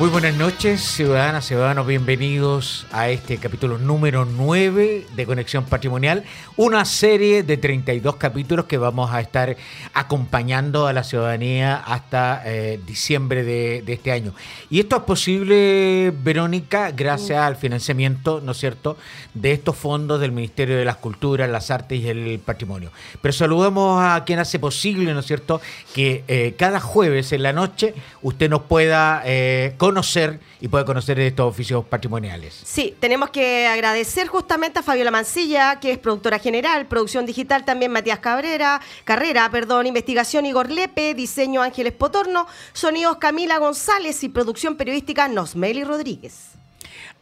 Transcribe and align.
Muy 0.00 0.08
buenas 0.08 0.34
noches, 0.34 0.80
ciudadanas, 0.80 1.46
ciudadanos, 1.46 1.86
bienvenidos 1.86 2.84
a 2.90 3.10
este 3.10 3.38
capítulo 3.38 3.78
número 3.78 4.24
9 4.24 5.06
de 5.14 5.24
Conexión 5.24 5.66
Patrimonial, 5.66 6.24
una 6.56 6.84
serie 6.84 7.44
de 7.44 7.56
32 7.56 8.16
capítulos 8.16 8.64
que 8.64 8.76
vamos 8.76 9.12
a 9.12 9.20
estar 9.20 9.56
acompañando 9.92 10.88
a 10.88 10.92
la 10.92 11.04
ciudadanía 11.04 11.76
hasta 11.76 12.42
eh, 12.44 12.80
diciembre 12.84 13.44
de, 13.44 13.84
este 13.86 14.10
año. 14.10 14.34
Y 14.68 14.80
esto 14.80 14.96
es 14.96 15.02
posible, 15.04 16.12
Verónica, 16.24 16.90
gracias 16.90 17.38
al 17.38 17.54
financiamiento, 17.54 18.40
¿no 18.40 18.50
es 18.50 18.58
cierto?, 18.58 18.96
de 19.32 19.52
estos 19.52 19.76
fondos 19.76 20.20
del 20.20 20.32
Ministerio 20.32 20.76
de 20.76 20.84
las 20.84 20.96
Culturas, 20.96 21.48
las 21.48 21.70
Artes 21.70 22.00
y 22.00 22.08
el 22.08 22.40
Patrimonio. 22.40 22.90
Pero 23.22 23.32
saludamos 23.32 24.02
a 24.02 24.24
quien 24.24 24.40
hace 24.40 24.58
posible, 24.58 25.14
¿no 25.14 25.20
es 25.20 25.26
cierto?, 25.26 25.60
que 25.94 26.24
eh, 26.26 26.56
cada 26.58 26.80
jueves 26.80 27.30
en 27.30 27.44
la 27.44 27.52
noche 27.52 27.94
usted 28.22 28.50
nos 28.50 28.62
pueda... 28.62 29.22
Eh, 29.24 29.76
conocer 29.84 30.40
y 30.60 30.68
puede 30.68 30.84
conocer 30.84 31.20
estos 31.20 31.46
oficios 31.46 31.84
patrimoniales. 31.84 32.60
Sí, 32.64 32.94
tenemos 33.00 33.30
que 33.30 33.66
agradecer 33.66 34.28
justamente 34.28 34.78
a 34.78 34.82
Fabiola 34.82 35.10
Mancilla, 35.10 35.78
que 35.78 35.92
es 35.92 35.98
productora 35.98 36.38
general, 36.38 36.86
producción 36.86 37.26
digital 37.26 37.64
también 37.64 37.92
Matías 37.92 38.20
Cabrera, 38.20 38.80
Carrera, 39.04 39.50
perdón, 39.50 39.86
investigación 39.86 40.46
Igor 40.46 40.70
Lepe, 40.70 41.14
diseño 41.14 41.62
Ángeles 41.62 41.92
Potorno, 41.92 42.46
sonidos 42.72 43.18
Camila 43.18 43.58
González 43.58 44.24
y 44.24 44.28
producción 44.28 44.76
periodística 44.76 45.28
Nosmeli 45.28 45.84
Rodríguez. 45.84 46.54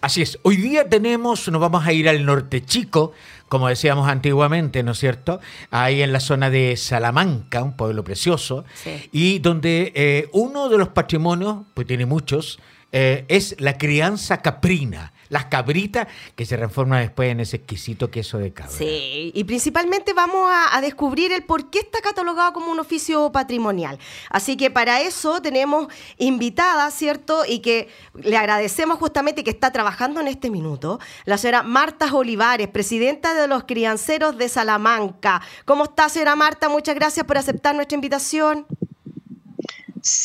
Así 0.02 0.20
es, 0.20 0.40
hoy 0.42 0.56
día 0.56 0.88
tenemos, 0.88 1.48
nos 1.48 1.60
vamos 1.60 1.86
a 1.86 1.92
ir 1.92 2.08
al 2.08 2.24
norte 2.26 2.64
chico, 2.64 3.12
como 3.48 3.68
decíamos 3.68 4.08
antiguamente, 4.08 4.82
¿no 4.82 4.92
es 4.92 4.98
cierto? 4.98 5.38
Ahí 5.70 6.02
en 6.02 6.12
la 6.12 6.18
zona 6.18 6.50
de 6.50 6.76
Salamanca, 6.76 7.62
un 7.62 7.76
pueblo 7.76 8.02
precioso, 8.02 8.64
y 9.12 9.38
donde 9.38 9.92
eh, 9.94 10.28
uno 10.32 10.68
de 10.68 10.76
los 10.76 10.88
patrimonios, 10.88 11.58
pues 11.72 11.86
tiene 11.86 12.04
muchos, 12.04 12.58
eh, 12.90 13.24
es 13.28 13.54
la 13.60 13.78
crianza 13.78 14.38
caprina 14.38 15.12
las 15.32 15.46
cabritas 15.46 16.08
que 16.36 16.44
se 16.44 16.58
transforman 16.58 17.00
después 17.00 17.30
en 17.30 17.40
ese 17.40 17.56
exquisito 17.56 18.10
queso 18.10 18.36
de 18.36 18.52
cabra. 18.52 18.70
Sí, 18.70 19.32
y 19.34 19.44
principalmente 19.44 20.12
vamos 20.12 20.46
a, 20.52 20.78
descubrir 20.82 21.32
el 21.32 21.44
por 21.44 21.70
qué 21.70 21.78
está 21.78 22.02
catalogado 22.02 22.52
como 22.52 22.70
un 22.70 22.78
oficio 22.78 23.32
patrimonial. 23.32 23.98
Así 24.28 24.58
que 24.58 24.70
para 24.70 25.00
eso 25.00 25.40
tenemos 25.40 25.86
invitada, 26.18 26.90
¿cierto? 26.90 27.44
Y 27.48 27.60
que 27.60 27.88
le 28.14 28.36
agradecemos 28.36 28.98
justamente 28.98 29.42
que 29.42 29.50
está 29.50 29.70
trabajando 29.70 30.20
en 30.20 30.28
este 30.28 30.50
minuto, 30.50 31.00
la 31.24 31.38
señora 31.38 31.62
Marta 31.62 32.12
Olivares, 32.12 32.68
presidenta 32.68 33.32
de 33.32 33.48
los 33.48 33.64
crianceros 33.64 34.36
de 34.36 34.50
Salamanca. 34.50 35.40
¿Cómo 35.64 35.84
está, 35.84 36.10
señora 36.10 36.36
Marta? 36.36 36.68
Muchas 36.68 36.94
gracias 36.94 37.24
por 37.24 37.38
aceptar 37.38 37.74
nuestra 37.74 37.94
invitación. 37.94 38.66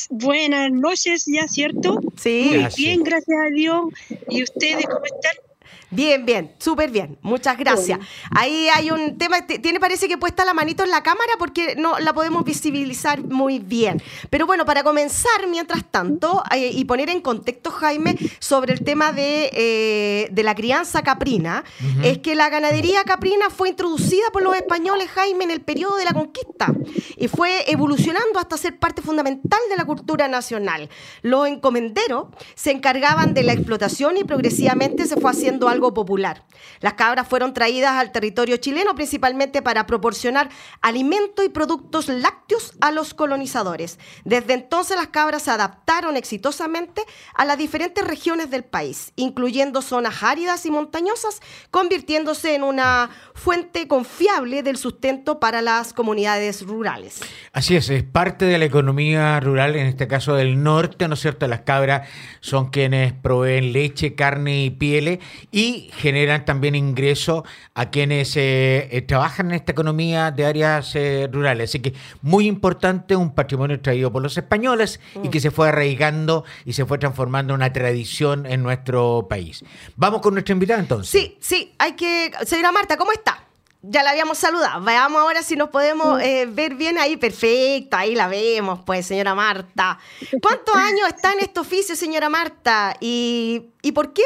Buenas 0.10 0.72
noches, 0.72 1.26
ya, 1.28 1.48
¿cierto? 1.48 2.00
Sí. 2.16 2.52
Muy 2.54 2.68
bien, 2.76 3.04
gracias 3.04 3.38
a 3.46 3.50
Dios. 3.50 3.86
¿Y 4.30 4.44
ustedes 4.44 4.86
cómo 4.86 5.06
están? 5.06 5.47
Bien, 5.90 6.26
bien, 6.26 6.54
súper 6.60 6.92
bien. 6.92 7.18
Muchas 7.22 7.58
gracias. 7.58 8.00
Ahí 8.32 8.68
hay 8.74 8.92
un 8.92 9.18
tema, 9.18 9.46
tiene 9.46 9.80
parece 9.80 10.08
que 10.08 10.18
puesta 10.18 10.44
la 10.44 10.54
manito 10.54 10.84
en 10.84 10.92
la 10.92 11.02
cámara 11.02 11.34
porque 11.40 11.76
no 11.78 11.98
la 12.00 12.14
podemos 12.14 12.44
visibilizar 12.44 13.24
muy 13.24 13.60
bien. 13.60 14.02
Pero 14.30 14.46
bueno, 14.46 14.66
para 14.66 14.84
comenzar, 14.84 15.48
mientras 15.50 15.86
tanto, 15.90 16.44
eh, 16.54 16.72
y 16.74 16.84
poner 16.86 17.10
en 17.10 17.22
contexto, 17.22 17.72
Jaime, 17.72 18.18
sobre 18.40 18.74
el 18.74 18.84
tema 18.84 19.14
de, 19.14 19.50
eh, 19.54 20.28
de 20.32 20.44
la 20.44 20.56
crianza 20.56 21.04
caprina, 21.04 21.64
es 22.04 22.18
que 22.20 22.36
la 22.36 22.50
ganadería 22.50 23.04
caprina 23.04 23.50
fue 23.50 23.70
introducida 23.70 24.30
por 24.34 24.44
los 24.44 24.56
españoles, 24.56 25.10
Jaime, 25.10 25.46
en 25.46 25.52
el 25.52 25.62
periodo 25.62 25.96
de 25.96 26.06
la 26.06 26.14
conquista 26.14 26.74
y 27.16 27.28
fue 27.28 27.70
evolucionando 27.72 28.40
hasta 28.40 28.58
ser 28.58 28.78
parte 28.78 29.02
fundamental 29.02 29.60
de 29.70 29.76
la 29.76 29.86
cultura 29.86 30.28
nacional. 30.28 30.90
Los 31.22 31.48
encomenderos 31.48 32.28
se 32.56 32.72
encargaban 32.72 33.34
de 33.34 33.44
la 33.44 33.54
explotación 33.54 34.18
y 34.18 34.24
progresivamente 34.24 35.06
se 35.06 35.18
fue 35.18 35.32
haciendo 35.32 35.70
algo 35.70 35.77
algo 35.78 35.94
popular. 35.94 36.44
Las 36.80 36.94
cabras 36.94 37.28
fueron 37.28 37.54
traídas 37.54 37.94
al 37.94 38.12
territorio 38.12 38.58
chileno 38.58 38.96
principalmente 38.96 39.62
para 39.62 39.86
proporcionar 39.86 40.50
alimento 40.82 41.44
y 41.44 41.50
productos 41.50 42.08
lácteos 42.10 42.74
a 42.82 42.92
los 42.92 43.14
colonizadores. 43.14 44.00
Desde 44.26 44.54
entonces 44.54 44.98
las 44.98 45.10
cabras 45.10 45.44
se 45.44 45.52
adaptaron 45.52 46.18
exitosamente 46.18 47.04
a 47.36 47.46
las 47.46 47.60
diferentes 47.60 48.04
regiones 48.04 48.50
del 48.50 48.64
país, 48.64 49.14
incluyendo 49.16 49.84
zonas 49.84 50.24
áridas 50.24 50.66
y 50.66 50.72
montañosas, 50.72 51.42
convirtiéndose 51.70 52.56
en 52.56 52.64
una 52.64 53.12
fuente 53.36 53.88
confiable 53.88 54.64
del 54.64 54.78
sustento 54.78 55.40
para 55.40 55.62
las 55.62 55.94
comunidades 55.94 56.64
rurales. 56.64 57.20
Así 57.54 57.76
es, 57.76 57.90
es 57.92 58.02
parte 58.04 58.46
de 58.46 58.58
la 58.58 58.66
economía 58.66 59.40
rural, 59.40 59.76
en 59.76 59.86
este 59.86 60.08
caso 60.08 60.34
del 60.34 60.64
norte, 60.64 61.08
¿no 61.08 61.14
es 61.14 61.20
cierto? 61.20 61.48
Las 61.48 61.62
cabras 61.62 62.08
son 62.40 62.72
quienes 62.72 63.14
proveen 63.14 63.74
leche, 63.74 64.16
carne 64.16 64.64
y 64.64 64.70
pieles 64.72 65.20
y 65.52 65.67
generan 65.94 66.46
también 66.46 66.76
ingresos 66.76 67.44
a 67.74 67.90
quienes 67.90 68.36
eh, 68.38 68.88
eh, 68.92 69.02
trabajan 69.02 69.48
en 69.48 69.56
esta 69.56 69.72
economía 69.72 70.32
de 70.32 70.46
áreas 70.46 70.96
eh, 70.96 71.30
rurales. 71.32 71.72
Así 71.72 71.80
que 71.80 71.94
muy 72.22 72.48
importante 72.48 73.16
un 73.16 73.34
patrimonio 73.34 73.80
traído 73.82 74.12
por 74.12 74.22
los 74.22 74.38
españoles 74.38 75.00
y 75.24 75.30
que 75.30 75.40
se 75.40 75.52
fue 75.52 75.70
arraigando 75.70 76.44
y 76.66 76.74
se 76.74 76.86
fue 76.86 76.98
transformando 76.98 77.54
en 77.54 77.62
una 77.62 77.74
tradición 77.74 78.46
en 78.46 78.64
nuestro 78.64 79.28
país. 79.30 79.64
Vamos 79.96 80.22
con 80.22 80.34
nuestra 80.34 80.54
invitada 80.54 80.80
entonces. 80.80 81.10
Sí, 81.10 81.38
sí, 81.40 81.74
hay 81.78 81.94
que... 81.94 82.32
Señora 82.46 82.72
Marta, 82.72 82.98
¿cómo 82.98 83.12
está? 83.12 83.47
Ya 83.90 84.04
la 84.04 84.12
habíamos 84.12 84.38
saludado. 84.38 84.84
Veamos 84.84 85.22
ahora 85.22 85.42
si 85.44 85.56
nos 85.56 85.70
podemos 85.70 86.22
eh, 86.22 86.46
ver 86.46 86.76
bien 86.76 86.98
ahí. 86.98 87.18
Perfecto, 87.18 87.98
ahí 87.98 88.16
la 88.16 88.28
vemos, 88.28 88.82
pues, 88.86 89.06
señora 89.06 89.36
Marta. 89.36 90.00
¿Cuántos 90.42 90.76
años 90.76 91.08
está 91.08 91.34
en 91.34 91.40
este 91.40 91.60
oficio, 91.60 91.96
señora 91.96 92.30
Marta? 92.30 92.96
¿Y, 93.00 93.72
por 93.94 94.14
qué 94.14 94.22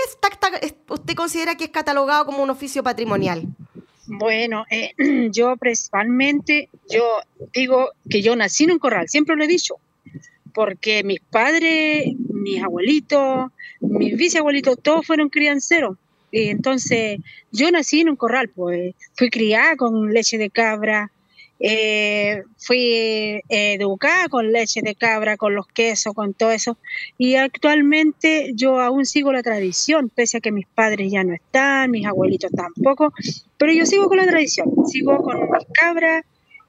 usted 0.90 1.16
considera 1.16 1.56
que 1.56 1.66
es 1.66 1.70
catalogado 1.70 2.26
como 2.26 2.42
un 2.44 2.50
oficio 2.50 2.84
patrimonial? 2.84 3.44
Bueno, 4.08 4.66
eh, 4.70 4.94
yo 5.32 5.56
principalmente, 5.58 6.70
yo 6.90 7.20
digo 7.54 7.92
que 8.10 8.22
yo 8.22 8.36
nací 8.36 8.64
en 8.64 8.72
un 8.72 8.80
corral, 8.80 9.08
siempre 9.08 9.36
lo 9.36 9.44
he 9.44 9.48
dicho, 9.48 9.76
porque 10.54 11.04
mis 11.04 11.22
padres, 11.22 12.06
mis 12.30 12.62
abuelitos, 12.64 13.52
mis 13.80 14.18
bisabuelitos, 14.18 14.78
todos 14.82 15.06
fueron 15.06 15.30
crianceros 15.30 15.98
entonces, 16.32 17.20
yo 17.52 17.70
nací 17.72 18.02
en 18.02 18.10
un 18.10 18.16
corral, 18.16 18.50
pues 18.50 18.96
fui 19.16 19.30
criada 19.30 19.76
con 19.76 20.14
leche 20.14 20.38
de 20.38 20.50
cabra, 20.50 21.12
eh, 21.64 22.44
fui 22.58 22.80
eh, 22.82 23.44
educada 23.50 24.28
con 24.30 24.52
leche 24.52 24.82
de 24.82 24.96
cabra, 24.96 25.38
con 25.38 25.54
los 25.54 25.68
quesos, 25.68 26.14
con 26.16 26.34
todo 26.34 26.52
eso. 26.52 26.78
Y 27.18 27.36
actualmente 27.36 28.52
yo 28.56 28.80
aún 28.80 29.06
sigo 29.06 29.32
la 29.32 29.44
tradición, 29.44 30.10
pese 30.10 30.38
a 30.38 30.42
que 30.42 30.52
mis 30.52 30.66
padres 30.68 31.12
ya 31.12 31.24
no 31.24 31.34
están, 31.34 31.92
mis 31.92 32.08
abuelitos 32.08 32.52
tampoco, 32.52 33.14
pero 33.58 33.72
yo 33.74 33.86
sigo 33.86 34.08
con 34.08 34.18
la 34.18 34.26
tradición, 34.26 34.72
sigo 34.88 35.18
con 35.18 35.40
mis 35.40 35.66
cabras, 35.74 36.26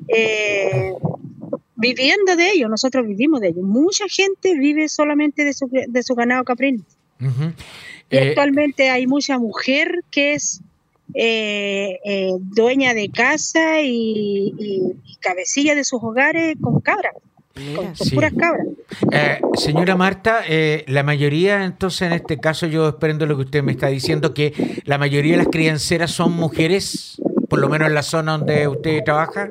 eh, 0.08 0.92
viviendo 1.76 2.36
de 2.36 2.50
ellos, 2.50 2.68
nosotros 2.68 3.06
vivimos 3.06 3.40
de 3.40 3.48
ellos. 3.48 3.64
Mucha 3.64 4.04
gente 4.08 4.58
vive 4.58 4.88
solamente 4.88 5.44
de 5.44 5.54
su, 5.54 5.70
de 5.70 6.02
su 6.02 6.14
ganado 6.14 6.44
caprino. 6.44 6.84
Y 8.10 8.16
actualmente 8.18 8.90
hay 8.90 9.06
mucha 9.06 9.38
mujer 9.38 10.04
que 10.10 10.34
es 10.34 10.60
eh, 11.14 11.98
eh, 12.04 12.30
dueña 12.38 12.94
de 12.94 13.10
casa 13.10 13.82
y, 13.82 14.94
cabecilla 15.20 15.74
de 15.74 15.84
sus 15.84 16.02
hogares 16.02 16.56
con 16.60 16.80
cabras. 16.80 17.14
Con, 17.76 17.92
puras 18.14 18.32
cabras. 18.36 18.66
Eh, 19.12 19.40
señora 19.54 19.94
Marta, 19.94 20.40
la 20.86 21.02
mayoría, 21.02 21.64
entonces 21.64 22.02
en 22.02 22.14
este 22.14 22.38
caso 22.38 22.66
yo 22.66 22.88
esperando 22.88 23.26
lo 23.26 23.36
que 23.36 23.42
usted 23.42 23.62
me 23.62 23.72
está 23.72 23.88
diciendo, 23.88 24.34
que 24.34 24.82
la 24.84 24.98
mayoría 24.98 25.32
de 25.32 25.38
las 25.38 25.48
crianceras 25.48 26.10
son 26.10 26.32
mujeres, 26.32 27.20
por 27.48 27.60
lo 27.60 27.68
menos 27.68 27.88
en 27.88 27.94
la 27.94 28.02
zona 28.02 28.38
donde 28.38 28.66
usted 28.68 29.04
trabaja. 29.04 29.48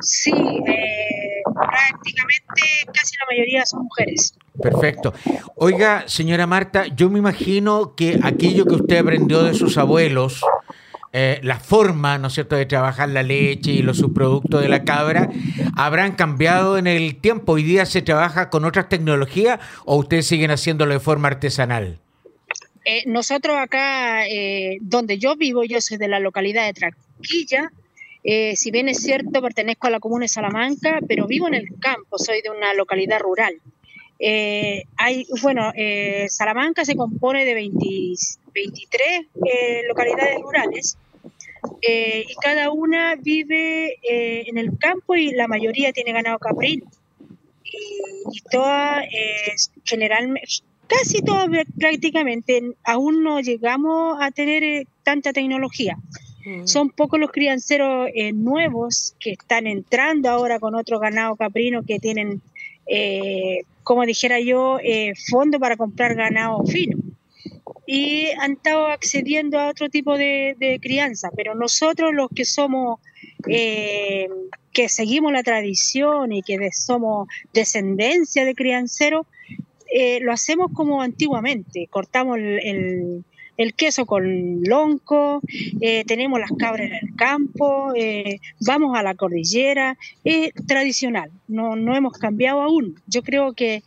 Sí, 0.00 0.32
prácticamente 1.60 2.62
casi 2.92 3.16
la 3.16 3.26
mayoría 3.30 3.66
son 3.66 3.84
mujeres. 3.84 4.34
Perfecto. 4.60 5.14
Oiga, 5.56 6.04
señora 6.06 6.46
Marta, 6.46 6.86
yo 6.86 7.10
me 7.10 7.18
imagino 7.18 7.94
que 7.94 8.18
aquello 8.22 8.66
que 8.66 8.74
usted 8.74 8.98
aprendió 8.98 9.42
de 9.42 9.54
sus 9.54 9.78
abuelos, 9.78 10.42
eh, 11.12 11.40
la 11.42 11.58
forma, 11.58 12.18
¿no 12.18 12.28
es 12.28 12.34
cierto?, 12.34 12.56
de 12.56 12.66
trabajar 12.66 13.08
la 13.08 13.22
leche 13.22 13.72
y 13.72 13.82
los 13.82 13.98
subproductos 13.98 14.62
de 14.62 14.68
la 14.68 14.84
cabra, 14.84 15.28
habrán 15.76 16.12
cambiado 16.14 16.78
en 16.78 16.86
el 16.86 17.16
tiempo. 17.16 17.52
Hoy 17.52 17.64
día 17.64 17.86
se 17.86 18.02
trabaja 18.02 18.50
con 18.50 18.64
otras 18.64 18.88
tecnologías 18.88 19.58
o 19.84 19.96
ustedes 19.96 20.26
siguen 20.26 20.50
haciéndolo 20.50 20.92
de 20.92 21.00
forma 21.00 21.28
artesanal. 21.28 21.98
Eh, 22.84 23.02
nosotros 23.06 23.56
acá, 23.58 24.26
eh, 24.26 24.78
donde 24.80 25.18
yo 25.18 25.36
vivo, 25.36 25.64
yo 25.64 25.80
soy 25.80 25.98
de 25.98 26.08
la 26.08 26.20
localidad 26.20 26.66
de 26.66 26.72
Traquilla, 26.72 27.72
si 28.22 28.70
bien 28.70 28.88
es 28.88 29.02
cierto, 29.02 29.40
pertenezco 29.42 29.86
a 29.86 29.90
la 29.90 30.00
comuna 30.00 30.24
de 30.24 30.28
Salamanca, 30.28 31.00
pero 31.06 31.26
vivo 31.26 31.48
en 31.48 31.54
el 31.54 31.68
campo, 31.80 32.18
soy 32.18 32.42
de 32.42 32.50
una 32.50 32.74
localidad 32.74 33.20
rural. 33.20 33.60
Eh, 34.22 34.84
hay, 34.98 35.26
bueno, 35.40 35.72
eh, 35.74 36.26
Salamanca 36.28 36.84
se 36.84 36.94
compone 36.94 37.46
de 37.46 37.54
23 37.54 38.28
eh, 39.46 39.82
localidades 39.88 40.38
rurales 40.42 40.98
y 41.82 42.34
cada 42.42 42.70
una 42.70 43.16
vive 43.16 43.96
en 44.02 44.58
el 44.58 44.78
campo 44.78 45.14
y 45.14 45.30
la 45.32 45.48
mayoría 45.48 45.92
tiene 45.92 46.12
ganado 46.12 46.38
caprino. 46.38 46.86
Y, 47.64 48.40
todas, 48.50 49.04
generalmente, 49.84 50.48
casi 50.86 51.22
todas 51.22 51.48
prácticamente, 51.78 52.62
aún 52.84 53.22
no 53.22 53.40
llegamos 53.40 54.18
a 54.20 54.30
tener 54.30 54.86
tanta 55.02 55.32
tecnología. 55.32 55.96
Mm. 56.44 56.66
Son 56.66 56.90
pocos 56.90 57.20
los 57.20 57.30
crianceros 57.30 58.10
nuevos 58.34 59.14
que 59.20 59.32
están 59.32 59.66
entrando 59.66 60.30
ahora 60.30 60.58
con 60.58 60.74
otro 60.74 60.98
ganado 60.98 61.36
caprino 61.36 61.82
que 61.82 61.98
tienen 61.98 62.40
como 63.82 64.06
dijera 64.06 64.40
yo, 64.40 64.78
eh, 64.82 65.14
fondo 65.30 65.58
para 65.58 65.76
comprar 65.76 66.14
ganado 66.14 66.64
fino. 66.64 66.96
Y 67.86 68.26
han 68.38 68.52
estado 68.52 68.86
accediendo 68.86 69.58
a 69.58 69.68
otro 69.68 69.88
tipo 69.88 70.16
de, 70.16 70.78
crianza, 70.80 71.30
pero 71.34 71.54
nosotros 71.54 72.12
los 72.14 72.28
que 72.32 72.44
somos, 72.44 73.00
eh, 73.48 74.28
que 74.72 74.88
seguimos 74.88 75.32
la 75.32 75.42
tradición 75.42 76.32
y 76.32 76.42
que 76.42 76.70
somos 76.70 77.26
descendencia 77.52 78.44
de 78.44 78.54
crianceros, 78.54 79.26
eh, 79.92 80.20
lo 80.20 80.32
hacemos 80.32 80.70
como 80.72 81.02
antiguamente, 81.02 81.88
cortamos 81.90 82.38
el 82.38 83.24
queso 83.74 84.06
con 84.06 84.62
lonco, 84.62 85.40
eh, 85.80 86.04
tenemos 86.06 86.40
las 86.40 86.50
cabras 86.58 86.86
en 86.86 87.08
el 87.08 87.16
campo, 87.16 87.92
eh, 87.94 88.40
vamos 88.60 88.96
a 88.96 89.02
la 89.02 89.14
cordillera, 89.14 89.98
es 90.24 90.52
tradicional, 90.66 91.30
no, 91.46 91.76
no 91.76 91.94
hemos 91.94 92.14
cambiado 92.14 92.62
aún. 92.62 93.00
Yo 93.06 93.22
creo 93.22 93.52
que 93.52 93.82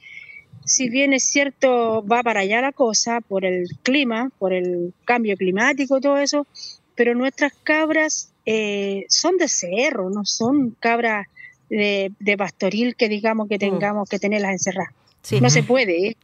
si 0.66 0.90
bien 0.90 1.14
es 1.14 1.24
cierto, 1.24 2.06
va 2.06 2.24
para 2.24 2.42
allá 2.42 2.62
la 2.62 2.72
cosa 2.72 3.20
por 3.22 3.46
el 3.46 3.68
clima, 3.82 4.32
por 4.40 4.54
el 4.54 4.94
cambio 5.06 5.36
climático, 5.36 6.00
todo 6.00 6.18
eso, 6.18 6.48
pero 6.96 7.16
nuestras 7.16 7.54
cabras 7.64 8.32
eh, 8.46 9.06
son 9.10 9.38
de 9.38 9.48
cerro, 9.48 10.10
no 10.10 10.26
son 10.26 10.76
cabras 10.80 11.28
de, 11.70 12.12
de, 12.20 12.38
pastoril 12.38 12.96
que 12.96 13.10
digamos 13.10 13.48
que 13.50 13.56
mm. 13.56 13.60
tengamos 13.60 14.10
que 14.10 14.20
tenerlas 14.20 14.52
encerradas. 14.52 14.94
No 15.40 15.50
se 15.50 15.64
puede, 15.64 16.08
¿eh? 16.08 16.18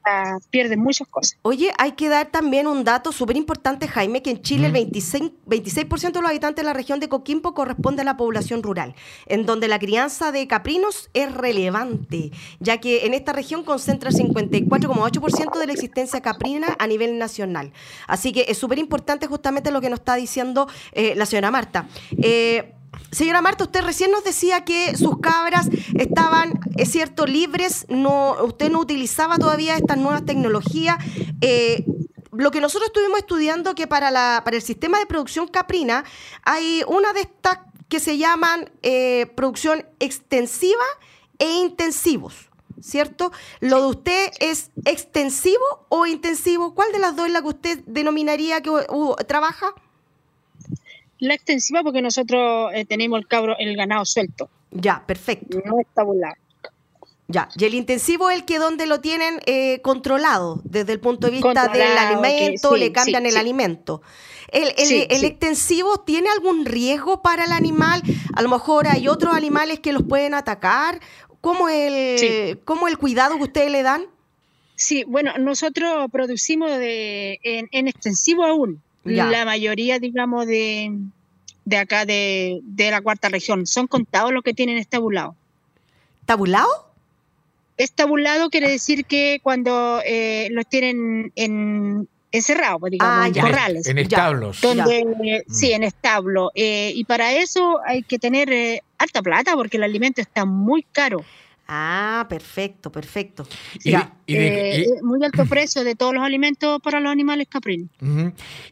pierden 0.49 0.81
muchas 0.81 1.07
cosas. 1.07 1.37
Oye, 1.41 1.71
hay 1.77 1.93
que 1.93 2.09
dar 2.09 2.31
también 2.31 2.67
un 2.67 2.83
dato 2.83 3.13
súper 3.13 3.37
importante, 3.37 3.87
Jaime, 3.87 4.21
que 4.21 4.31
en 4.31 4.41
Chile 4.41 4.67
el 4.67 4.73
26%, 4.73 5.31
26 5.45 5.87
de 6.13 6.21
los 6.21 6.29
habitantes 6.29 6.57
de 6.57 6.63
la 6.63 6.73
región 6.73 6.99
de 6.99 7.07
Coquimbo 7.07 7.53
corresponde 7.53 8.01
a 8.01 8.05
la 8.05 8.17
población 8.17 8.61
rural, 8.61 8.95
en 9.27 9.45
donde 9.45 9.69
la 9.69 9.79
crianza 9.79 10.33
de 10.33 10.47
caprinos 10.47 11.09
es 11.13 11.33
relevante, 11.33 12.31
ya 12.59 12.79
que 12.79 13.05
en 13.05 13.13
esta 13.13 13.31
región 13.31 13.63
concentra 13.63 14.09
el 14.09 14.15
54,8% 14.15 15.57
de 15.57 15.67
la 15.67 15.73
existencia 15.73 16.21
caprina 16.21 16.75
a 16.77 16.87
nivel 16.87 17.17
nacional. 17.17 17.71
Así 18.07 18.33
que 18.33 18.45
es 18.49 18.57
súper 18.57 18.79
importante 18.79 19.27
justamente 19.27 19.71
lo 19.71 19.79
que 19.79 19.89
nos 19.89 19.99
está 19.99 20.15
diciendo 20.15 20.67
eh, 20.91 21.13
la 21.15 21.25
señora 21.25 21.51
Marta. 21.51 21.87
Eh, 22.21 22.73
Señora 23.11 23.41
Marta, 23.41 23.63
usted 23.63 23.81
recién 23.81 24.11
nos 24.11 24.23
decía 24.23 24.63
que 24.63 24.95
sus 24.95 25.19
cabras 25.19 25.67
estaban, 25.97 26.59
es 26.77 26.91
cierto, 26.91 27.25
libres, 27.25 27.85
no, 27.89 28.37
usted 28.43 28.69
no 28.71 28.79
utilizaba 28.79 29.37
todavía 29.37 29.75
estas 29.75 29.97
nuevas 29.97 30.25
tecnologías. 30.25 30.97
Eh, 31.41 31.85
lo 32.31 32.51
que 32.51 32.61
nosotros 32.61 32.89
estuvimos 32.89 33.19
estudiando 33.19 33.73
que 33.73 33.87
para, 33.87 34.11
la, 34.11 34.43
para 34.45 34.57
el 34.57 34.61
sistema 34.61 34.99
de 34.99 35.07
producción 35.07 35.47
caprina 35.47 36.05
hay 36.43 36.83
una 36.87 37.11
de 37.13 37.21
estas 37.21 37.59
que 37.87 37.99
se 37.99 38.17
llaman 38.17 38.69
eh, 38.83 39.25
producción 39.35 39.85
extensiva 39.99 40.83
e 41.39 41.51
intensivos. 41.51 42.49
¿Cierto? 42.81 43.33
¿Lo 43.59 43.81
de 43.81 43.87
usted 43.89 44.31
es 44.39 44.71
extensivo 44.85 45.85
o 45.89 46.05
intensivo? 46.05 46.73
¿Cuál 46.73 46.93
de 46.93 46.99
las 46.99 47.13
dos 47.13 47.25
es 47.25 47.33
la 47.33 47.41
que 47.41 47.47
usted 47.49 47.79
denominaría 47.85 48.61
que 48.61 48.71
trabaja? 49.27 49.73
La 51.19 51.33
extensiva 51.33 51.83
porque 51.83 52.01
nosotros 52.01 52.71
eh, 52.73 52.85
tenemos 52.85 53.19
el 53.19 53.27
cabro, 53.27 53.55
el 53.59 53.75
ganado 53.75 54.05
suelto. 54.05 54.49
Ya, 54.71 55.03
perfecto. 55.05 55.61
No 55.65 55.79
está 55.79 56.03
burlado. 56.03 56.35
Ya, 57.27 57.47
y 57.55 57.65
el 57.65 57.75
intensivo 57.75 58.31
es 58.31 58.39
el 58.39 58.45
que 58.45 58.57
donde 58.57 58.87
lo 58.87 59.01
tienen 59.01 59.39
eh, 59.45 59.81
controlado 59.81 60.61
desde 60.63 60.93
el 60.93 60.99
punto 60.99 61.27
de 61.27 61.33
vista 61.33 61.67
del 61.67 61.95
alimento, 61.95 62.75
le 62.75 62.91
cambian 62.91 63.25
el 63.27 63.37
alimento. 63.37 64.01
¿El, 64.51 64.73
el, 64.75 65.23
extensivo 65.23 65.99
tiene 65.99 66.29
algún 66.29 66.65
riesgo 66.65 67.21
para 67.21 67.45
el 67.45 67.51
animal? 67.51 68.01
A 68.33 68.41
lo 68.41 68.49
mejor 68.49 68.87
hay 68.87 69.07
otros 69.07 69.35
animales 69.35 69.79
que 69.79 69.93
los 69.93 70.01
pueden 70.01 70.33
atacar. 70.33 70.99
¿Cómo 71.39 71.69
el, 71.69 72.59
¿cómo 72.65 72.87
el 72.87 72.97
cuidado 72.97 73.37
que 73.37 73.43
ustedes 73.43 73.71
le 73.71 73.83
dan? 73.83 74.07
Sí, 74.75 75.03
bueno, 75.03 75.37
nosotros 75.37 76.09
producimos 76.11 76.71
de, 76.71 77.39
en 77.43 77.87
extensivo 77.87 78.43
aún 78.43 78.81
la 79.03 79.45
mayoría, 79.45 79.99
digamos, 79.99 80.45
de, 80.45 80.91
de 81.69 81.77
acá 81.77 82.05
de, 82.05 82.61
la 82.77 83.01
cuarta 83.01 83.29
región. 83.29 83.67
Son 83.67 83.87
contados 83.87 84.33
los 84.33 84.43
que 84.43 84.53
tienen 84.53 84.77
estabulado. 84.77 85.35
¿Tabulado? 86.25 86.87
Estabulado 87.77 88.49
quiere 88.49 88.69
decir 88.69 89.05
que 89.05 89.39
cuando 89.41 90.01
eh, 90.05 90.49
los 90.51 90.67
tienen 90.67 91.31
en, 91.35 92.09
encerrados, 92.31 92.79
pues, 92.81 92.91
digamos, 92.91 93.23
ah, 93.23 93.27
en 93.27 93.33
corrales. 93.33 93.87
En 93.87 93.97
establos. 93.99 94.61
Donde, 94.61 95.05
mm. 95.47 95.53
Sí, 95.53 95.71
en 95.71 95.83
establo. 95.83 96.51
Eh, 96.55 96.91
y 96.95 97.05
para 97.05 97.33
eso 97.33 97.79
hay 97.85 98.03
que 98.03 98.19
tener 98.19 98.51
eh, 98.51 98.81
alta 98.97 99.21
plata 99.21 99.53
porque 99.53 99.77
el 99.77 99.83
alimento 99.83 100.21
está 100.21 100.45
muy 100.45 100.83
caro. 100.91 101.23
Ah, 101.71 102.25
perfecto, 102.27 102.91
perfecto. 102.91 103.47
Eh, 103.85 104.87
muy 105.03 105.23
alto 105.23 105.45
precio 105.45 105.83
de 105.83 105.93
todos 105.93 106.15
los 106.15 106.23
alimentos 106.23 106.81
para 106.81 106.99
los 106.99 107.11
animales 107.11 107.47
caprinos. 107.47 107.91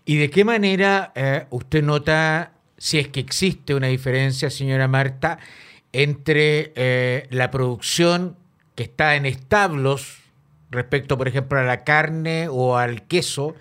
¿Y 0.04 0.18
de 0.18 0.32
qué 0.32 0.44
manera 0.44 1.12
eh, 1.14 1.46
usted 1.52 1.84
nota, 1.84 2.54
si 2.76 2.98
es 2.98 3.10
que 3.10 3.20
existe 3.20 3.76
una 3.76 3.86
diferencia, 3.86 4.50
señora 4.50 4.88
Marta, 4.88 5.38
entre 5.94 6.74
eh, 6.76 7.28
la 7.30 7.52
producción 7.52 8.36
que 8.74 8.82
está 8.82 9.16
en 9.16 9.28
establos 9.28 10.18
respecto, 10.72 11.20
por 11.20 11.28
ejemplo, 11.28 11.60
a 11.60 11.64
la 11.64 11.84
carne 11.84 12.48
o 12.50 12.78
al 12.78 13.04
queso, 13.04 13.54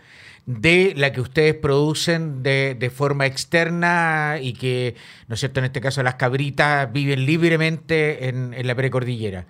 de 0.46 0.94
la 0.96 1.12
que 1.12 1.20
ustedes 1.20 1.54
producen 1.54 2.42
de, 2.42 2.76
de, 2.78 2.90
forma 2.90 3.26
externa 3.26 4.38
y 4.40 4.52
que, 4.52 4.94
¿no 5.26 5.34
es 5.34 5.40
cierto?, 5.40 5.58
en 5.58 5.66
este 5.66 5.80
caso 5.80 6.02
las 6.04 6.14
cabritas 6.14 6.92
viven 6.92 7.26
libremente 7.26 8.28
en, 8.28 8.54
en 8.54 8.66
la 8.66 8.74
precordillera. 8.76 9.44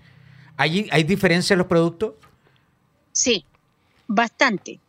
¿Hay, 0.56 0.88
¿Hay 0.90 1.04
diferencia 1.04 1.54
en 1.54 1.58
los 1.58 1.66
productos? 1.66 2.14
Sí, 3.12 3.44
bastante. 4.06 4.80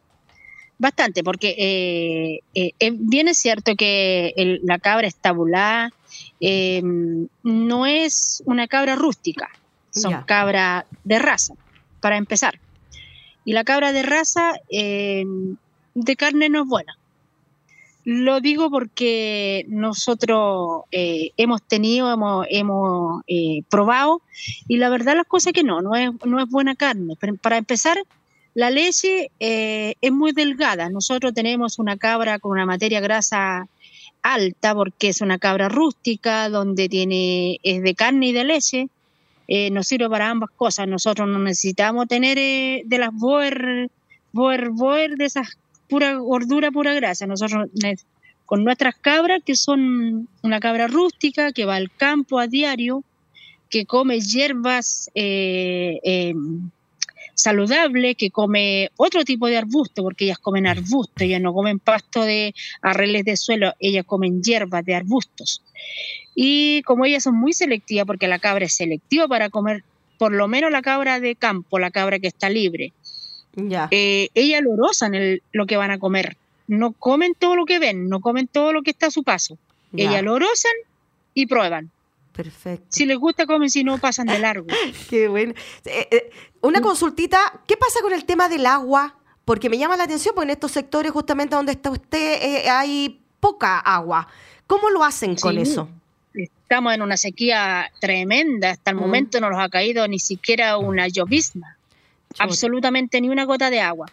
Bastante, 0.80 1.24
porque 1.24 1.56
eh, 1.58 2.40
eh, 2.54 2.92
bien 2.94 3.28
es 3.28 3.40
cierto 3.40 3.76
que 3.76 4.60
la 4.62 4.78
cabra 4.78 5.08
estabulada 5.08 5.92
eh, 6.40 6.82
no 6.84 7.86
es 7.88 8.44
una 8.46 8.68
cabra 8.68 8.96
rústica, 8.96 9.50
son 9.90 10.22
cabras 10.24 10.86
de 11.04 11.18
raza, 11.18 11.56
para 12.00 12.18
empezar. 12.18 12.60
Y 13.44 13.54
la 13.54 13.64
cabra 13.64 13.92
de 13.92 14.04
raza 14.04 14.54
eh, 14.70 15.26
de 15.98 16.16
carne 16.16 16.50
no 16.50 16.62
es 16.62 16.68
buena. 16.68 16.98
Lo 18.06 18.39
digo 18.39 18.70
porque 18.70 19.66
nosotros 19.68 20.84
eh, 20.92 21.32
hemos 21.36 21.62
tenido, 21.62 22.13
hemos, 22.13 22.46
hemos 22.50 23.24
eh, 23.27 23.63
probado 23.70 24.22
y 24.68 24.77
la 24.77 24.89
verdad 24.89 25.18
las 25.18 25.25
cosas 25.25 25.51
que 25.51 25.63
no, 25.63 25.82
no 25.82 25.96
es, 25.96 26.12
no 26.24 26.39
es 26.42 26.50
buena 26.50 26.75
carne. 26.75 27.16
Para 27.42 27.58
empezar, 27.58 27.98
La 28.54 28.70
leche 28.70 29.30
eh, 29.39 29.96
es 30.01 30.12
muy 30.12 30.32
delgada. 30.32 30.89
Nosotros 30.89 31.34
tenemos 31.34 31.80
una 31.80 31.98
cabra 31.98 32.39
con 32.39 32.51
una 32.51 32.66
materia 32.66 33.00
grasa 33.01 33.68
alta 34.22 34.74
porque 34.74 35.10
es 35.10 35.22
una 35.22 35.38
cabra 35.38 35.68
rústica 35.68 36.50
donde 36.50 36.89
tiene 36.89 37.60
es 37.63 37.84
de 37.84 37.94
carne 37.94 38.27
y 38.27 38.34
de 38.34 38.44
leche. 38.44 38.89
Nos 39.72 39.88
sirve 39.88 40.10
para 40.10 40.30
ambas 40.30 40.50
cosas. 40.51 40.88
Nosotros 40.88 41.27
no 41.27 41.39
necesitamos 41.39 42.08
tener 42.08 42.38
de 42.38 42.98
las 42.98 43.13
boer, 43.13 43.89
boer, 44.32 44.70
boer, 44.70 45.16
de 45.18 45.25
esas 45.25 45.58
pura 45.88 46.15
gordura, 46.15 46.72
pura 46.72 46.94
grasa. 46.94 47.27
Nosotros 47.27 47.70
con 48.46 48.63
nuestras 48.63 48.96
cabras, 48.96 49.41
que 49.46 49.56
son 49.56 50.29
una 50.41 50.60
cabra 50.62 50.88
rústica 50.88 51.51
que 51.51 51.65
va 51.65 51.75
al 51.75 51.91
campo 51.91 52.39
a 52.39 52.48
diario, 52.48 53.03
que 53.70 53.86
come 53.86 54.22
hierbas 54.22 55.12
eh, 55.15 56.00
em, 56.03 56.70
saludables, 57.36 58.15
que 58.15 58.32
come 58.32 58.89
otro 58.96 59.25
tipo 59.25 59.48
de 59.48 59.58
arbusto, 59.58 60.01
porque 60.01 60.25
ellas 60.25 60.39
comen 60.39 60.65
arbusto, 60.65 61.25
ellas 61.25 61.41
no 61.41 61.53
comen 61.53 61.79
pasto 61.79 62.24
de 62.24 62.56
arreles 62.82 63.25
de 63.25 63.36
suelo, 63.36 63.74
ellas 63.79 64.06
comen 64.06 64.41
hierbas 64.41 64.86
de 64.86 64.96
arbustos. 64.96 65.62
Y 66.34 66.82
como 66.84 67.03
ellas 67.03 67.24
son 67.24 67.36
muy 67.36 67.51
selectivas, 67.51 68.06
porque 68.06 68.29
la 68.29 68.39
cabra 68.39 68.65
es 68.65 68.75
selectiva 68.75 69.27
para 69.27 69.50
comer, 69.50 69.84
por 70.17 70.32
lo 70.32 70.48
menos 70.48 70.72
la 70.72 70.82
cabra 70.82 71.20
de 71.20 71.36
campo, 71.36 71.79
la 71.79 71.91
cabra 71.91 72.20
que 72.20 72.27
está 72.27 72.50
libre, 72.50 72.94
ya. 73.58 73.88
Eh, 73.92 74.30
ellas 74.34 74.62
lo 74.62 74.76
lo 75.52 75.66
que 75.66 75.78
van 75.78 75.92
a 75.92 76.00
comer. 76.00 76.38
No 76.68 76.92
comen 76.94 77.34
todo 77.38 77.56
lo 77.56 77.66
que 77.66 77.80
ven, 77.80 78.10
no 78.10 78.20
comen 78.22 78.48
todo 78.48 78.74
lo 78.74 78.84
que 78.84 78.92
está 78.92 79.08
a 79.08 79.12
su 79.12 79.24
paso. 79.24 79.58
Ellas 79.96 80.24
lo 80.24 80.38
y 81.34 81.46
prueban. 81.46 81.92
Perfecto. 82.34 82.86
Si 82.90 83.06
les 83.06 83.18
gusta, 83.18 83.48
comen, 83.48 83.70
si 83.70 83.84
no, 83.84 83.98
pasan 83.98 84.28
de 84.28 84.38
largo. 84.38 84.68
Qué 85.10 85.28
bueno. 85.28 85.54
Eh, 85.86 86.08
eh, 86.12 86.30
una 86.62 86.82
consultita, 86.82 87.40
¿qué 87.68 87.78
pasa 87.78 88.00
con 88.02 88.14
el 88.14 88.26
tema 88.26 88.48
del 88.48 88.66
agua? 88.66 89.16
Porque 89.44 89.70
me 89.70 89.78
llama 89.78 89.98
la 89.98 90.04
atención, 90.04 90.36
porque 90.36 90.46
en 90.46 90.52
estos 90.52 90.72
sectores 90.72 91.12
justamente 91.12 91.56
donde 91.56 91.72
está 91.72 91.90
usted 91.90 92.42
eh, 92.42 92.70
hay 92.70 93.22
poca 93.40 93.80
agua. 93.80 94.28
¿Cómo 94.68 94.90
lo 94.90 95.04
hacen 95.04 95.36
con 95.36 95.58
eso? 95.58 95.90
Estamos 96.34 96.94
en 96.94 97.02
una 97.02 97.18
sequía 97.18 97.90
tremenda. 98.00 98.72
Hasta 98.72 98.92
el 98.92 98.98
mm. 98.98 99.00
momento 99.00 99.40
no 99.40 99.50
nos 99.50 99.60
ha 99.60 99.70
caído 99.70 100.08
ni 100.08 100.20
siquiera 100.20 100.78
una 100.78 101.08
llovizna. 101.08 101.77
Absolutamente 102.39 103.22
ni 103.22 103.29
una 103.29 103.46
gota 103.46 103.70
de 103.70 103.82
agua. 103.82 104.08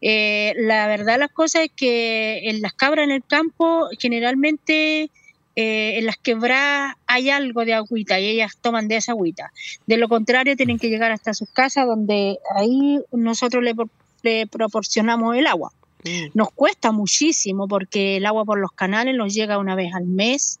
la 0.00 0.86
verdad 0.86 1.18
las 1.18 1.32
cosas 1.32 1.64
es 1.64 1.70
que 1.74 2.48
en 2.48 2.60
las 2.60 2.74
cabras 2.74 3.04
en 3.04 3.10
el 3.10 3.24
campo 3.24 3.88
generalmente 3.98 5.10
eh, 5.56 5.98
en 5.98 6.06
las 6.06 6.16
quebradas 6.16 6.96
hay 7.06 7.30
algo 7.30 7.64
de 7.64 7.74
agüita 7.74 8.18
y 8.18 8.26
ellas 8.26 8.56
toman 8.60 8.88
de 8.88 8.96
esa 8.96 9.12
agüita. 9.12 9.52
De 9.86 9.96
lo 9.96 10.08
contrario, 10.08 10.56
tienen 10.56 10.78
que 10.78 10.88
llegar 10.88 11.12
hasta 11.12 11.32
sus 11.32 11.48
casas 11.48 11.86
donde 11.86 12.38
ahí 12.56 12.98
nosotros 13.12 13.62
le, 13.62 14.46
proporcionamos 14.48 15.36
el 15.36 15.46
agua. 15.46 15.70
Mm. 16.04 16.30
Nos 16.34 16.50
cuesta 16.50 16.90
muchísimo 16.90 17.68
porque 17.68 18.16
el 18.16 18.26
agua 18.26 18.44
por 18.44 18.58
los 18.58 18.72
canales 18.72 19.14
nos 19.16 19.32
llega 19.32 19.58
una 19.58 19.76
vez 19.76 19.94
al 19.94 20.06
mes 20.06 20.58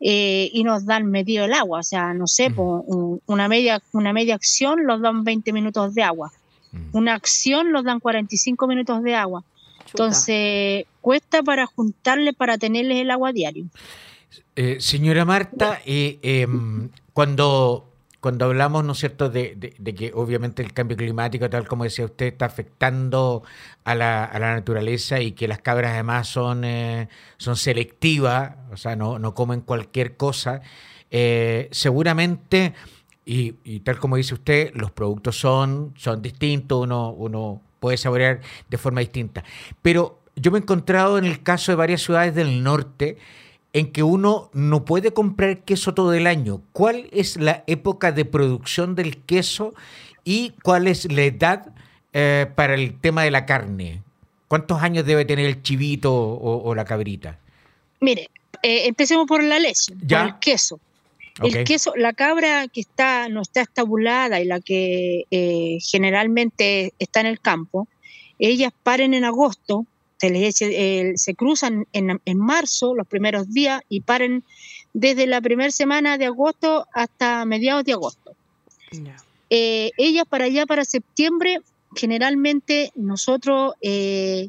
eh, 0.00 0.50
y 0.52 0.64
nos 0.64 0.84
dan 0.84 1.06
medio 1.06 1.44
el 1.44 1.52
agua. 1.52 1.80
O 1.80 1.82
sea, 1.82 2.14
no 2.14 2.26
sé, 2.26 2.50
mm. 2.50 3.18
una, 3.26 3.48
media, 3.48 3.82
una 3.92 4.12
media 4.12 4.34
acción 4.34 4.84
nos 4.84 5.00
dan 5.00 5.24
20 5.24 5.52
minutos 5.52 5.94
de 5.94 6.02
agua. 6.02 6.32
Una 6.92 7.14
acción 7.14 7.72
nos 7.72 7.84
dan 7.84 8.00
45 8.00 8.66
minutos 8.66 9.02
de 9.02 9.14
agua. 9.14 9.42
Entonces, 9.86 10.84
cuesta 11.00 11.42
para 11.42 11.64
juntarle, 11.64 12.32
para 12.32 12.58
tenerles 12.58 12.98
el 12.98 13.10
agua 13.10 13.32
diario. 13.32 13.66
Eh, 14.56 14.76
señora 14.80 15.24
Marta, 15.24 15.80
eh, 15.86 16.18
em, 16.22 16.90
cuando, 17.12 17.88
cuando 18.26 18.46
hablamos, 18.46 18.84
¿no 18.84 18.90
es 18.90 18.98
cierto?, 18.98 19.30
de, 19.30 19.56
que 19.96 20.10
obviamente 20.12 20.60
el 20.60 20.72
cambio 20.72 20.96
climático, 20.96 21.48
tal 21.48 21.68
como 21.68 21.84
decía 21.84 22.06
usted, 22.06 22.26
está 22.26 22.46
afectando 22.46 23.44
a 23.84 23.94
la, 23.94 24.28
naturaleza 24.36 25.20
y 25.20 25.30
que 25.30 25.46
las 25.46 25.60
cabras 25.60 25.92
además 25.92 26.26
son, 26.26 26.64
eh, 26.64 27.08
son 27.36 27.54
selectivas, 27.54 28.56
o 28.72 28.76
sea, 28.76 28.96
no, 28.96 29.20
no 29.20 29.32
comen 29.32 29.60
cualquier 29.60 30.16
cosa, 30.16 30.60
seguramente, 31.70 32.74
y, 33.24 33.54
y, 33.62 33.78
tal 33.78 34.00
como 34.00 34.16
dice 34.16 34.34
usted, 34.34 34.72
los 34.74 34.90
productos 34.90 35.38
son, 35.38 35.94
son 35.96 36.20
distintos, 36.20 36.82
uno, 36.82 37.10
uno 37.10 37.62
puede 37.78 37.96
saborear 37.96 38.40
de 38.68 38.76
forma 38.76 39.02
distinta. 39.02 39.44
Pero 39.82 40.24
yo 40.34 40.50
me 40.50 40.58
he 40.58 40.62
encontrado 40.62 41.16
en 41.16 41.26
el 41.26 41.44
caso 41.44 41.70
de 41.70 41.76
varias 41.76 42.02
ciudades 42.02 42.34
del 42.34 42.64
norte, 42.64 43.18
en 43.76 43.92
que 43.92 44.02
uno 44.02 44.48
no 44.54 44.86
puede 44.86 45.10
comprar 45.10 45.58
queso 45.58 45.92
todo 45.92 46.14
el 46.14 46.26
año. 46.26 46.62
¿Cuál 46.72 47.10
es 47.12 47.36
la 47.36 47.62
época 47.66 48.10
de 48.10 48.24
producción 48.24 48.94
del 48.94 49.18
queso 49.18 49.74
y 50.24 50.54
cuál 50.62 50.86
es 50.88 51.12
la 51.12 51.24
edad 51.24 51.74
eh, 52.14 52.46
para 52.54 52.72
el 52.72 52.98
tema 52.98 53.24
de 53.24 53.30
la 53.30 53.44
carne? 53.44 54.00
¿Cuántos 54.48 54.80
años 54.80 55.04
debe 55.04 55.26
tener 55.26 55.44
el 55.44 55.62
chivito 55.62 56.10
o, 56.10 56.74
la 56.74 56.86
cabrita? 56.86 57.38
Mire, 58.00 58.30
eh, 58.62 58.86
empecemos 58.86 59.26
por 59.26 59.44
la 59.44 59.58
leche, 59.58 59.92
¿Ya? 60.00 60.20
por 60.20 60.28
el 60.28 60.38
queso. 60.38 60.80
El 61.42 61.64
queso, 61.64 61.92
la 61.96 62.14
cabra 62.14 62.68
que 62.68 62.80
está, 62.80 63.28
no 63.28 63.42
está 63.42 63.60
estabulada 63.60 64.40
y 64.40 64.46
la 64.46 64.60
que 64.60 65.24
eh, 65.30 65.76
generalmente 65.82 66.94
está 66.98 67.20
en 67.20 67.26
el 67.26 67.40
campo, 67.40 67.88
ellas 68.38 68.72
paren 68.82 69.12
en 69.12 69.26
agosto 69.26 69.84
se, 70.18 71.12
se 71.16 71.34
cruzan 71.34 71.86
en, 71.92 72.20
en, 72.24 72.38
marzo, 72.38 72.94
los 72.94 73.06
primeros 73.06 73.52
días, 73.52 73.82
y 73.88 74.00
paren 74.00 74.44
desde 74.92 75.26
la 75.26 75.40
primera 75.40 75.70
semana 75.70 76.16
de 76.16 76.26
agosto 76.26 76.86
hasta 76.92 77.44
mediados 77.44 77.84
de 77.84 77.92
agosto. 77.92 78.34
Eh, 79.50 79.90
ellas 79.98 80.24
para 80.28 80.46
allá, 80.46 80.64
para 80.66 80.84
septiembre, 80.84 81.60
generalmente 81.94 82.92
nosotros, 82.94 83.74
eh, 83.82 84.48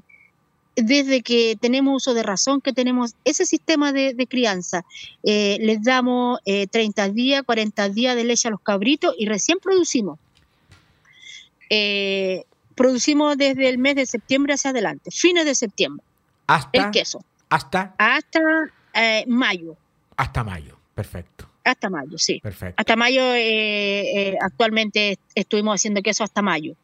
desde 0.75 1.21
que 1.21 1.57
tenemos 1.59 2.03
uso 2.03 2.13
de 2.13 2.24
razón, 2.24 2.62
que 2.62 2.71
tenemos 2.71 3.15
ese 3.25 3.45
sistema 3.45 3.91
de, 3.91 4.27
crianza, 4.29 4.86
eh, 5.24 5.57
les 5.59 5.83
damos 5.83 6.39
30 6.45 7.09
días, 7.09 7.43
40 7.43 7.89
días 7.89 8.15
de 8.15 8.24
leche 8.24 8.47
a 8.47 8.51
los 8.51 8.62
cabritos 8.62 9.15
y 9.17 9.25
recién 9.25 9.59
producimos 9.59 10.17
producimos 12.77 13.38
desde 13.38 13.67
el 13.67 13.79
mes 13.79 13.96
de 13.96 14.05
septiembre 14.05 14.53
hacia 14.53 14.69
adelante, 14.69 15.12
fines 15.12 15.43
de 15.43 15.55
septiembre. 15.55 16.05
Hasta 16.46 16.86
el 16.86 16.91
queso. 16.91 17.19
Hasta 17.50 17.93
hasta 17.98 18.39
eh, 18.93 19.25
mayo. 19.27 19.75
Hasta 20.15 20.43
mayo, 20.43 20.77
perfecto. 20.96 21.50
Hasta 21.65 21.89
mayo, 21.89 22.17
sí. 22.17 22.39
Perfecto. 22.39 22.75
Hasta 22.77 22.96
mayo, 22.96 23.34
eh, 23.34 24.29
eh, 24.29 24.38
actualmente 24.39 25.19
estuvimos 25.36 25.75
haciendo 25.75 26.01
queso 26.01 26.24
hasta 26.24 26.41
mayo. 26.41 26.75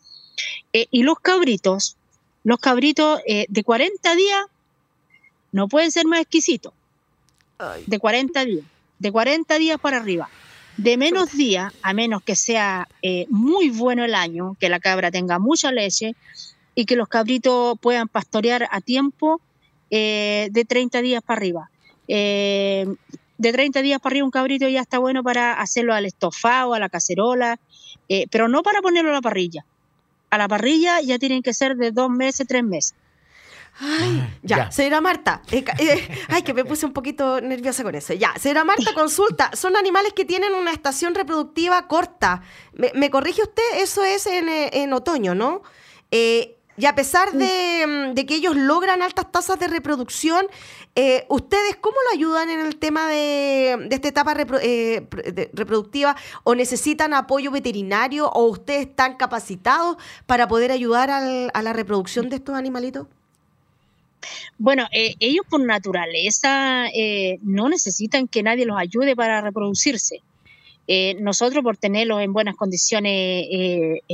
y 0.73 1.03
los 1.03 1.19
cabritos, 1.19 1.95
los 2.43 2.57
cabritos 2.59 3.21
de 3.25 3.63
40 3.63 4.15
días 4.15 4.41
no 5.51 5.67
pueden 5.67 5.91
ser 5.91 6.07
más 6.07 6.19
exquisitos. 6.19 6.73
De 7.85 7.99
40 7.99 8.43
días. 8.45 8.65
De 8.99 9.11
40 9.11 9.59
días 9.59 9.79
para 9.79 9.97
arriba 9.97 10.27
de 10.77 10.97
menos 10.97 11.31
días, 11.33 11.73
a 11.81 11.93
menos 11.93 12.23
que 12.23 12.35
sea 12.35 12.87
eh, 13.01 13.25
muy 13.29 13.69
bueno 13.69 14.03
el 14.03 14.15
año, 14.15 14.55
que 14.59 14.69
la 14.69 14.79
cabra 14.79 15.11
tenga 15.11 15.39
mucha 15.39 15.71
leche 15.71 16.15
y 16.75 16.85
que 16.85 16.95
los 16.95 17.07
cabritos 17.07 17.77
puedan 17.79 18.07
pastorear 18.07 18.67
a 18.71 18.81
tiempo 18.81 19.39
eh, 19.91 20.49
de 20.51 20.65
30 20.65 21.01
días 21.01 21.21
para 21.23 21.37
arriba. 21.37 21.69
Eh, 22.07 22.87
de 23.37 23.51
30 23.51 23.81
días 23.81 23.99
para 23.99 24.13
arriba 24.13 24.25
un 24.25 24.31
cabrito 24.31 24.67
ya 24.67 24.81
está 24.81 24.97
bueno 24.97 25.23
para 25.23 25.53
hacerlo 25.53 25.93
al 25.93 26.05
estofado, 26.05 26.73
a 26.73 26.79
la 26.79 26.89
cacerola, 26.89 27.59
pero 28.29 28.47
no 28.47 28.63
para 28.63 28.81
ponerlo 28.81 29.09
a 29.09 29.13
la 29.13 29.21
parrilla. 29.21 29.65
A 30.29 30.37
la 30.37 30.47
parrilla 30.47 31.01
ya 31.01 31.19
tienen 31.19 31.43
que 31.43 31.53
ser 31.53 31.75
de 31.75 31.91
dos 31.91 32.09
meses, 32.09 32.47
tres 32.47 32.63
meses. 32.63 32.95
Ay, 33.79 34.21
ah, 34.21 34.29
ya, 34.43 34.71
señora 34.71 35.01
Marta, 35.01 35.41
eh, 35.51 35.65
eh, 35.79 36.07
ay, 36.27 36.43
que 36.43 36.53
me 36.53 36.63
puse 36.63 36.85
un 36.85 36.93
poquito 36.93 37.41
nerviosa 37.41 37.83
con 37.83 37.95
eso. 37.95 38.13
Ya, 38.13 38.33
señora 38.39 38.63
Marta, 38.63 38.93
consulta, 38.93 39.49
son 39.55 39.75
animales 39.75 40.13
que 40.13 40.25
tienen 40.25 40.53
una 40.53 40.71
estación 40.71 41.15
reproductiva 41.15 41.87
corta. 41.87 42.43
¿Me, 42.73 43.09
corrige 43.09 43.41
usted? 43.41 43.63
Eso 43.77 44.03
es 44.03 44.27
en, 44.27 44.47
eh, 44.47 44.89
otoño, 44.93 45.33
¿no? 45.33 45.63
y 46.75 46.85
a 46.85 46.93
pesar 46.93 47.33
mm, 47.33 48.13
de, 48.13 48.25
que 48.27 48.35
ellos 48.35 48.55
logran 48.55 49.01
altas 49.01 49.31
tasas 49.31 49.57
de 49.57 49.67
reproducción, 49.67 50.45
¿ustedes 51.27 51.75
cómo 51.77 51.95
lo 52.07 52.15
ayudan 52.15 52.51
en 52.51 52.59
el 52.59 52.77
tema 52.77 53.07
de, 53.07 53.87
esta 53.89 54.07
etapa 54.07 54.35
reproductiva? 54.35 56.15
¿O 56.43 56.53
necesitan 56.53 57.15
apoyo 57.15 57.49
veterinario? 57.49 58.29
¿O 58.29 58.45
ustedes 58.45 58.87
están 58.89 59.17
capacitados 59.17 59.97
para 60.27 60.47
poder 60.47 60.71
ayudar 60.71 61.09
a 61.09 61.61
la 61.63 61.73
reproducción 61.73 62.29
de 62.29 62.35
estos 62.35 62.53
animalitos? 62.55 63.07
Bueno, 64.57 64.87
eh, 64.91 65.15
ellos 65.19 65.45
por 65.49 65.61
naturaleza 65.65 66.87
eh, 66.93 67.39
no 67.41 67.69
necesitan 67.69 68.27
que 68.27 68.43
nadie 68.43 68.65
los 68.65 68.77
ayude 68.77 69.15
para 69.15 69.41
reproducirse. 69.41 70.21
Eh, 70.85 71.15
nosotros 71.21 71.63
por 71.63 71.77
tenerlos 71.77 72.21
en 72.21 72.33
buenas 72.33 72.57
condiciones, 72.57 73.45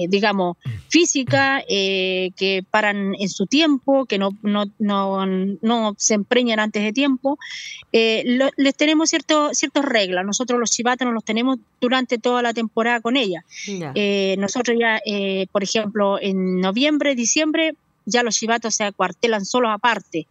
digamos, 0.07 0.55
físicas, 0.87 1.63
que 1.67 2.63
paran 2.69 3.15
en 3.19 3.27
su 3.27 3.47
tiempo, 3.47 4.05
que 4.05 4.19
no, 4.19 4.37
no, 4.43 4.65
no, 4.77 5.25
no 5.25 5.95
se 5.97 6.13
empreñan 6.13 6.59
antes 6.59 6.83
de 6.83 6.93
tiempo, 6.93 7.39
les 7.91 8.75
tenemos 8.77 9.09
cierto, 9.09 9.51
ciertas 9.55 9.83
reglas. 9.83 10.23
Nosotros 10.23 10.59
los 10.59 10.69
chivatos 10.69 11.11
los 11.11 11.25
tenemos 11.25 11.57
durante 11.81 12.19
toda 12.19 12.43
la 12.43 12.53
temporada 12.53 13.01
con 13.01 13.17
ella. 13.17 13.43
nosotros 14.37 14.77
ya, 14.79 15.01
por 15.51 15.63
ejemplo, 15.63 16.21
en 16.21 16.61
noviembre, 16.61 17.15
diciembre, 17.15 17.73
ya 18.09 18.23
los 18.23 18.35
chivatos 18.35 18.75
se 18.75 18.83
acuartelan 18.83 19.45
solos 19.45 19.71
aparte 19.73 20.27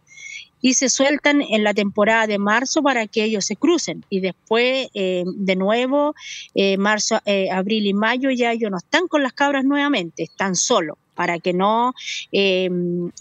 y 0.61 0.73
se 0.73 0.89
sueltan 0.89 1.41
en 1.41 1.63
la 1.63 1.73
temporada 1.73 2.27
de 2.27 2.37
marzo 2.37 2.81
para 2.81 3.07
que 3.07 3.23
ellos 3.23 3.45
se 3.45 3.55
crucen. 3.55 4.03
Y 4.09 4.19
después, 4.19 4.89
eh, 4.93 5.23
de 5.25 5.55
nuevo, 5.55 6.15
eh, 6.53 6.77
marzo, 6.77 7.21
eh, 7.25 7.49
abril 7.51 7.87
y 7.87 7.93
mayo 7.93 8.29
ya 8.31 8.51
ellos 8.51 8.71
no 8.71 8.77
están 8.77 9.07
con 9.07 9.23
las 9.23 9.33
cabras 9.33 9.63
nuevamente, 9.63 10.23
están 10.23 10.55
solos 10.55 10.97
para 11.15 11.37
que 11.39 11.51
no 11.51 11.93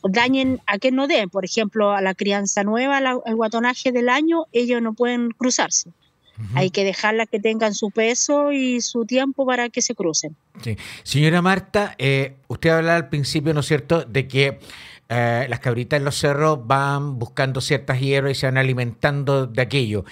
dañen 0.05 0.61
a 0.67 0.79
que 0.79 0.93
no 0.93 1.09
den. 1.09 1.31
Por 1.31 1.45
ejemplo, 1.45 1.91
a 1.91 2.01
la 2.01 2.15
crianza 2.15 2.63
nueva, 2.63 2.99
el 2.99 3.35
guatonaje 3.35 3.91
del 3.91 4.09
año, 4.09 4.45
ellos 4.53 4.81
no 4.81 4.95
pueden 4.95 5.31
cruzarse. 5.31 5.91
Hay 6.55 6.71
que 6.71 6.85
dejarla 6.85 7.27
que 7.27 7.41
tengan 7.41 7.75
su 7.75 7.91
peso 7.91 8.53
y 8.53 8.81
su 8.81 9.05
tiempo 9.05 9.45
para 9.45 9.69
que 9.69 9.83
se 9.83 9.95
crucen. 9.95 10.37
Señora 11.03 11.43
Marta, 11.43 11.97
usted 12.49 12.71
hablaba 12.71 12.97
al 12.97 13.09
principio, 13.09 13.55
¿no 13.55 13.61
es 13.61 13.67
cierto?, 13.67 14.05
de 14.05 14.29
que 14.29 14.59
eh, 15.11 15.47
las 15.49 15.61
cabritas 15.61 15.97
en 15.97 16.05
los 16.05 16.19
cerros 16.19 16.67
van 16.67 17.19
buscando 17.19 17.63
ciertas 17.63 17.99
hierbas 17.99 18.33
y 18.33 18.35
se 18.35 18.47
van 18.47 18.59
alimentando 18.59 19.47
de 19.47 19.63
aquello. 19.63 20.05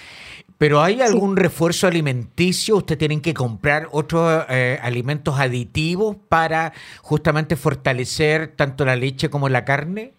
Pero 0.57 0.81
¿hay 0.81 1.01
algún 1.01 1.37
refuerzo 1.37 1.85
alimenticio? 1.85 2.77
¿Usted 2.77 2.97
tienen 2.97 3.21
que 3.21 3.35
comprar 3.35 3.89
otros 3.91 4.45
eh, 4.49 4.79
alimentos 4.81 5.39
aditivos 5.39 6.17
para 6.29 6.73
justamente 7.03 7.55
fortalecer 7.55 8.47
tanto 8.55 8.85
la 8.85 8.95
leche 8.95 9.29
como 9.29 9.49
la 9.49 9.65
carne? 9.65 10.13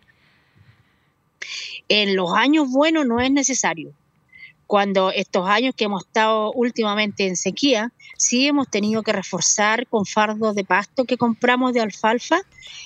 En 1.88 2.14
los 2.14 2.32
años 2.34 2.70
buenos 2.70 3.04
no 3.04 3.20
es 3.20 3.32
necesario 3.32 3.92
cuando 4.68 5.10
estos 5.10 5.48
años 5.48 5.74
que 5.74 5.84
hemos 5.84 6.04
estado 6.04 6.52
últimamente 6.52 7.26
en 7.26 7.36
sequía, 7.36 7.90
sí 8.18 8.46
hemos 8.46 8.68
tenido 8.68 9.02
que 9.02 9.14
reforzar 9.14 9.86
con 9.86 10.04
fardos 10.04 10.54
de 10.54 10.62
pasto 10.62 11.06
que 11.06 11.16
compramos 11.16 11.72
de 11.72 11.80
alfalfa, 11.80 12.42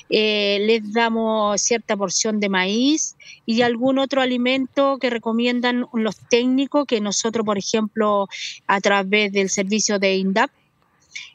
eh, 0.09 0.59
les 0.61 0.93
damos 0.93 1.61
cierta 1.61 1.97
porción 1.97 2.39
de 2.39 2.49
maíz 2.49 3.17
y 3.47 3.63
algún 3.63 3.99
otro 3.99 4.21
alimento 4.21 4.99
que 4.99 5.11
recomiendan 5.11 5.87
los 5.93 6.17
técnicos 6.31 6.87
que 6.87 7.01
nosotros, 7.01 7.45
por 7.45 7.59
ejemplo, 7.59 8.29
a 8.69 8.81
través 8.81 9.33
del 9.33 9.51
servicio 9.51 9.99
de 9.99 10.15
INDAP, 10.15 10.53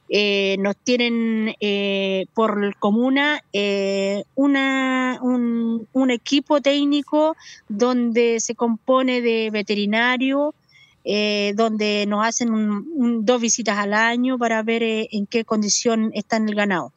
eh, 0.09 0.55
nos 0.59 0.77
tienen 0.77 1.55
eh, 1.59 2.27
por 2.33 2.77
comuna 2.77 3.43
eh, 3.51 4.23
un, 4.35 6.09
equipo 6.09 6.61
técnico 6.61 7.35
donde 7.67 8.39
se 8.39 8.55
compone 8.55 9.21
de 9.21 9.49
veterinario, 9.51 10.53
donde 11.03 12.05
nos 12.07 12.25
hacen 12.25 13.25
dos 13.25 13.41
visitas 13.41 13.77
al 13.77 13.93
año 13.93 14.37
para 14.37 14.61
ver 14.63 14.83
en 14.83 15.25
qué 15.25 15.43
condición 15.45 16.11
está 16.13 16.37
el 16.37 16.55
ganado. 16.55 16.93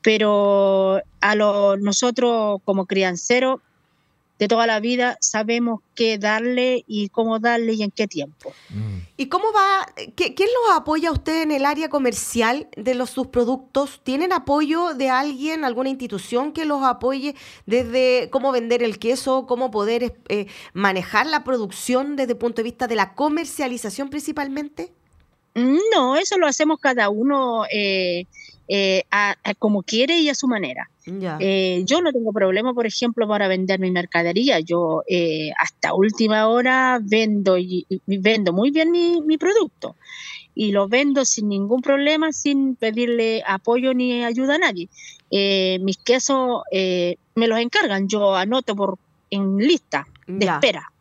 Pero 0.00 1.00
a 1.20 1.34
lo, 1.34 1.76
nosotros 1.76 2.60
como 2.64 2.86
crianceros 2.86 3.60
de 4.38 4.48
toda 4.48 4.66
la 4.66 4.80
vida 4.80 5.16
sabemos 5.20 5.80
qué 5.94 6.18
darle 6.18 6.84
y 6.86 7.10
cómo 7.10 7.38
darle 7.38 7.74
y 7.74 7.82
en 7.82 7.90
qué 7.90 8.08
tiempo. 8.08 8.52
Mm. 8.70 8.98
¿Y 9.16 9.26
cómo 9.26 9.52
va? 9.52 9.86
¿Quién 10.16 10.34
los 10.36 10.76
apoya 10.76 11.10
a 11.10 11.12
usted 11.12 11.42
en 11.42 11.52
el 11.52 11.64
área 11.64 11.88
comercial 11.88 12.68
de 12.76 12.94
los, 12.94 13.10
sus 13.10 13.28
productos? 13.28 14.00
¿Tienen 14.02 14.32
apoyo 14.32 14.94
de 14.94 15.10
alguien, 15.10 15.64
alguna 15.64 15.90
institución 15.90 16.52
que 16.52 16.64
los 16.64 16.82
apoye 16.82 17.36
desde 17.66 18.30
cómo 18.30 18.50
vender 18.50 18.82
el 18.82 18.98
queso, 18.98 19.46
cómo 19.46 19.70
poder 19.70 20.16
eh, 20.28 20.46
manejar 20.72 21.26
la 21.26 21.44
producción 21.44 22.16
desde 22.16 22.32
el 22.32 22.38
punto 22.38 22.56
de 22.56 22.64
vista 22.64 22.88
de 22.88 22.96
la 22.96 23.14
comercialización 23.14 24.10
principalmente? 24.10 24.92
No, 25.54 26.16
eso 26.16 26.38
lo 26.38 26.46
hacemos 26.46 26.78
cada 26.80 27.10
uno 27.10 27.64
eh, 27.72 28.26
eh, 28.68 29.04
como 29.58 29.82
quiere 29.82 30.18
y 30.18 30.28
a 30.28 30.34
su 30.34 30.48
manera. 30.48 30.88
Eh, 31.40 31.82
yo 31.84 32.00
no 32.00 32.12
tengo 32.12 32.32
problema, 32.32 32.72
por 32.74 32.86
ejemplo, 32.86 33.26
para 33.26 33.48
vender 33.48 33.80
mi 33.80 33.90
mercadería. 33.90 34.60
Yo 34.60 35.02
eh, 35.08 35.50
hasta 35.58 35.94
última 35.94 36.48
hora 36.48 37.00
vendo 37.02 37.58
y, 37.58 37.86
vendo 38.06 38.52
muy 38.52 38.70
bien 38.70 38.90
mi, 38.90 39.36
producto 39.38 39.96
y 40.54 40.70
lo 40.70 40.86
vendo 40.86 41.24
sin 41.24 41.48
ningún 41.48 41.82
problema, 41.82 42.32
sin 42.32 42.76
pedirle 42.76 43.42
apoyo 43.46 43.94
ni 43.94 44.24
ayuda 44.24 44.56
a 44.56 44.58
nadie. 44.58 44.88
Mis 45.80 45.96
quesos 45.98 46.62
me 46.70 47.48
los 47.48 47.58
encargan, 47.58 48.08
yo 48.08 48.34
anoto 48.34 48.76
por 48.76 48.98
en 49.30 49.56
lista 49.56 50.06
de 50.26 50.46
espera. 50.46 50.92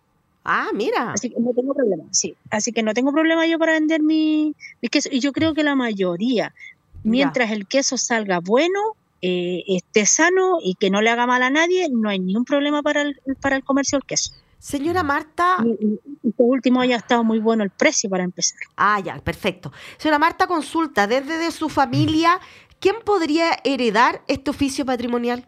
Ah, 0.44 0.70
mira. 0.74 1.12
Así 1.12 1.30
que 1.30 1.40
no 1.40 1.54
tengo 1.54 1.74
problema, 1.74 2.04
sí. 2.12 2.36
Así 2.50 2.72
que 2.72 2.82
no 2.82 2.94
tengo 2.94 3.12
problema 3.12 3.46
yo 3.46 3.60
para 3.60 3.74
vender 3.74 4.02
mi, 4.02 4.56
queso. 4.90 5.10
Y 5.12 5.20
yo 5.20 5.34
creo 5.34 5.54
que 5.54 5.64
la 5.64 5.76
mayoría, 5.76 6.54
mientras 7.04 7.52
el 7.52 7.68
queso 7.68 7.98
salga 7.98 8.40
bueno, 8.40 8.80
eh, 9.22 9.64
esté 9.68 10.06
sano 10.06 10.58
y 10.64 10.76
que 10.76 10.90
no 10.90 11.02
le 11.02 11.10
haga 11.10 11.28
mal 11.28 11.44
a 11.44 11.50
nadie, 11.50 11.90
no 11.90 12.10
hay 12.10 12.20
ningún 12.20 12.46
problema 12.46 12.82
para 12.82 13.04
el, 13.04 13.20
para 13.40 13.56
el 13.56 13.64
comercio 13.64 13.98
del 14.00 14.06
queso. 14.06 14.34
Señora 14.62 15.02
Marta. 15.02 15.58
Y, 15.66 16.00
este 16.24 16.44
último 16.44 16.82
haya 16.82 16.96
estado 16.96 17.24
muy 17.24 17.40
bueno 17.40 17.64
el 17.64 17.72
precio 17.72 18.10
para 18.10 18.24
empezar. 18.24 18.60
Ah, 18.78 19.00
ya, 19.00 19.20
perfecto. 19.20 19.72
Señora 19.98 20.20
Marta, 20.20 20.48
consulta, 20.48 21.08
desde 21.08 21.38
de 21.38 21.52
su 21.52 21.68
familia, 21.68 22.40
¿quién 22.80 22.96
podría 23.04 23.58
heredar 23.64 24.22
este 24.28 24.52
oficio 24.52 24.86
patrimonial? 24.86 25.48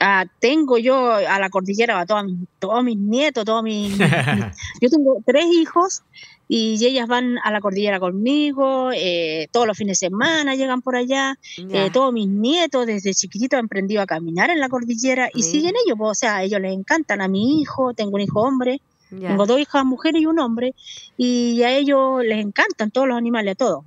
Ah, 0.00 0.24
tengo 0.40 0.78
yo 0.78 1.14
a 1.14 1.38
la 1.38 1.50
cordillera 1.50 1.98
a 2.00 2.06
todos, 2.06 2.24
todos 2.58 2.82
mis 2.84 2.96
nietos, 2.96 3.44
todos 3.44 3.62
mis, 3.62 3.96
Yo 4.80 4.90
tengo 4.90 5.16
tres 5.24 5.46
hijos 5.46 6.02
y 6.48 6.84
ellas 6.84 7.08
van 7.08 7.38
a 7.42 7.50
la 7.50 7.60
cordillera 7.60 7.98
conmigo, 7.98 8.90
eh, 8.94 9.48
todos 9.52 9.66
los 9.66 9.76
fines 9.76 9.98
de 9.98 10.06
semana 10.06 10.54
llegan 10.54 10.82
por 10.82 10.96
allá, 10.96 11.38
eh, 11.56 11.90
todos 11.92 12.12
mis 12.12 12.28
nietos 12.28 12.86
desde 12.86 13.14
chiquititos 13.14 13.58
han 13.58 13.66
aprendido 13.66 14.02
a 14.02 14.06
caminar 14.06 14.50
en 14.50 14.60
la 14.60 14.68
cordillera 14.68 15.28
y 15.34 15.42
siguen 15.42 15.74
ellos, 15.84 15.96
pues, 15.98 16.10
o 16.10 16.14
sea, 16.14 16.36
a 16.36 16.42
ellos 16.42 16.60
les 16.60 16.72
encantan, 16.72 17.20
a 17.20 17.28
mi 17.28 17.60
hijo, 17.60 17.94
tengo 17.94 18.16
un 18.16 18.20
hijo 18.20 18.40
hombre, 18.40 18.80
tengo 19.10 19.46
dos 19.46 19.60
hijas 19.60 19.84
mujeres 19.84 20.22
y 20.22 20.26
un 20.26 20.38
hombre, 20.40 20.74
y 21.16 21.62
a 21.62 21.72
ellos 21.76 22.24
les 22.24 22.44
encantan 22.44 22.90
todos 22.90 23.06
los 23.06 23.16
animales, 23.16 23.52
a 23.52 23.54
todos. 23.54 23.84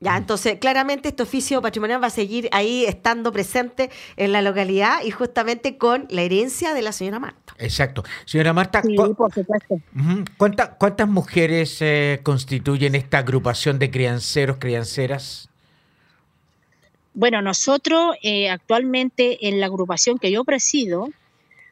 Ya, 0.00 0.16
entonces 0.16 0.58
claramente 0.60 1.08
este 1.08 1.24
oficio 1.24 1.60
patrimonial 1.60 2.00
va 2.00 2.06
a 2.06 2.10
seguir 2.10 2.48
ahí 2.52 2.84
estando 2.84 3.32
presente 3.32 3.90
en 4.16 4.30
la 4.30 4.42
localidad 4.42 5.02
y 5.04 5.10
justamente 5.10 5.76
con 5.76 6.06
la 6.10 6.22
herencia 6.22 6.72
de 6.72 6.82
la 6.82 6.92
señora 6.92 7.18
Marta. 7.18 7.54
Exacto. 7.58 8.04
Señora 8.24 8.52
Marta, 8.52 8.80
¿cuántas 10.78 11.08
mujeres 11.08 11.78
eh, 11.80 12.20
constituyen 12.22 12.94
esta 12.94 13.18
agrupación 13.18 13.80
de 13.80 13.90
crianceros, 13.90 14.58
crianceras? 14.58 15.48
Bueno, 17.14 17.42
nosotros 17.42 18.14
eh, 18.22 18.48
actualmente 18.48 19.48
en 19.48 19.58
la 19.58 19.66
agrupación 19.66 20.20
que 20.20 20.30
yo 20.30 20.44
presido 20.44 21.08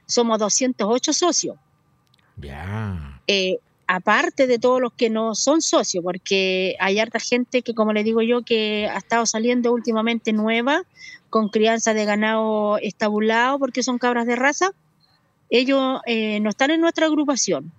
somos 0.06 0.40
208 0.40 1.12
socios. 1.12 1.56
Ya. 2.36 3.20
Eh, 3.28 3.60
aparte 3.86 4.46
de 4.46 4.58
todos 4.58 4.80
los 4.80 4.92
que 4.92 5.10
no 5.10 5.34
son 5.34 5.62
socios, 5.62 6.02
porque 6.02 6.76
hay 6.80 6.98
harta 6.98 7.20
gente 7.20 7.62
que, 7.62 7.74
como 7.74 7.92
le 7.92 8.04
digo 8.04 8.22
yo, 8.22 8.42
que 8.42 8.88
ha 8.92 8.98
estado 8.98 9.26
saliendo 9.26 9.72
últimamente 9.72 10.32
nueva 10.32 10.82
con 11.30 11.48
crianza 11.48 11.94
de 11.94 12.04
ganado 12.04 12.78
estabulado, 12.78 13.58
porque 13.58 13.82
son 13.82 13.98
cabras 13.98 14.26
de 14.26 14.36
raza, 14.36 14.72
ellos 15.50 16.00
eh, 16.06 16.40
no 16.40 16.50
están 16.50 16.70
en 16.70 16.80
nuestra 16.80 17.06
agrupación. 17.06 17.72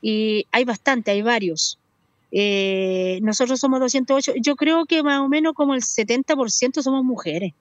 Y 0.00 0.46
hay 0.50 0.64
bastante, 0.64 1.12
hay 1.12 1.22
varios. 1.22 1.78
Eh, 2.32 3.20
nosotros 3.22 3.60
somos 3.60 3.78
208, 3.78 4.32
yo 4.40 4.56
creo 4.56 4.86
que 4.86 5.02
más 5.02 5.20
o 5.20 5.28
menos 5.28 5.52
como 5.52 5.74
el 5.74 5.82
70% 5.82 6.82
somos 6.82 7.04
mujeres. 7.04 7.52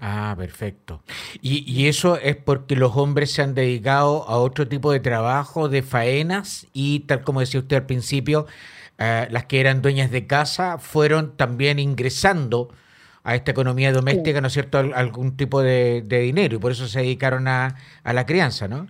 Ah, 0.00 0.34
perfecto. 0.36 1.02
Y, 1.40 1.86
eso 1.86 2.16
es 2.18 2.36
porque 2.36 2.76
los 2.76 2.96
hombres 2.96 3.30
se 3.32 3.42
han 3.42 3.54
dedicado 3.54 4.28
a 4.28 4.36
otro 4.38 4.68
tipo 4.68 4.92
de 4.92 5.00
trabajo, 5.00 5.68
de 5.68 5.82
faenas, 5.82 6.66
y 6.72 7.00
tal 7.00 7.22
como 7.22 7.40
decía 7.40 7.60
usted 7.60 7.76
al 7.76 7.86
principio, 7.86 8.46
eh, 8.98 9.28
las 9.30 9.46
que 9.46 9.60
eran 9.60 9.82
dueñas 9.82 10.10
de 10.10 10.26
casa 10.26 10.78
fueron 10.78 11.36
también 11.36 11.78
ingresando 11.78 12.68
a 13.22 13.34
esta 13.34 13.52
economía 13.52 13.92
doméstica, 13.92 14.40
¿no 14.40 14.48
es 14.48 14.52
cierto?, 14.52 14.78
algún 14.78 15.36
tipo 15.36 15.62
de, 15.62 16.02
dinero, 16.02 16.56
y 16.56 16.58
por 16.58 16.72
eso 16.72 16.86
se 16.88 17.00
dedicaron 17.00 17.48
a, 17.48 17.76
a 18.02 18.12
la 18.12 18.26
crianza, 18.26 18.68
¿no? 18.68 18.86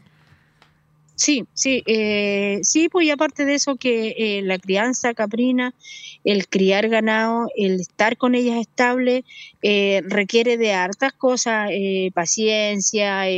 Sí, 1.16 1.44
sí, 1.54 1.80
eh, 1.86 2.58
sí, 2.64 2.88
pues 2.88 3.06
y 3.06 3.10
aparte 3.10 3.44
de 3.44 3.54
eso 3.54 3.76
que 3.76 4.14
eh, 4.18 4.42
la 4.42 4.58
crianza 4.58 5.14
caprina, 5.14 5.72
el 6.24 6.48
criar 6.48 6.88
ganado, 6.88 7.46
el 7.56 7.80
estar 7.80 8.16
con 8.16 8.34
ellas 8.34 8.56
estable, 8.58 9.24
eh, 9.62 10.02
requiere 10.06 10.56
de 10.56 10.72
hartas 10.72 11.12
cosas, 11.12 11.70
paciencia, 12.14 13.28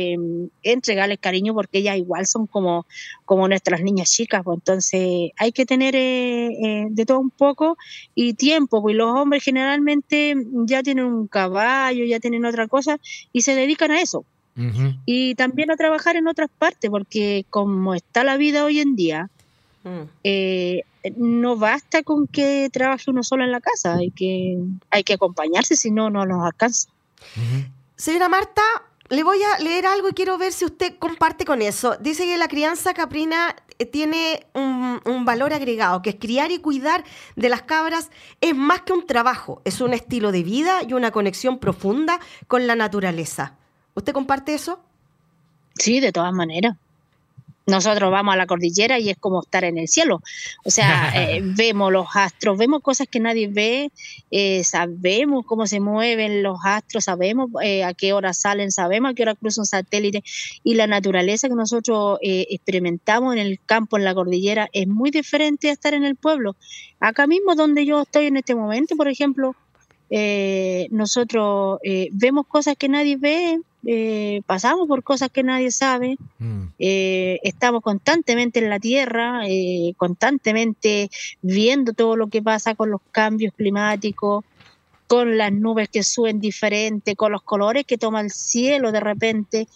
entregarles 0.63 1.19
cariño, 1.19 1.53
porque 1.53 1.77
ellas 1.79 1.97
igual 1.97 2.25
son 2.25 2.47
como, 2.47 2.87
como 3.25 3.47
nuestras 3.47 3.81
niñas 3.81 4.11
chicas, 4.11 4.41
pues 4.43 4.57
entonces 4.57 5.29
hay 5.37 5.51
que 5.51 5.65
tener 5.67 5.93
de 5.93 7.05
todo 7.05 7.19
un 7.19 7.29
poco 7.29 7.77
y 8.15 8.33
tiempo, 8.33 8.81
pues 8.81 8.95
los 8.95 9.15
hombres 9.15 9.43
generalmente 9.43 10.33
ya 10.65 10.81
tienen 10.81 11.05
un 11.05 11.27
caballo, 11.27 12.05
ya 12.05 12.19
tienen 12.19 12.43
otra 12.45 12.67
cosa 12.67 12.97
y 13.31 13.41
se 13.41 13.53
dedican 13.55 13.91
a 13.91 14.01
eso. 14.01 14.25
Y 15.05 15.35
también 15.35 15.69
a 15.71 15.75
trabajar 15.75 16.15
en 16.15 16.27
otras 16.27 16.49
partes, 16.57 16.89
porque 16.89 17.45
como 17.49 17.93
está 17.93 18.23
la 18.23 18.37
vida 18.37 18.63
hoy 18.63 18.79
en 18.79 18.95
día, 18.95 19.29
mm. 19.83 20.09
eh, 20.23 20.83
no 21.15 21.55
basta 21.57 22.03
con 22.03 22.27
que 22.27 22.69
trabaje 22.71 23.11
uno 23.11 23.23
solo 23.23 23.43
en 23.43 23.51
la 23.51 23.61
casa, 23.61 23.95
hay 23.95 24.11
que, 24.11 24.57
hay 24.89 25.03
que 25.03 25.13
acompañarse, 25.13 25.75
si 25.75 25.91
no, 25.91 26.09
no 26.09 26.25
nos 26.25 26.45
alcanza. 26.45 26.89
Señora 27.95 28.29
Marta, 28.29 28.61
le 29.09 29.23
voy 29.23 29.39
a 29.41 29.59
leer 29.59 29.85
algo 29.85 30.09
y 30.09 30.13
quiero 30.13 30.37
ver 30.37 30.51
si 30.51 30.65
usted 30.65 30.97
comparte 30.97 31.45
con 31.45 31.61
eso. 31.61 31.95
Dice 31.99 32.25
que 32.25 32.37
la 32.37 32.47
crianza 32.47 32.93
caprina 32.93 33.55
eh, 33.79 33.85
tiene 33.85 34.45
un, 34.53 35.01
un, 35.05 35.25
valor 35.25 35.53
agregado, 35.53 36.01
que 36.01 36.11
es 36.11 36.15
criar 36.15 36.51
y 36.51 36.59
cuidar 36.59 37.03
de 37.35 37.49
las 37.49 37.61
cabras 37.61 38.09
es 38.41 38.55
más 38.55 38.81
que 38.81 38.93
un 38.93 39.05
trabajo, 39.05 39.61
es 39.65 39.81
un 39.81 39.93
estilo 39.93 40.31
de 40.31 40.43
vida 40.43 40.81
y 40.87 40.93
una 40.93 41.11
conexión 41.11 41.59
profunda 41.59 42.19
con 42.47 42.67
la 42.67 42.75
naturaleza. 42.75 43.55
¿Usted 43.97 44.13
comparte 44.13 44.53
eso? 44.53 44.79
Sí, 45.73 45.99
de 45.99 46.11
todas 46.11 46.31
maneras. 46.31 46.77
Nosotros 47.65 48.11
vamos 48.11 48.35
a 48.35 48.37
la 48.37 48.45
cordillera 48.45 48.99
y 48.99 49.09
es 49.09 49.17
como 49.17 49.41
estar 49.41 49.63
en 49.63 49.79
el 49.79 49.87
cielo. 49.87 50.21
O 50.63 50.69
sea, 50.69 51.11
eh, 51.15 51.41
vemos 51.43 51.91
los 51.91 52.05
astros, 52.13 52.59
vemos 52.59 52.83
cosas 52.83 53.07
que 53.07 53.19
nadie 53.19 53.47
ve, 53.47 53.91
eh, 54.29 54.63
sabemos 54.63 55.45
cómo 55.47 55.65
se 55.65 55.79
mueven 55.79 56.43
los 56.43 56.59
astros, 56.63 57.05
sabemos 57.05 57.49
eh, 57.63 57.83
a 57.83 57.95
qué 57.95 58.13
hora 58.13 58.33
salen, 58.33 58.71
sabemos 58.71 59.11
a 59.11 59.13
qué 59.15 59.23
hora 59.23 59.33
cruzan 59.33 59.65
satélite 59.65 60.23
y 60.63 60.75
la 60.75 60.85
naturaleza 60.85 61.49
que 61.49 61.55
nosotros 61.55 62.19
experimentamos 62.21 63.33
en 63.33 63.39
el 63.39 63.59
campo, 63.65 63.97
en 63.97 64.03
la 64.03 64.13
cordillera, 64.13 64.69
es 64.73 64.87
muy 64.87 65.09
diferente 65.09 65.71
a 65.71 65.73
estar 65.73 65.95
en 65.95 66.03
el 66.03 66.15
pueblo. 66.15 66.55
Acá 66.99 67.25
mismo 67.25 67.55
donde 67.55 67.83
yo 67.83 68.03
estoy 68.03 68.27
en 68.27 68.37
este 68.37 68.53
momento, 68.53 68.95
por 68.95 69.07
ejemplo, 69.07 69.55
nosotros 70.91 71.79
vemos 72.11 72.45
cosas 72.47 72.75
que 72.77 72.89
nadie 72.89 73.17
ve, 73.17 73.59
eh, 73.89 74.41
pasamos 74.45 74.85
por 74.85 75.01
cosas 75.01 75.29
que 75.31 75.43
nadie 75.43 75.71
sabe, 75.71 76.17
mm. 76.39 76.63
eh, 76.77 77.39
estamos 77.41 77.81
constantemente 77.81 78.59
en 78.59 78.69
la 78.69 78.79
tierra, 78.79 79.43
eh, 79.47 79.93
constantemente 79.95 81.09
viendo 81.41 81.93
todo 81.93 82.17
lo 82.17 82.27
que 82.27 82.41
pasa 82.41 82.75
con 82.75 82.91
los 82.91 82.99
cambios 83.11 83.53
climáticos, 83.55 84.43
con 85.07 85.37
las 85.37 85.53
nubes 85.53 85.87
que 85.87 86.03
suben 86.03 86.41
diferente, 86.41 87.15
con 87.15 87.31
los 87.31 87.43
colores 87.43 87.85
que 87.85 87.97
toma 87.97 88.19
el 88.19 88.29
cielo 88.29 88.91
de 88.91 88.99
repente. 88.99 89.67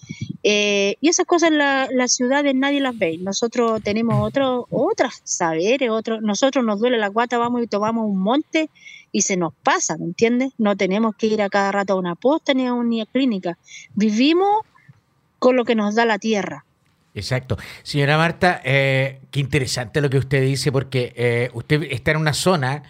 y 0.43 1.08
esas 1.08 1.26
cosas 1.26 1.52
en 1.52 1.58
las 1.58 2.13
ciudades 2.13 2.54
nadie 2.54 2.82
las 2.82 2.97
ve. 2.97 3.17
Nosotros 3.17 3.82
tenemos 3.82 4.17
mm. 4.17 4.21
otro, 4.24 4.67
otras 4.71 5.21
saberes, 5.24 5.89
otros, 5.89 6.21
nosotros 6.21 6.65
nos 6.65 6.82
duele 6.82 6.97
la 6.97 7.08
guata, 7.08 7.38
vamos 7.38 7.63
y 7.63 7.67
tomamos 7.67 8.10
un 8.10 8.19
monte 8.19 8.69
y 9.12 9.21
se 9.21 9.38
nos 9.38 9.54
pasa, 9.63 9.97
¿me 9.97 10.06
entiendes? 10.06 10.54
No 10.58 10.76
tenemos 10.76 11.15
que 11.15 11.28
ir 11.28 11.41
a 11.41 11.50
cada 11.50 11.71
rato 11.71 11.93
a 11.93 11.97
una 11.97 12.15
posta 12.15 12.54
ni 12.54 12.65
a 12.65 12.74
una 12.74 13.06
clínica. 13.06 13.58
Vivimos 13.93 14.65
con 15.39 15.56
lo 15.56 15.65
que 15.65 15.76
nos 15.76 15.95
da 15.95 16.06
la 16.06 16.17
tierra. 16.19 16.65
Exacto. 17.13 17.58
Señora 17.84 18.17
Marta, 18.17 18.62
eh, 18.63 19.19
qué 19.32 19.39
interesante 19.39 20.00
lo 20.02 20.10
que 20.10 20.17
usted 20.17 20.41
dice, 20.41 20.71
porque 20.71 21.13
eh, 21.15 21.50
usted 21.54 21.84
está 21.91 22.12
en 22.12 22.17
una 22.17 22.34
zona 22.34 22.84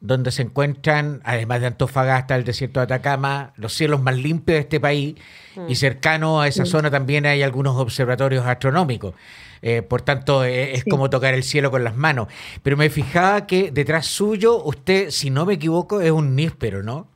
donde 0.00 0.30
se 0.30 0.42
encuentran, 0.42 1.20
además 1.24 1.60
de 1.60 1.66
Antofagasta, 1.68 2.36
el 2.36 2.44
desierto 2.44 2.80
de 2.80 2.84
Atacama, 2.84 3.52
los 3.56 3.74
cielos 3.74 4.00
más 4.00 4.16
limpios 4.16 4.56
de 4.56 4.60
este 4.60 4.80
país, 4.80 5.16
y 5.56 5.72
mm. 5.72 5.76
cercano 5.76 6.40
a 6.40 6.48
esa 6.48 6.64
zona 6.64 6.90
también 6.90 7.26
hay 7.26 7.42
algunos 7.42 7.76
observatorios 7.76 8.46
astronómicos. 8.46 9.14
Eh, 9.60 9.82
por 9.82 10.02
tanto, 10.02 10.44
eh, 10.44 10.74
es 10.74 10.84
como 10.84 11.10
tocar 11.10 11.34
el 11.34 11.42
cielo 11.42 11.72
con 11.72 11.82
las 11.82 11.96
manos. 11.96 12.28
Pero 12.62 12.76
me 12.76 12.90
fijaba 12.90 13.46
que 13.46 13.72
detrás 13.72 14.06
suyo, 14.06 14.62
usted, 14.62 15.10
si 15.10 15.30
no 15.30 15.46
me 15.46 15.54
equivoco, 15.54 16.00
es 16.00 16.12
un 16.12 16.36
níspero, 16.36 16.84
¿no? 16.84 17.08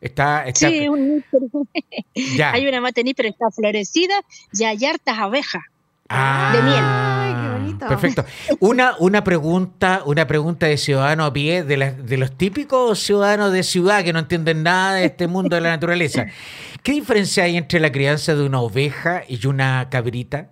Está, 0.00 0.44
está... 0.44 0.68
Sí, 0.68 0.88
un 0.88 1.16
níspero. 1.16 1.46
Hay 2.52 2.66
una 2.66 2.80
mate 2.80 3.04
níspero, 3.04 3.28
está 3.28 3.50
florecida 3.50 4.14
y 4.52 4.64
hay 4.64 4.84
hartas 4.84 5.18
abejas 5.18 5.62
ah, 6.14 6.52
de 6.54 6.62
miel. 6.62 6.84
Ay, 6.84 7.34
qué 7.42 7.60
bonito. 7.60 7.88
Perfecto. 7.88 8.24
Una, 8.60 8.94
una 8.98 9.24
pregunta, 9.24 10.02
una 10.06 10.26
pregunta 10.26 10.66
de 10.66 10.76
ciudadano 10.76 11.24
a 11.24 11.32
pie, 11.32 11.64
de, 11.64 11.92
de 11.92 12.16
los 12.16 12.36
típicos 12.36 12.98
ciudadanos 13.00 13.52
de 13.52 13.62
ciudad 13.62 14.04
que 14.04 14.12
no 14.12 14.20
entienden 14.20 14.62
nada 14.62 14.94
de 14.94 15.06
este 15.06 15.26
mundo 15.26 15.56
de 15.56 15.62
la 15.62 15.70
naturaleza. 15.70 16.26
¿Qué 16.82 16.92
diferencia 16.92 17.44
hay 17.44 17.56
entre 17.56 17.80
la 17.80 17.90
crianza 17.90 18.34
de 18.34 18.44
una 18.44 18.60
oveja 18.60 19.22
y 19.28 19.46
una 19.46 19.88
cabrita? 19.90 20.50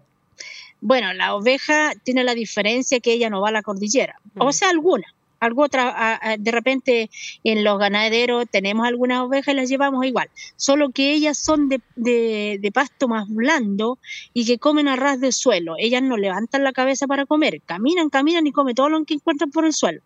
Bueno, 0.81 1.13
la 1.13 1.35
oveja 1.35 1.93
tiene 2.03 2.25
la 2.25 2.35
diferencia 2.35 2.99
que 2.99 3.13
ella 3.13 3.31
no 3.31 3.41
va 3.41 3.51
a 3.51 3.53
la 3.53 3.63
cordillera, 3.63 4.19
o 4.37 4.53
sea, 4.53 4.71
alguna. 4.71 5.07
Algo 5.43 5.63
otra, 5.63 6.21
de 6.39 6.51
repente 6.51 7.11
en 7.45 7.65
los 7.65 7.79
ganaderos 7.79 8.47
tenemos 8.51 8.87
algunas 8.87 9.21
ovejas 9.21 9.55
y 9.55 9.57
las 9.57 9.69
llevamos 9.69 10.07
igual, 10.07 10.31
solo 10.57 10.91
que 10.91 11.13
ellas 11.13 11.37
son 11.37 11.69
de, 11.69 11.81
de, 11.97 12.73
pasto 12.73 13.09
más 13.09 13.29
blando 13.29 13.99
y 14.33 14.47
que 14.47 14.59
comen 14.59 14.89
a 14.89 14.97
ras 14.97 15.21
de 15.21 15.33
suelo. 15.33 15.75
Ellas 15.79 16.03
no 16.03 16.17
levantan 16.17 16.65
la 16.65 16.73
cabeza 16.73 17.07
para 17.07 17.27
comer, 17.27 17.61
caminan, 17.67 18.09
caminan 18.09 18.47
y 18.47 18.53
comen 18.53 18.75
todo 18.75 18.89
lo 18.89 19.05
que 19.05 19.15
encuentran 19.15 19.51
por 19.51 19.65
el 19.65 19.73
suelo. 19.73 20.01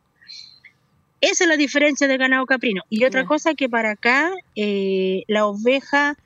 Esa 1.21 1.45
es 1.45 1.49
la 1.49 1.57
diferencia 1.57 2.07
del 2.09 2.19
ganado 2.19 2.47
caprino. 2.47 2.83
Y 2.91 3.05
otra 3.05 3.27
cosa 3.27 3.55
que 3.55 3.69
para 3.69 3.93
acá 3.93 4.33
eh, 4.55 5.25
la 5.29 5.47
oveja 5.47 6.17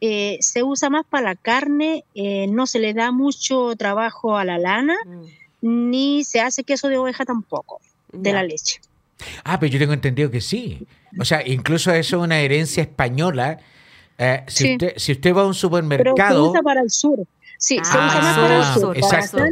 eh, 0.00 0.36
se 0.40 0.62
usa 0.62 0.90
más 0.90 1.06
para 1.06 1.30
la 1.30 1.36
carne, 1.36 2.04
eh, 2.14 2.46
no 2.48 2.66
se 2.66 2.78
le 2.78 2.92
da 2.92 3.12
mucho 3.12 3.74
trabajo 3.76 4.36
a 4.36 4.44
la 4.44 4.58
lana, 4.58 4.96
mm. 5.04 5.88
ni 5.90 6.24
se 6.24 6.40
hace 6.40 6.64
queso 6.64 6.88
de 6.88 6.98
oveja 6.98 7.24
tampoco, 7.24 7.80
de 8.18 8.32
la 8.32 8.42
leche. 8.42 8.80
Ah, 9.44 9.58
pero 9.58 9.72
yo 9.72 9.78
tengo 9.78 9.92
entendido 9.92 10.30
que 10.30 10.40
sí. 10.40 10.86
O 11.18 11.24
sea, 11.24 11.46
incluso 11.46 11.92
eso 11.92 12.16
es 12.16 12.22
una 12.22 12.38
herencia 12.40 12.82
española. 12.82 13.58
Eh, 14.18 14.42
si, 14.46 14.72
usted, 14.72 14.94
si 14.96 15.12
usted 15.12 15.34
va 15.34 15.42
a 15.42 15.46
un 15.46 15.54
supermercado... 15.54 16.14
Pero 16.14 16.44
se 16.44 16.50
usa 16.50 16.62
para 16.62 16.80
el 16.82 16.90
sur. 16.90 17.18
Sí, 17.58 17.76
se 17.76 17.82
usa 17.82 17.96
más 17.96 18.38
para 18.38 18.56
el 18.56 18.62
ah, 18.62 18.74
sur. 18.74 18.96
Exacto. 18.96 19.44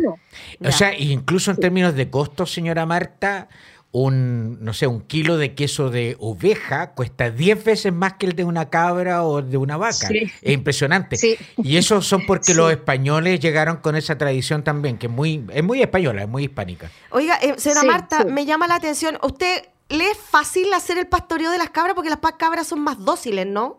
o 0.62 0.72
sea, 0.72 0.98
incluso 0.98 1.50
en 1.50 1.56
términos 1.56 1.94
de 1.94 2.10
costos, 2.10 2.52
señora 2.52 2.84
Marta, 2.84 3.48
un, 3.94 4.58
no 4.60 4.74
sé, 4.74 4.88
un 4.88 5.02
kilo 5.02 5.36
de 5.36 5.54
queso 5.54 5.88
de 5.88 6.16
oveja 6.18 6.94
cuesta 6.94 7.30
10 7.30 7.62
veces 7.62 7.92
más 7.92 8.14
que 8.14 8.26
el 8.26 8.34
de 8.34 8.42
una 8.42 8.68
cabra 8.68 9.22
o 9.22 9.40
de 9.40 9.56
una 9.56 9.76
vaca. 9.76 10.08
Es 10.42 10.52
impresionante. 10.52 11.16
Y 11.58 11.76
eso 11.76 12.02
son 12.02 12.26
porque 12.26 12.54
los 12.54 12.72
españoles 12.72 13.38
llegaron 13.38 13.76
con 13.76 13.94
esa 13.94 14.18
tradición 14.18 14.64
también, 14.64 14.98
que 14.98 15.06
es 15.06 15.12
muy, 15.12 15.46
es 15.52 15.62
muy 15.62 15.80
española, 15.80 16.22
es 16.22 16.28
muy 16.28 16.42
hispánica. 16.42 16.90
Oiga, 17.10 17.38
eh, 17.40 17.54
señora 17.56 17.84
Marta, 17.84 18.24
me 18.24 18.44
llama 18.44 18.66
la 18.66 18.74
atención, 18.74 19.16
¿usted 19.22 19.62
le 19.88 20.10
es 20.10 20.18
fácil 20.18 20.72
hacer 20.74 20.98
el 20.98 21.06
pastoreo 21.06 21.52
de 21.52 21.58
las 21.58 21.70
cabras? 21.70 21.94
Porque 21.94 22.10
las 22.10 22.18
cabras 22.36 22.66
son 22.66 22.80
más 22.80 22.98
dóciles, 22.98 23.46
¿no? 23.46 23.78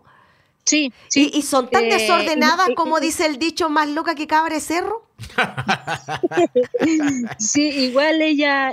Sí, 0.64 0.94
sí. 1.10 1.30
¿Y, 1.34 1.42
son 1.42 1.70
tan 1.70 1.84
eh, 1.84 1.94
desordenadas 1.94 2.70
como 2.78 3.02
dice 3.02 3.26
el 3.26 3.38
dicho 3.38 3.70
más 3.70 3.90
loca 3.90 4.16
que 4.16 4.28
cabra 4.28 4.56
de 4.56 4.62
cerro? 4.62 5.06
sí, 7.38 7.68
igual 7.68 8.22
ella... 8.22 8.72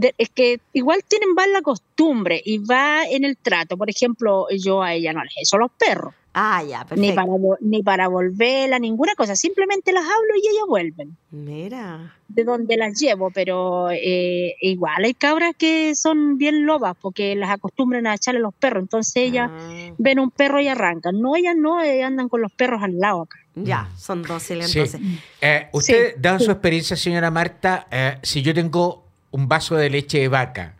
Eh, 0.00 0.12
es 0.18 0.28
que 0.30 0.60
igual 0.72 1.00
tienen 1.06 1.34
más 1.34 1.48
la 1.48 1.62
costumbre 1.62 2.40
y 2.44 2.58
va 2.58 3.04
en 3.04 3.24
el 3.24 3.36
trato. 3.36 3.76
Por 3.76 3.90
ejemplo, 3.90 4.46
yo 4.50 4.82
a 4.82 4.94
ella 4.94 5.12
no 5.12 5.22
les 5.22 5.34
eso 5.36 5.58
los 5.58 5.70
perros. 5.72 6.14
Ah, 6.36 6.64
ya, 6.68 6.84
perfecto. 6.84 7.00
Ni 7.00 7.12
para, 7.12 7.32
ni 7.60 7.82
para 7.84 8.08
volverla, 8.08 8.80
ninguna 8.80 9.14
cosa. 9.14 9.36
Simplemente 9.36 9.92
las 9.92 10.02
hablo 10.02 10.34
y 10.34 10.48
ellas 10.48 10.64
vuelven. 10.66 11.16
Mira. 11.30 12.16
De 12.26 12.42
donde 12.42 12.76
las 12.76 12.98
llevo, 12.98 13.30
pero 13.30 13.88
eh, 13.92 14.56
igual 14.60 15.04
hay 15.04 15.14
cabras 15.14 15.54
que 15.56 15.94
son 15.94 16.36
bien 16.36 16.66
lobas 16.66 16.96
porque 17.00 17.36
las 17.36 17.50
acostumbran 17.50 18.08
a 18.08 18.14
echarle 18.14 18.40
los 18.40 18.52
perros. 18.52 18.82
Entonces 18.82 19.14
ellas 19.14 19.48
ah. 19.52 19.94
ven 19.96 20.18
un 20.18 20.32
perro 20.32 20.60
y 20.60 20.66
arrancan. 20.66 21.20
No, 21.20 21.36
ellas 21.36 21.54
no, 21.56 21.78
andan 21.78 22.28
con 22.28 22.42
los 22.42 22.50
perros 22.50 22.82
al 22.82 22.98
lado 22.98 23.22
acá. 23.22 23.38
Ya, 23.54 23.88
son 23.96 24.24
dóciles 24.24 24.74
entonces. 24.74 25.00
Eh, 25.40 25.68
usted, 25.72 26.16
dado 26.18 26.40
su 26.40 26.50
experiencia, 26.50 26.96
señora 26.96 27.30
Marta, 27.30 27.86
eh, 27.88 28.18
si 28.22 28.42
yo 28.42 28.52
tengo 28.52 29.03
un 29.34 29.48
vaso 29.48 29.74
de 29.74 29.90
leche 29.90 30.20
de 30.20 30.28
vaca 30.28 30.76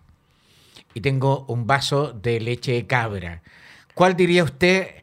y 0.95 1.01
tengo 1.01 1.45
un 1.49 1.67
vaso 1.67 2.13
de 2.13 2.39
leche 2.39 2.71
de 2.71 2.87
cabra, 2.87 3.43
¿cuál 3.95 4.15
diría 4.15 4.45
usted? 4.45 5.03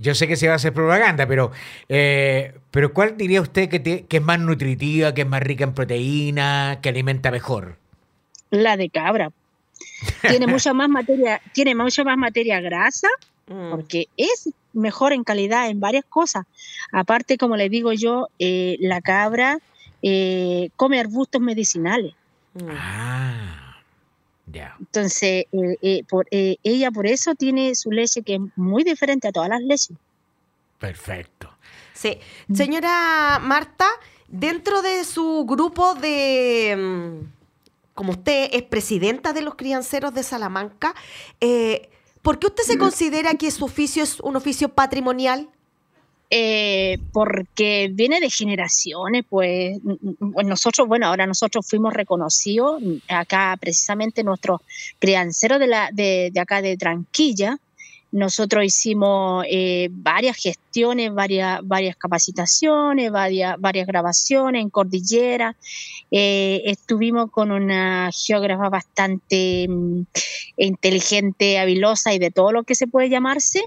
Yo 0.00 0.14
sé 0.14 0.26
que 0.26 0.36
se 0.36 0.46
va 0.46 0.54
a 0.54 0.56
hacer 0.56 0.72
propaganda, 0.72 1.26
pero, 1.26 1.52
eh, 1.90 2.54
pero 2.70 2.94
¿cuál 2.94 3.18
diría 3.18 3.42
usted 3.42 3.68
que, 3.68 4.06
que 4.06 4.16
es 4.16 4.22
más 4.22 4.40
nutritiva, 4.40 5.12
que 5.12 5.20
es 5.20 5.28
más 5.28 5.42
rica 5.42 5.64
en 5.64 5.74
proteína, 5.74 6.78
que 6.80 6.88
alimenta 6.88 7.30
mejor? 7.30 7.76
La 8.48 8.78
de 8.78 8.88
cabra. 8.88 9.30
tiene 10.26 10.46
mucha 10.46 10.72
más 10.72 10.88
materia, 10.88 11.42
tiene 11.52 11.74
mucha 11.74 12.02
más 12.02 12.16
materia 12.16 12.62
grasa, 12.62 13.08
mm. 13.46 13.72
porque 13.72 14.08
es 14.16 14.48
mejor 14.72 15.12
en 15.12 15.22
calidad 15.22 15.68
en 15.68 15.80
varias 15.80 16.06
cosas. 16.08 16.46
Aparte, 16.92 17.36
como 17.36 17.56
le 17.56 17.68
digo 17.68 17.92
yo, 17.92 18.28
eh, 18.38 18.78
la 18.80 19.02
cabra 19.02 19.58
eh, 20.00 20.70
come 20.76 20.98
arbustos 20.98 21.42
medicinales. 21.42 22.14
Mm. 22.62 22.68
Ah, 22.70 23.76
ya. 24.46 24.76
Entonces, 24.78 25.46
eh, 25.52 25.76
eh, 25.82 26.04
por, 26.08 26.26
eh, 26.30 26.56
ella 26.62 26.90
por 26.90 27.06
eso 27.06 27.34
tiene 27.34 27.74
su 27.74 27.90
leche 27.90 28.22
que 28.22 28.36
es 28.36 28.40
muy 28.56 28.82
diferente 28.84 29.28
a 29.28 29.32
todas 29.32 29.48
las 29.48 29.60
leches. 29.62 29.96
Perfecto. 30.78 31.50
Sí. 31.94 32.18
Señora 32.52 33.38
Marta, 33.42 33.86
dentro 34.28 34.82
de 34.82 35.04
su 35.04 35.44
grupo 35.46 35.94
de... 35.94 36.74
mm, 36.76 37.92
Como 37.94 38.12
usted 38.12 38.50
es 38.52 38.62
presidenta 38.62 39.32
de 39.32 39.40
los 39.40 39.54
crianceros 39.54 40.12
de 40.12 40.22
Salamanca, 40.22 40.94
eh, 41.40 41.88
¿por 42.20 42.38
qué 42.38 42.48
usted 42.48 42.62
se 42.64 42.76
considera 42.78 43.34
que 43.34 43.50
su 43.50 43.64
oficio 43.64 44.02
es 44.02 44.20
un 44.20 44.36
oficio 44.36 44.68
patrimonial? 44.68 45.48
Eh, 46.28 46.98
porque 47.12 47.88
viene 47.92 48.18
de 48.18 48.30
generaciones, 48.30 49.24
pues 49.28 49.78
mm, 49.80 49.92
mm, 50.18 50.46
nosotros, 50.46 50.88
bueno, 50.88 51.06
ahora 51.06 51.24
nosotros 51.24 51.64
fuimos 51.68 51.94
reconocidos, 51.94 52.82
mm, 52.82 52.94
acá 53.08 53.56
precisamente 53.60 54.24
nuestro 54.24 54.60
criancero 54.98 55.58
de, 55.60 56.32
acá 56.40 56.62
de 56.62 56.76
Tranquilla, 56.76 57.58
nosotros 58.10 58.64
hicimos 58.64 59.44
eh, 59.48 59.88
varias 59.90 60.36
gestiones, 60.36 61.12
varias, 61.14 61.60
capacitaciones, 61.96 63.12
varias, 63.12 63.86
grabaciones 63.86 64.62
en 64.62 64.70
Cordillera, 64.70 65.54
Eh, 66.10 66.62
estuvimos 66.66 67.30
con 67.32 67.50
una 67.50 68.10
geógrafa 68.12 68.68
bastante 68.68 69.68
inteligente, 70.56 71.58
habilosa 71.58 72.14
y 72.14 72.18
de 72.18 72.30
todo 72.30 72.52
lo 72.52 72.62
que 72.62 72.76
se 72.76 72.86
puede 72.86 73.08
llamarse, 73.08 73.64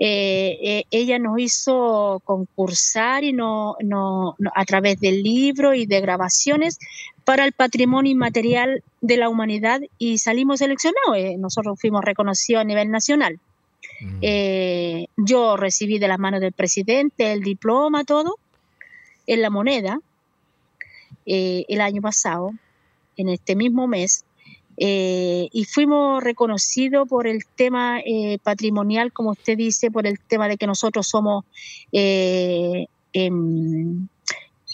eh, 0.00 0.58
eh, 0.62 0.84
ella 0.92 1.18
nos 1.18 1.40
hizo 1.40 2.22
concursar 2.24 3.24
y 3.24 3.32
no, 3.32 3.74
no- 3.82 4.36
no- 4.38 4.52
a 4.54 4.64
través 4.64 5.00
de 5.00 5.10
libros 5.10 5.74
y 5.76 5.86
de 5.86 6.00
grabaciones 6.00 6.78
para 7.24 7.44
el 7.44 7.52
patrimonio 7.52 8.12
inmaterial 8.12 8.82
de 9.00 9.16
la 9.16 9.28
humanidad 9.28 9.80
y 9.98 10.18
salimos 10.18 10.60
seleccionados. 10.60 11.16
Eh, 11.16 11.36
nosotros 11.36 11.78
fuimos 11.80 12.04
reconocidos 12.04 12.60
a 12.60 12.64
nivel 12.64 12.90
nacional. 12.90 13.40
Mm. 14.00 15.04
Yo 15.16 15.56
recibí 15.56 15.98
de 15.98 16.06
las 16.08 16.18
manos 16.20 16.40
del 16.40 16.52
presidente 16.52 17.32
el 17.32 17.40
diploma, 17.42 18.04
todo, 18.04 18.36
en 19.26 19.42
la 19.42 19.50
moneda, 19.50 20.00
el 21.26 21.80
año 21.80 22.00
pasado, 22.00 22.52
en 23.16 23.28
este 23.28 23.56
mismo 23.56 23.88
mes, 23.88 24.24
eh, 24.80 25.48
y 25.52 25.64
fuimos 25.64 26.22
reconocidos 26.22 27.08
por 27.08 27.26
el 27.26 27.44
tema 27.46 28.00
eh, 28.00 28.38
patrimonial, 28.42 29.12
como 29.12 29.30
usted 29.30 29.56
dice, 29.56 29.90
por 29.90 30.06
el 30.06 30.20
tema 30.20 30.48
de 30.48 30.56
que 30.56 30.66
nosotros 30.66 31.08
somos 31.08 31.44
eh, 31.92 32.86
em, 33.12 34.06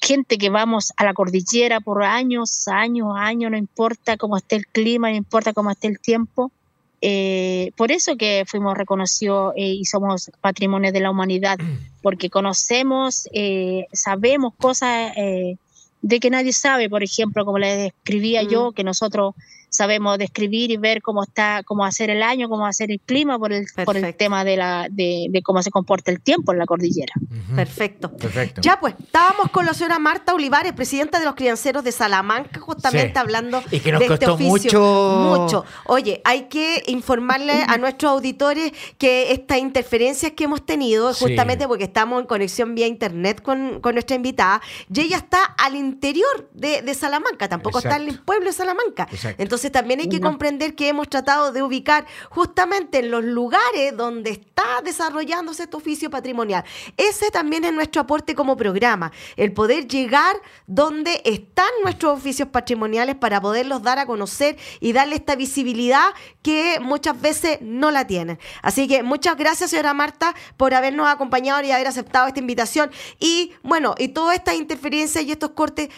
gente 0.03 0.37
que 0.37 0.51
vamos 0.51 0.93
a 0.97 1.05
la 1.05 1.15
cordillera 1.15 1.81
por 1.81 2.03
años, 2.03 2.69
años, 2.69 3.15
años, 3.17 3.51
no 3.51 3.57
importa 3.57 4.19
cómo 4.19 4.37
esté 4.37 4.57
el 4.57 4.67
clima, 4.67 5.09
no 5.11 5.17
importa 5.17 5.55
cómo 5.55 5.71
esté 5.71 5.89
el 5.89 5.99
tiempo. 5.99 6.53
Eh, 7.01 7.73
por 7.77 7.91
eso 7.91 8.17
que 8.17 8.45
fuimos 8.47 8.77
reconocidos 8.77 9.55
eh, 9.57 9.69
y 9.69 9.85
somos 9.85 10.31
patrimonio 10.41 10.93
de 10.93 11.01
la 11.01 11.11
humanidad, 11.11 11.59
porque 12.03 12.29
conocemos, 12.29 13.29
eh, 13.33 13.87
sabemos 13.93 14.53
cosas 14.59 15.13
eh, 15.17 15.57
de 16.03 16.21
que 16.21 16.29
nadie 16.29 16.53
sabe, 16.53 16.91
por 16.91 17.03
ejemplo, 17.03 17.47
como 17.47 17.59
le 17.59 17.77
describía 17.77 18.43
Mm. 18.43 18.49
yo, 18.49 18.73
que 18.73 18.85
nosotros 18.85 19.35
sabemos 19.75 20.19
describir 20.19 20.71
y 20.71 20.77
ver 20.77 21.03
cómo 21.03 21.23
está, 21.23 21.63
cómo 21.65 21.83
va 21.83 21.89
a 21.89 21.93
ser 21.93 22.11
el 22.11 22.23
año, 22.23 22.49
cómo 22.49 22.63
va 22.63 22.69
a 22.69 22.73
ser 22.73 22.91
el 22.91 23.01
clima 23.01 23.39
por 23.39 23.53
el, 23.53 23.67
por 23.85 23.97
el 23.97 24.15
tema 24.15 24.45
de, 24.45 24.57
la, 24.57 24.87
de, 24.91 25.27
de 25.31 25.43
cómo 25.43 25.63
se 25.63 25.71
comporta 25.71 26.11
el 26.11 26.21
tiempo 26.21 26.53
en 26.53 26.59
la 26.59 26.67
cordillera. 26.67 27.13
Perfecto. 27.55 28.11
Perfecto. 28.17 28.61
Ya 28.63 28.79
pues, 28.81 28.95
estábamos 29.03 29.51
con 29.51 29.67
la 29.67 29.75
señora 29.75 29.99
Marta 29.99 30.35
Olivares, 30.35 30.73
presidenta 30.73 31.19
de 31.19 31.25
los 31.25 31.35
crianceros 31.35 31.85
de 31.85 31.93
Salamanca, 31.93 32.61
justamente 32.61 33.13
Sí. 33.15 33.19
hablando 33.19 33.63
Y 33.71 33.81
que 33.81 33.93
nos 33.93 34.01
de 34.01 34.07
este 34.07 34.19
costó 34.27 34.35
oficio. 34.35 34.81
mucho- 34.81 35.35
Mucho. 35.45 35.65
Oye, 35.87 36.21
hay 36.25 36.43
que 36.45 36.83
informarle 36.87 37.65
a 37.67 37.77
nuestros 37.79 38.13
auditores 38.13 38.73
que 38.99 39.33
estas 39.33 39.59
interferencias 39.59 40.33
que 40.33 40.45
hemos 40.45 40.65
tenido, 40.65 41.13
Sí. 41.15 41.25
justamente 41.25 41.67
porque 41.67 41.85
estamos 41.85 42.21
en 42.21 42.27
conexión 42.27 42.75
vía 42.75 42.87
internet 42.87 43.43
con, 43.43 43.81
con 43.81 43.95
nuestra 43.95 44.17
invitada, 44.17 44.61
y 44.93 45.01
ella 45.01 45.17
está 45.17 45.43
al 45.45 45.75
interior 45.77 46.49
de, 46.53 46.83
de 46.83 46.95
Salamanca, 46.95 47.49
tampoco 47.49 47.79
está 47.79 47.97
en 47.97 48.09
el 48.09 48.21
pueblo 48.21 48.47
de 48.47 48.53
Salamanca. 48.53 49.09
Exacto. 49.11 49.43
Entonces 49.43 49.64
también 49.71 50.01
hay 50.01 50.09
que 50.09 50.21
No. 50.21 50.29
comprender 50.29 50.75
que 50.75 50.89
hemos 50.89 51.09
tratado 51.09 51.53
de 51.53 51.63
ubicar 51.63 52.07
justamente 52.31 52.99
en 52.99 53.11
los 53.11 53.25
lugares 53.25 53.97
donde 53.97 54.31
está 54.31 54.65
desarrollándose 54.85 55.65
este 55.65 55.77
oficio 55.77 56.11
patrimonial. 56.11 56.65
Ese 56.97 57.31
también 57.31 57.65
es 57.65 57.73
nuestro 57.73 58.03
aporte 58.03 58.35
como 58.35 58.57
programa, 58.57 59.13
el 59.37 59.53
poder 59.53 59.87
llegar 59.87 60.37
donde 60.67 61.21
están 61.25 61.69
nuestros 61.83 62.17
oficios 62.19 62.49
patrimoniales 62.49 63.17
para 63.17 63.41
poderlos 63.41 63.83
dar 63.83 63.99
a 63.99 64.07
conocer 64.07 64.57
y 64.81 64.93
darle 64.93 65.17
esta 65.17 65.37
visibilidad 65.37 66.09
que 66.43 66.79
muchas 66.81 67.21
veces 67.21 67.59
no 67.61 67.91
la 67.91 68.07
tienen. 68.07 68.39
Así 68.63 68.89
que 68.89 69.03
muchas 69.03 69.37
gracias, 69.37 69.71
señora 69.71 69.95
Marta, 69.95 70.35
por 70.57 70.75
habernos 70.75 71.09
acompañado 71.09 71.63
y 71.63 71.71
haber 71.71 71.87
aceptado 71.87 72.27
esta 72.29 72.41
invitación. 72.41 72.91
Y 73.19 73.53
bueno, 73.63 73.95
y 73.99 74.09
todas 74.09 74.37
estas 74.37 74.55
interferencias 74.57 75.25
y 75.25 75.33
estos 75.33 75.51
cortes 75.51 75.89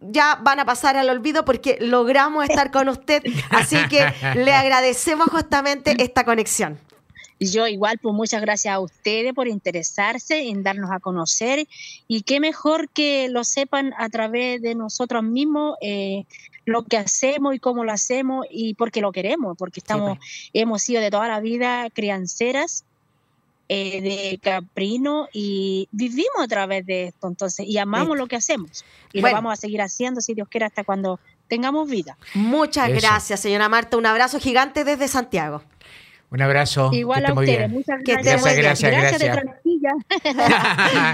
ya 0.00 0.38
van 0.42 0.60
a 0.60 0.64
pasar 0.64 0.96
al 0.96 1.08
olvido 1.08 1.44
porque 1.44 1.78
logramos 1.80 2.48
estar 2.48 2.70
con 2.70 2.88
usted. 2.88 3.22
Así 3.50 3.76
que 3.88 4.06
le 4.34 4.52
agradecemos 4.52 5.28
justamente 5.28 5.96
esta 5.98 6.24
conexión. 6.24 6.78
Yo 7.40 7.68
igual, 7.68 7.98
pues 7.98 8.14
muchas 8.14 8.40
gracias 8.40 8.74
a 8.74 8.80
ustedes 8.80 9.32
por 9.32 9.46
interesarse 9.46 10.48
en 10.48 10.64
darnos 10.64 10.90
a 10.90 10.98
conocer 10.98 11.68
y 12.08 12.22
qué 12.22 12.40
mejor 12.40 12.88
que 12.88 13.28
lo 13.28 13.44
sepan 13.44 13.94
a 13.96 14.08
través 14.08 14.60
de 14.60 14.74
nosotros 14.74 15.22
mismos 15.22 15.76
eh, 15.80 16.24
lo 16.64 16.82
que 16.82 16.96
hacemos 16.96 17.54
y 17.54 17.60
cómo 17.60 17.84
lo 17.84 17.92
hacemos 17.92 18.44
y 18.50 18.74
porque 18.74 19.00
lo 19.00 19.12
queremos, 19.12 19.56
porque 19.56 19.78
estamos, 19.78 20.18
hemos 20.52 20.82
sido 20.82 21.00
de 21.00 21.10
toda 21.10 21.28
la 21.28 21.38
vida 21.38 21.88
crianceras 21.90 22.84
eh, 23.68 24.00
de 24.00 24.38
Caprino 24.42 25.28
y 25.32 25.88
vivimos 25.92 26.40
a 26.42 26.48
través 26.48 26.86
de 26.86 27.04
esto, 27.08 27.28
entonces, 27.28 27.66
y 27.66 27.78
amamos 27.78 28.16
lo 28.16 28.26
que 28.26 28.36
hacemos 28.36 28.84
y 29.12 29.20
Bueno. 29.20 29.36
lo 29.36 29.42
vamos 29.42 29.52
a 29.52 29.56
seguir 29.60 29.82
haciendo 29.82 30.20
si 30.20 30.34
Dios 30.34 30.48
quiere 30.48 30.66
hasta 30.66 30.84
cuando 30.84 31.20
tengamos 31.48 31.88
vida. 31.88 32.16
Muchas 32.34 32.88
Eso. 32.90 33.00
gracias, 33.00 33.40
señora 33.40 33.68
Marta. 33.68 33.96
Un 33.96 34.06
abrazo 34.06 34.38
gigante 34.40 34.84
desde 34.84 35.06
Santiago. 35.08 35.62
Un 36.30 36.42
abrazo. 36.42 36.90
Igual 36.92 37.22
que 37.24 37.30
a 37.30 37.32
ustedes, 37.34 37.58
bien. 37.58 37.70
muchas 37.70 38.02
Que 38.04 38.12
gracias. 38.12 38.42
Gracias, 38.56 38.90
gracias, 38.92 38.92
gracias. 38.92 39.20
de 39.20 39.40
Tranquilla. 39.40 39.92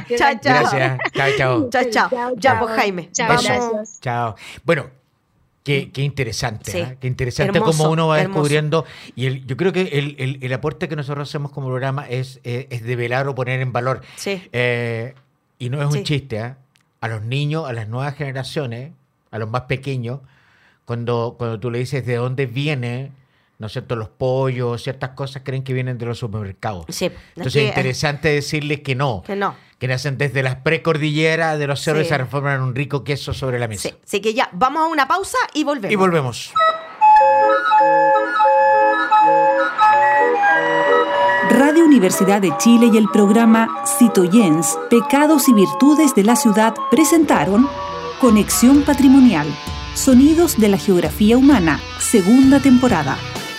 Chao, 0.18 0.34
chao. 0.40 0.70
Gracias. 0.70 0.98
Chao, 1.12 1.30
chao. 1.38 1.70
Chao, 1.70 1.84
chao. 1.90 2.10
Chao, 2.10 2.34
Ya, 2.36 2.40
chao. 2.40 2.58
pues, 2.66 2.76
Jaime. 2.76 3.10
Chao, 3.12 3.28
vamos. 3.28 3.44
gracias. 3.44 4.00
Chao. 4.00 4.34
Bueno, 4.64 4.90
qué, 5.64 5.90
qué 5.90 6.02
interesante, 6.02 6.70
Sí. 6.70 6.80
¿ah? 6.82 6.94
Qué 7.00 7.06
interesante 7.08 7.58
Hermoso, 7.58 7.78
cómo 7.78 7.90
uno 7.92 8.06
va 8.06 8.20
hermoso. 8.20 8.42
descubriendo. 8.42 8.84
Y 9.16 9.26
el- 9.26 9.44
yo 9.46 9.56
creo 9.56 9.72
que 9.72 9.80
el, 9.82 10.14
el- 10.18 10.38
el 10.40 10.52
aporte 10.52 10.88
que 10.88 10.94
nosotros 10.94 11.28
hacemos 11.28 11.50
como 11.50 11.66
programa 11.66 12.06
es, 12.08 12.38
eh, 12.44 12.68
es 12.70 12.82
develar 12.84 13.26
o 13.26 13.34
poner 13.34 13.60
en 13.60 13.72
valor. 13.72 14.02
Sí. 14.16 14.42
Eh, 14.52 15.14
y 15.58 15.70
no 15.70 15.82
es 15.82 15.90
Sí. 15.92 15.98
un 15.98 16.04
chiste, 16.04 16.38
¿ah? 16.38 16.58
A 17.00 17.08
los 17.08 17.22
niños, 17.22 17.68
a 17.68 17.72
las 17.72 17.88
nuevas 17.88 18.14
generaciones, 18.14 18.92
a 19.30 19.38
los 19.38 19.48
más 19.50 19.62
pequeños, 19.62 20.20
cuando, 20.84 21.34
cuando 21.38 21.58
tú 21.58 21.70
le 21.70 21.78
dices 21.78 22.04
de 22.06 22.16
dónde 22.16 22.46
viene, 22.46 23.10
¿no 23.58 23.66
es 23.68 23.72
cierto? 23.72 23.96
Los 23.96 24.08
pollos, 24.10 24.82
ciertas 24.82 25.10
cosas 25.10 25.42
creen 25.44 25.62
que 25.64 25.72
vienen 25.72 25.96
de 25.96 26.06
los 26.06 26.18
supermercados. 26.18 26.84
Sí. 26.90 27.10
Entonces 27.36 27.56
es 27.56 27.62
eh, 27.64 27.68
interesante 27.68 28.28
decirles 28.28 28.80
que 28.80 28.94
no, 28.94 29.22
Que 29.26 29.34
no. 29.36 29.56
Que 29.84 29.88
nacen 29.88 30.16
desde 30.16 30.42
las 30.42 30.56
precordilleras 30.56 31.58
de 31.58 31.66
los 31.66 31.78
cerros 31.82 32.00
Sí. 32.00 32.06
y 32.06 32.08
se 32.08 32.14
transforman 32.14 32.54
en 32.56 32.62
un 32.62 32.74
rico 32.74 33.04
queso 33.04 33.34
sobre 33.34 33.58
la 33.58 33.68
mesa. 33.68 33.90
Sí. 33.90 33.94
Así 34.02 34.20
que 34.22 34.32
ya, 34.32 34.48
vamos 34.52 34.80
a 34.82 34.86
una 34.86 35.06
pausa 35.06 35.36
y 35.52 35.62
volvemos. 35.62 35.92
Y 35.92 35.96
volvemos. 35.96 36.54
Radio 41.50 41.84
Universidad 41.84 42.40
de 42.40 42.56
Chile 42.56 42.88
y 42.92 42.96
el 42.96 43.10
programa 43.10 43.68
Citoyens, 43.98 44.74
Pecados 44.88 45.50
y 45.50 45.52
Virtudes 45.52 46.14
de 46.14 46.24
la 46.24 46.34
Ciudad 46.36 46.74
presentaron 46.90 47.68
Conexión 48.22 48.84
Patrimonial, 48.84 49.46
Sonidos 49.94 50.56
de 50.58 50.68
la 50.70 50.78
Geografía 50.78 51.36
Humana, 51.36 51.78
segunda 51.98 52.58
temporada. 52.58 53.18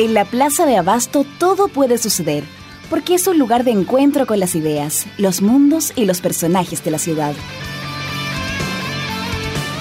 En 0.00 0.14
la 0.14 0.24
Plaza 0.24 0.64
de 0.64 0.78
Abasto 0.78 1.26
todo 1.38 1.68
puede 1.68 1.98
suceder. 1.98 2.44
porque 2.88 3.14
es 3.14 3.26
un 3.26 3.38
lugar 3.38 3.64
de 3.64 3.70
encuentro 3.70 4.26
con 4.26 4.40
las 4.40 4.54
ideas, 4.54 5.06
los 5.18 5.42
mundos 5.42 5.92
y 5.94 6.06
los 6.06 6.22
personajes 6.22 6.82
de 6.82 6.90
la 6.90 6.98
ciudad. 6.98 7.34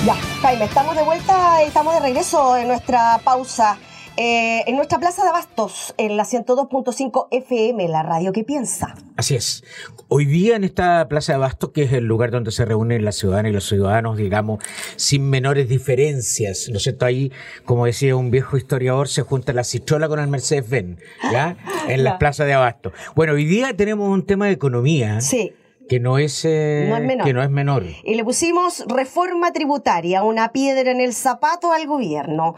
Ya, 0.05 0.15
Jaime, 0.41 0.65
estamos 0.65 0.93
de 0.95 1.03
vuelta 1.03 1.63
y 1.63 1.67
estamos 1.67 1.93
de 1.93 2.01
regreso 2.01 2.58
en 2.58 2.67
nuestra 2.67 3.19
pausa. 3.23 3.77
Eh, 4.21 4.65
en 4.67 4.75
nuestra 4.75 4.99
plaza 4.99 5.23
de 5.23 5.29
Abastos, 5.29 5.93
en 5.97 6.17
la 6.17 6.25
102.5 6.25 7.29
FM, 7.32 7.88
la 7.88 8.03
radio 8.03 8.34
que 8.34 8.43
piensa. 8.43 8.93
Así 9.15 9.36
es. 9.36 9.63
Hoy 10.10 10.25
día 10.25 10.58
en 10.58 10.65
esta 10.65 11.08
plaza 11.08 11.32
de 11.32 11.38
Abastos, 11.38 11.69
que 11.69 11.84
es 11.84 11.93
el 11.93 12.03
lugar 12.03 12.29
donde 12.29 12.51
se 12.51 12.65
reúnen 12.65 13.05
las 13.05 13.15
ciudadanas 13.15 13.51
y 13.51 13.53
los 13.53 13.65
ciudadanos, 13.65 14.17
digamos, 14.17 14.62
sin 14.97 15.29
menores 15.29 15.69
diferencias, 15.69 16.67
¿no 16.69 16.75
es 16.75 16.84
cierto? 16.84 17.05
Ahí, 17.05 17.32
como 17.63 17.86
decía 17.86 18.17
un 18.17 18.29
viejo 18.29 18.58
historiador, 18.58 19.08
se 19.08 19.21
junta 19.21 19.53
la 19.53 19.63
citrola 19.63 20.10
con 20.10 20.19
el 20.19 20.27
Mercedes-Benz, 20.27 20.99
¿ya? 21.32 21.55
En 21.88 22.03
la 22.03 22.19
plaza 22.19 22.43
de 22.43 22.51
Abastos. 22.53 22.91
Bueno, 23.15 23.34
hoy 23.34 23.45
día 23.45 23.73
tenemos 23.77 24.10
un 24.10 24.25
tema 24.25 24.47
de 24.47 24.51
economía. 24.51 25.21
Sí 25.21 25.53
que 25.89 25.99
no 25.99 26.17
es, 26.19 26.45
eh, 26.45 26.89
que 27.25 27.34
no 27.34 27.43
es 27.43 27.49
menor. 27.49 27.84
Y 28.04 28.15
le 28.15 28.23
pusimos 28.23 28.86
reforma 28.88 29.52
tributaria, 29.52 30.23
una 30.23 30.52
piedra 30.52 30.91
en 30.91 31.02
el 31.02 31.13
zapato 31.13 31.73
al 31.73 31.88
gobierno. 31.88 32.56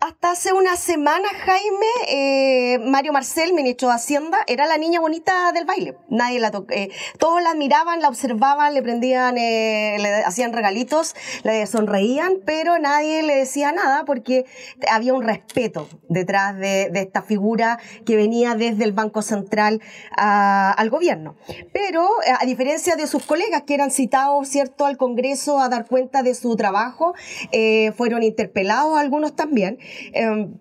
Hasta 0.00 0.30
hace 0.30 0.54
una 0.54 0.76
semana, 0.76 1.28
Jaime, 1.44 1.86
eh, 2.08 2.78
Mario 2.78 3.12
Marcel, 3.12 3.52
ministro 3.52 3.88
de 3.88 3.96
Hacienda, 3.96 4.38
era 4.46 4.66
la 4.66 4.78
niña 4.78 4.98
bonita 4.98 5.52
del 5.52 5.66
baile. 5.66 5.98
Nadie 6.08 6.40
la 6.40 6.50
tocó. 6.50 6.72
Eh, 6.72 6.88
todos 7.18 7.42
la 7.42 7.50
admiraban, 7.50 8.00
la 8.00 8.08
observaban, 8.08 8.72
le 8.72 8.82
prendían, 8.82 9.36
eh, 9.36 9.98
le 10.00 10.24
hacían 10.24 10.54
regalitos, 10.54 11.14
le 11.42 11.66
sonreían, 11.66 12.36
pero 12.46 12.78
nadie 12.78 13.22
le 13.22 13.36
decía 13.36 13.72
nada 13.72 14.06
porque 14.06 14.46
había 14.90 15.12
un 15.12 15.22
respeto 15.22 15.86
detrás 16.08 16.56
de, 16.56 16.90
esta 16.94 17.20
figura 17.20 17.78
que 18.06 18.16
venía 18.16 18.54
desde 18.54 18.84
el 18.84 18.92
Banco 18.92 19.20
Central 19.20 19.82
al 20.16 20.88
gobierno. 20.88 21.36
Pero, 21.74 22.08
a 22.40 22.46
diferencia 22.50 22.96
de 22.96 23.06
sus 23.06 23.24
colegas 23.24 23.62
que 23.62 23.74
eran 23.74 23.90
citados, 23.90 24.48
¿cierto?, 24.48 24.86
al 24.86 24.96
Congreso 24.96 25.60
a 25.60 25.68
dar 25.68 25.86
cuenta 25.86 26.22
de 26.22 26.34
su 26.34 26.56
trabajo, 26.56 27.14
fueron 27.96 28.22
interpelados 28.22 28.98
algunos 28.98 29.34
también. 29.34 29.78
Em, 30.12 30.54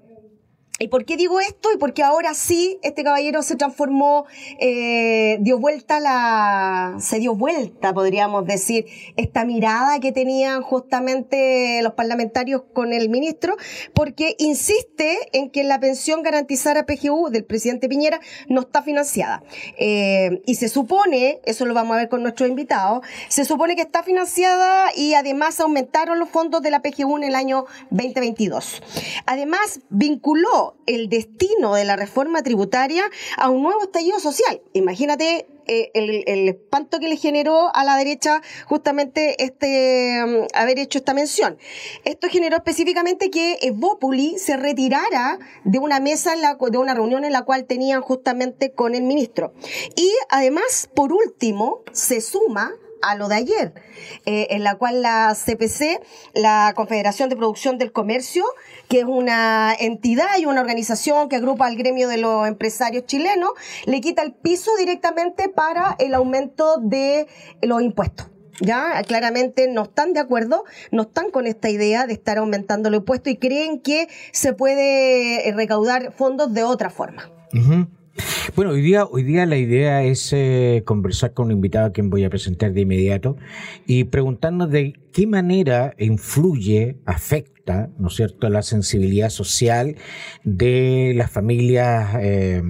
¿Y 0.82 0.88
por 0.88 1.04
qué 1.04 1.18
digo 1.18 1.42
esto? 1.42 1.70
Y 1.74 1.78
porque 1.78 2.04
ahora 2.04 2.34
sí, 2.34 2.80
este 2.84 3.04
caballero 3.04 3.44
se 3.44 3.58
transformó, 3.58 4.26
eh, 4.60 5.38
dio 5.42 5.60
vuelta 5.60 6.00
la, 6.00 6.96
se 7.02 7.20
dio 7.20 7.36
vuelta, 7.36 7.94
podríamos 7.94 8.46
decir, 8.46 8.86
esta 9.18 9.44
mirada 9.44 10.00
que 10.00 10.13
tenían 10.13 10.62
justamente 10.62 11.82
los 11.82 11.96
parlamentarios 11.96 12.63
con 12.74 12.94
el 12.94 13.10
ministro, 13.10 13.58
porque 13.94 14.36
insiste 14.39 15.18
en 15.34 15.50
que 15.50 15.65
la 15.65 15.82
pensión 15.82 16.24
garantizada 16.24 16.86
PGU 16.86 17.30
del 17.30 17.44
presidente 17.44 17.89
Piñera 17.89 18.22
no 18.48 18.62
está 18.62 18.82
financiada. 18.82 19.44
Eh, 19.78 20.42
y 20.46 20.56
se 20.56 20.70
supone, 20.70 21.42
eso 21.44 21.65
lo 21.65 21.74
vamos 21.74 21.96
a 21.96 22.00
ver 22.00 22.10
con 22.10 22.22
nuestros 22.22 22.50
invitados, 22.50 23.06
se 23.28 23.44
supone 23.44 23.76
que 23.76 23.82
está 23.82 24.02
financiada 24.02 24.96
y 24.96 25.13
además 25.13 25.60
aumentaron 25.60 26.20
los 26.20 26.30
fondos 26.30 26.62
de 26.62 26.72
la 26.72 26.82
PGU 26.82 27.18
en 27.18 27.24
el 27.26 27.36
año 27.36 27.65
2022. 27.92 28.82
Además, 29.26 29.82
vinculó 29.89 30.69
el 30.86 31.10
destino 31.10 31.76
de 31.76 31.86
la 31.86 31.96
reforma 31.96 32.42
tributaria 32.44 33.04
a 33.38 33.50
un 33.50 33.64
nuevo 33.64 33.84
estallido 33.84 34.20
social. 34.20 34.62
Imagínate 34.74 35.48
eh, 35.72 35.92
el, 35.94 36.50
espanto 36.50 37.00
que 37.00 37.08
le 37.08 37.16
generó 37.16 37.74
a 37.76 37.84
la 37.84 37.96
derecha 37.96 38.42
justamente 38.66 39.44
este 39.44 40.24
mm, 40.26 40.48
haber 40.56 40.80
hecho 40.80 40.98
esta 40.98 41.14
mención. 41.14 41.60
Esto 42.06 42.28
generó 42.28 42.58
específicamente 42.58 43.30
que 43.30 43.60
Evópoli 43.62 44.40
se 44.40 44.58
retirara 44.58 45.38
de 45.66 45.78
una 45.78 46.00
mesa, 46.00 46.34
en 46.34 46.42
la, 46.42 46.58
de 46.60 46.78
una 46.80 46.96
reunión 46.96 47.24
en 47.24 47.34
la 47.34 47.44
cual 47.44 47.66
tenían 47.66 48.02
justamente 48.02 48.72
con 48.72 48.96
el 48.96 49.04
ministro. 49.04 49.54
Y 49.96 50.12
además, 50.30 50.90
por 50.96 51.14
último, 51.14 51.82
se 51.92 52.20
suma 52.22 52.74
a 53.02 53.16
lo 53.16 53.28
de 53.28 53.36
ayer, 53.36 53.74
eh, 54.26 54.48
en 54.52 54.64
la 54.64 54.76
cual 54.76 55.02
la 55.02 55.36
CPC, 55.36 56.02
la 56.34 56.74
Confederación 56.76 57.30
de 57.30 57.36
Producción 57.36 57.78
del 57.78 57.92
Comercio, 57.92 58.44
que 58.88 59.00
es 59.00 59.06
una 59.06 59.74
entidad 59.74 60.38
y 60.38 60.46
una 60.46 60.62
organización 60.62 61.30
que 61.30 61.38
agrupa 61.38 61.68
al 61.68 61.76
gremio 61.76 62.08
de 62.08 62.18
los 62.18 62.48
empresarios 62.48 63.06
chilenos, 63.06 63.52
le 63.86 64.02
quita 64.02 64.22
el 64.22 64.34
piso 64.34 64.72
directamente 64.78 65.50
para 65.50 65.96
el 66.00 66.14
aumento 66.14 66.78
de 66.82 67.28
los 67.62 67.82
impuestos. 67.82 68.28
Ya, 68.62 69.02
claramente 69.04 69.70
no 69.70 69.84
están 69.84 70.14
de 70.14 70.20
acuerdo, 70.20 70.66
no 70.92 71.04
están 71.04 71.32
con 71.32 71.48
esta 71.48 71.70
idea 71.70 72.06
de 72.06 72.14
estar 72.14 72.38
aumentando 72.38 72.90
los 72.90 73.00
impuestos 73.00 73.32
y 73.32 73.38
creen 73.38 73.80
que 73.80 74.10
se 74.34 74.54
puede 74.54 75.50
recaudar 75.54 76.12
fondos 76.12 76.54
de 76.54 76.64
otra 76.64 76.90
forma. 76.90 77.32
Bueno, 78.56 78.72
hoy 78.72 78.82
día, 78.82 79.06
hoy 79.06 79.24
día 79.24 79.46
la 79.46 79.58
idea 79.58 80.04
es 80.04 80.34
eh, 80.34 80.84
conversar 80.86 81.34
con 81.34 81.48
un 81.48 81.52
invitado 81.54 81.88
a 81.88 81.92
quien 81.92 82.10
voy 82.10 82.24
a 82.24 82.30
presentar 82.30 82.74
de 82.74 82.82
inmediato 82.82 83.38
y 83.86 84.06
preguntarnos 84.06 84.70
de 84.70 84.94
qué 85.14 85.28
manera 85.28 85.94
influye, 85.98 86.98
afecta, 87.06 87.90
¿no 87.98 88.08
es 88.08 88.16
cierto?, 88.16 88.50
la 88.50 88.62
sensibilidad 88.62 89.30
social 89.30 89.96
de 90.44 91.14
las 91.16 91.32
familias 91.32 92.16
eh, 92.20 92.62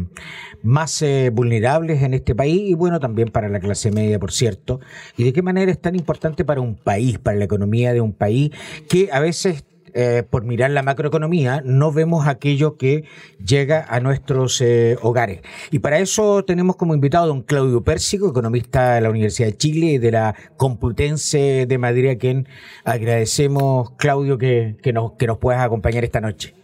más 0.62 1.02
eh, 1.02 1.32
vulnerables 1.34 2.04
en 2.04 2.14
este 2.14 2.36
país 2.36 2.70
y 2.70 2.74
bueno, 2.74 3.00
también 3.00 3.30
para 3.30 3.50
la 3.50 3.60
clase 3.60 3.92
media, 3.92 4.20
por 4.20 4.32
cierto, 4.32 4.80
y 5.18 5.24
de 5.24 5.34
qué 5.34 5.42
manera 5.42 5.72
es 5.72 5.80
tan 5.80 5.96
importante 5.96 6.46
para 6.46 6.62
un 6.62 6.76
país, 6.76 7.18
para 7.18 7.38
la 7.38 7.46
economía 7.46 7.94
de 7.94 8.02
un 8.02 8.14
país, 8.14 8.52
que 8.90 9.10
a 9.12 9.20
veces 9.20 9.64
eh, 10.02 10.24
por 10.24 10.46
mirar 10.46 10.72
la 10.72 10.82
macroeconomía, 10.82 11.62
no 11.66 11.92
vemos 11.92 12.26
aquello 12.26 12.78
que 12.78 13.04
llega 13.46 13.86
a 13.90 14.00
nuestros 14.00 14.62
eh, 14.62 14.96
hogares. 15.02 15.42
Y 15.72 15.80
para 15.80 16.00
eso 16.00 16.46
tenemos 16.46 16.78
como 16.78 16.94
invitado 16.94 17.26
a 17.26 17.28
don 17.28 17.42
Claudio 17.42 17.84
Pérsico, 17.84 18.30
economista 18.30 18.94
de 18.94 19.02
la 19.02 19.10
Universidad 19.10 19.50
de 19.50 19.58
Chile 19.58 19.88
y 19.88 19.98
de 19.98 20.12
la 20.12 20.36
Complutense 20.56 21.66
de 21.68 21.78
Madrid, 21.78 22.12
a 22.12 22.16
quien 22.16 22.48
agradecemos, 22.86 23.92
Claudio, 23.98 24.38
que, 24.38 24.78
nos, 24.94 25.18
que 25.18 25.28
nos 25.28 25.38
puedas 25.38 25.62
acompañar 25.62 26.06
esta 26.06 26.22
noche. 26.22 26.56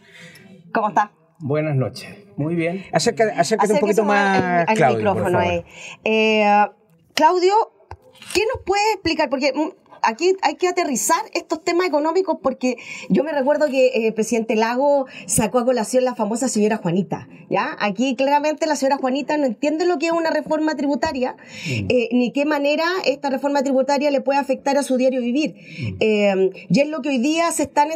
¿Cómo 0.74 0.88
está? 0.88 1.12
Buenas 1.40 1.76
noches. 1.76 2.08
Muy 2.38 2.56
bien. 2.56 2.86
Acércate, 2.94 3.34
acércate 3.38 3.74
un 3.74 3.80
poquito 3.82 4.06
más, 4.06 4.66
al, 4.66 4.78
Claudio, 4.78 4.98
micrófono. 4.98 5.42
Eh, 6.06 6.66
Claudio, 7.14 7.54
¿qué 8.34 8.44
nos 8.54 8.64
puede 8.66 8.94
explicar? 8.94 9.30
Porque 9.30 9.52
mm, 9.54 9.85
aquí 10.02 10.36
hay 10.42 10.56
que 10.56 10.68
aterrizar 10.68 11.22
estos 11.34 11.64
temas 11.64 11.88
económicos 11.88 12.38
porque 12.42 12.78
yo 13.10 13.24
me 13.24 13.32
recuerdo 13.32 13.68
que 13.68 13.88
el 13.90 14.06
eh, 14.06 14.12
presidente 14.12 14.56
Lago 14.56 15.06
sacó 15.26 15.60
a 15.60 15.66
colación 15.66 16.04
la 16.04 16.16
famosa 16.16 16.48
señora 16.48 16.78
Juanita, 16.78 17.28
¿ya? 17.50 17.76
Aquí 17.80 18.16
claramente 18.16 18.68
la 18.68 18.76
señora 18.76 18.98
Juanita 18.98 19.38
no 19.38 19.46
entiende 19.46 19.86
lo 19.86 19.98
que 19.98 20.08
es 20.08 20.12
una 20.12 20.30
reforma 20.30 20.76
tributaria, 20.76 21.34
mm. 21.34 21.86
eh, 21.90 22.10
ni 22.12 22.32
qué 22.32 22.46
manera 22.46 22.86
esta 23.06 23.30
reforma 23.30 23.64
tributaria 23.64 24.12
le 24.12 24.22
puede 24.22 24.40
afectar 24.40 24.78
a 24.78 24.84
su 24.84 24.98
diario 24.98 25.22
vivir. 25.22 25.56
Mm. 25.56 25.98
Eh, 26.00 26.68
y 26.70 26.80
es 26.80 26.88
lo 26.88 27.02
que 27.02 27.10
hoy 27.10 27.18
día 27.18 27.52
se 27.52 27.64
están, 27.64 27.90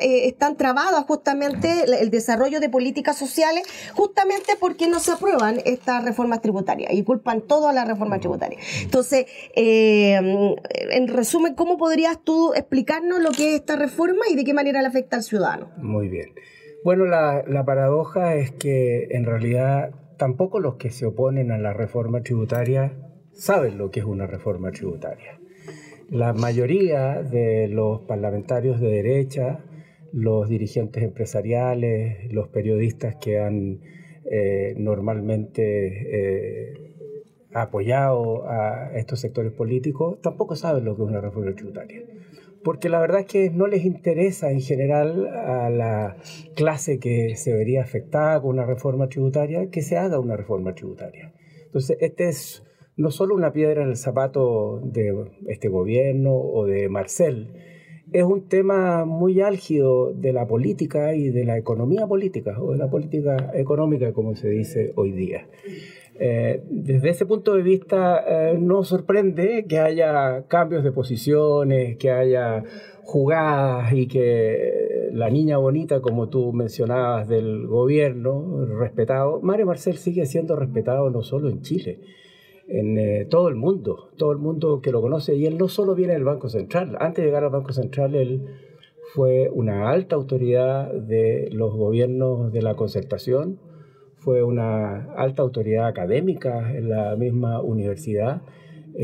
están 0.00 0.56
trabadas 0.56 1.04
justamente 1.06 1.84
el 2.00 2.10
desarrollo 2.10 2.60
de 2.60 2.68
políticas 2.68 3.16
sociales, 3.16 3.64
justamente 3.94 4.52
porque 4.58 4.88
no 4.88 5.00
se 5.00 5.12
aprueban 5.12 5.60
estas 5.64 6.04
reformas 6.04 6.40
tributarias 6.40 6.92
y 6.92 7.02
culpan 7.02 7.42
todo 7.42 7.68
a 7.68 7.72
la 7.72 7.84
reforma 7.84 8.16
mm. 8.16 8.20
tributaria. 8.20 8.58
Entonces, 8.82 9.26
en 9.54 11.08
resumen, 11.08 11.39
¿cómo 11.56 11.76
podrías 11.76 12.22
tú 12.22 12.52
explicarnos 12.54 13.20
lo 13.20 13.30
que 13.30 13.54
es 13.54 13.60
esta 13.60 13.76
reforma 13.76 14.22
y 14.30 14.36
de 14.36 14.44
qué 14.44 14.54
manera 14.54 14.80
le 14.82 14.88
afecta 14.88 15.16
al 15.16 15.22
ciudadano? 15.22 15.70
Muy 15.78 16.08
bien. 16.08 16.30
Bueno, 16.82 17.04
la, 17.04 17.64
paradoja 17.66 18.36
es 18.36 18.52
que 18.52 19.08
en 19.10 19.26
realidad 19.26 19.90
tampoco 20.16 20.60
los 20.60 20.76
que 20.76 20.90
se 20.90 21.06
oponen 21.06 21.52
a 21.52 21.58
la 21.58 21.72
reforma 21.72 22.22
tributaria 22.22 22.92
saben 23.32 23.76
lo 23.76 23.90
que 23.90 24.00
es 24.00 24.06
una 24.06 24.26
reforma 24.26 24.70
tributaria. 24.70 25.38
La 26.08 26.32
mayoría 26.32 27.22
de 27.22 27.68
los 27.68 28.00
parlamentarios 28.02 28.80
de 28.80 28.88
derecha, 28.88 29.60
los 30.12 30.48
dirigentes 30.48 31.02
empresariales, 31.02 32.32
los 32.32 32.48
periodistas 32.48 33.16
que 33.16 33.38
han 33.38 33.80
eh, 34.24 34.74
normalmente 34.76 35.62
eh, 35.62 36.89
apoyado 37.52 38.48
a 38.48 38.92
estos 38.94 39.20
sectores 39.20 39.52
políticos 39.52 40.20
tampoco 40.22 40.56
saben 40.56 40.84
lo 40.84 40.96
que 40.96 41.02
es 41.02 41.08
una 41.08 41.20
reforma 41.20 41.54
tributaria. 41.54 42.02
Porque 42.62 42.88
la 42.90 43.00
verdad 43.00 43.20
es 43.20 43.26
que 43.26 43.50
no 43.50 43.66
les 43.66 43.84
interesa 43.84 44.50
en 44.50 44.60
general 44.60 45.26
a 45.28 45.70
la 45.70 46.16
clase 46.54 46.98
que 46.98 47.34
se 47.36 47.54
vería 47.54 47.82
afectada 47.82 48.40
con 48.40 48.50
una 48.50 48.66
reforma 48.66 49.08
tributaria 49.08 49.70
que 49.70 49.82
se 49.82 49.96
haga 49.96 50.20
una 50.20 50.36
reforma 50.36 50.74
tributaria. 50.74 51.32
Entonces, 51.64 51.96
este 52.00 52.28
es 52.28 52.62
no 52.96 53.10
solo 53.10 53.34
una 53.34 53.52
piedra 53.52 53.82
en 53.82 53.88
el 53.88 53.96
zapato 53.96 54.80
de 54.84 55.14
este 55.46 55.68
gobierno 55.68 56.34
o 56.34 56.66
de 56.66 56.88
Marcel, 56.90 57.54
es 58.12 58.24
un 58.24 58.48
tema 58.48 59.04
muy 59.04 59.40
álgido 59.40 60.12
de 60.12 60.32
la 60.32 60.46
política 60.46 61.14
y 61.14 61.30
de 61.30 61.44
la 61.44 61.56
economía 61.56 62.06
política 62.06 62.60
o 62.60 62.72
de 62.72 62.78
la 62.78 62.90
política 62.90 63.52
económica, 63.54 64.12
como 64.12 64.34
se 64.34 64.48
dice 64.48 64.92
hoy 64.96 65.12
día. 65.12 65.46
Eh, 66.22 66.62
desde 66.68 67.08
ese 67.08 67.24
punto 67.24 67.54
de 67.54 67.62
vista, 67.62 68.22
eh, 68.28 68.58
no 68.58 68.84
sorprende 68.84 69.64
que 69.66 69.78
haya 69.78 70.44
cambios 70.48 70.84
de 70.84 70.92
posiciones, 70.92 71.96
que 71.96 72.10
haya 72.10 72.62
jugadas 73.04 73.90
y 73.94 74.06
que 74.06 75.08
la 75.12 75.30
niña 75.30 75.56
bonita, 75.56 76.02
como 76.02 76.28
tú 76.28 76.52
mencionabas, 76.52 77.26
del 77.26 77.66
gobierno, 77.66 78.66
respetado, 78.66 79.40
Mario 79.40 79.64
Marcel 79.64 79.96
sigue 79.96 80.26
siendo 80.26 80.56
respetado 80.56 81.08
no 81.08 81.22
solo 81.22 81.48
en 81.48 81.62
Chile, 81.62 82.00
en 82.68 82.98
eh, 82.98 83.24
todo 83.24 83.48
el 83.48 83.54
mundo, 83.54 84.10
todo 84.18 84.32
el 84.32 84.38
mundo 84.38 84.82
que 84.82 84.92
lo 84.92 85.00
conoce, 85.00 85.34
y 85.36 85.46
él 85.46 85.56
no 85.56 85.68
solo 85.68 85.94
viene 85.94 86.12
del 86.12 86.24
Banco 86.24 86.50
Central, 86.50 86.98
antes 87.00 87.22
de 87.22 87.30
llegar 87.30 87.44
al 87.44 87.50
Banco 87.50 87.72
Central, 87.72 88.14
él 88.14 88.42
fue 89.14 89.48
una 89.50 89.90
alta 89.90 90.16
autoridad 90.16 90.92
de 90.92 91.48
los 91.50 91.74
gobiernos 91.74 92.52
de 92.52 92.60
la 92.60 92.74
concertación, 92.74 93.58
fue 94.20 94.42
una 94.42 95.12
alta 95.16 95.42
autoridad 95.42 95.86
académica 95.86 96.72
en 96.72 96.90
la 96.90 97.16
misma 97.16 97.60
universidad. 97.60 98.42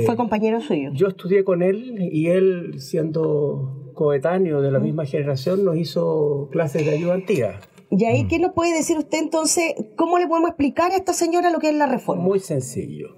¿Fue 0.04 0.14
eh, 0.14 0.16
compañero 0.16 0.60
suyo? 0.60 0.90
Yo 0.92 1.08
estudié 1.08 1.42
con 1.42 1.62
él 1.62 1.96
y 2.00 2.28
él, 2.28 2.80
siendo 2.80 3.92
coetáneo 3.94 4.60
de 4.60 4.70
la 4.70 4.78
misma 4.78 5.06
generación, 5.06 5.64
nos 5.64 5.76
hizo 5.76 6.48
clases 6.52 6.84
de 6.84 6.92
ayudantía. 6.92 7.60
¿Y 7.90 8.04
ahí 8.04 8.24
mm. 8.24 8.28
qué 8.28 8.38
nos 8.38 8.52
puede 8.52 8.74
decir 8.74 8.98
usted 8.98 9.18
entonces? 9.18 9.74
¿Cómo 9.96 10.18
le 10.18 10.26
podemos 10.26 10.50
explicar 10.50 10.92
a 10.92 10.96
esta 10.96 11.14
señora 11.14 11.50
lo 11.50 11.58
que 11.60 11.70
es 11.70 11.74
la 11.74 11.86
reforma? 11.86 12.22
Muy 12.22 12.40
sencillo. 12.40 13.16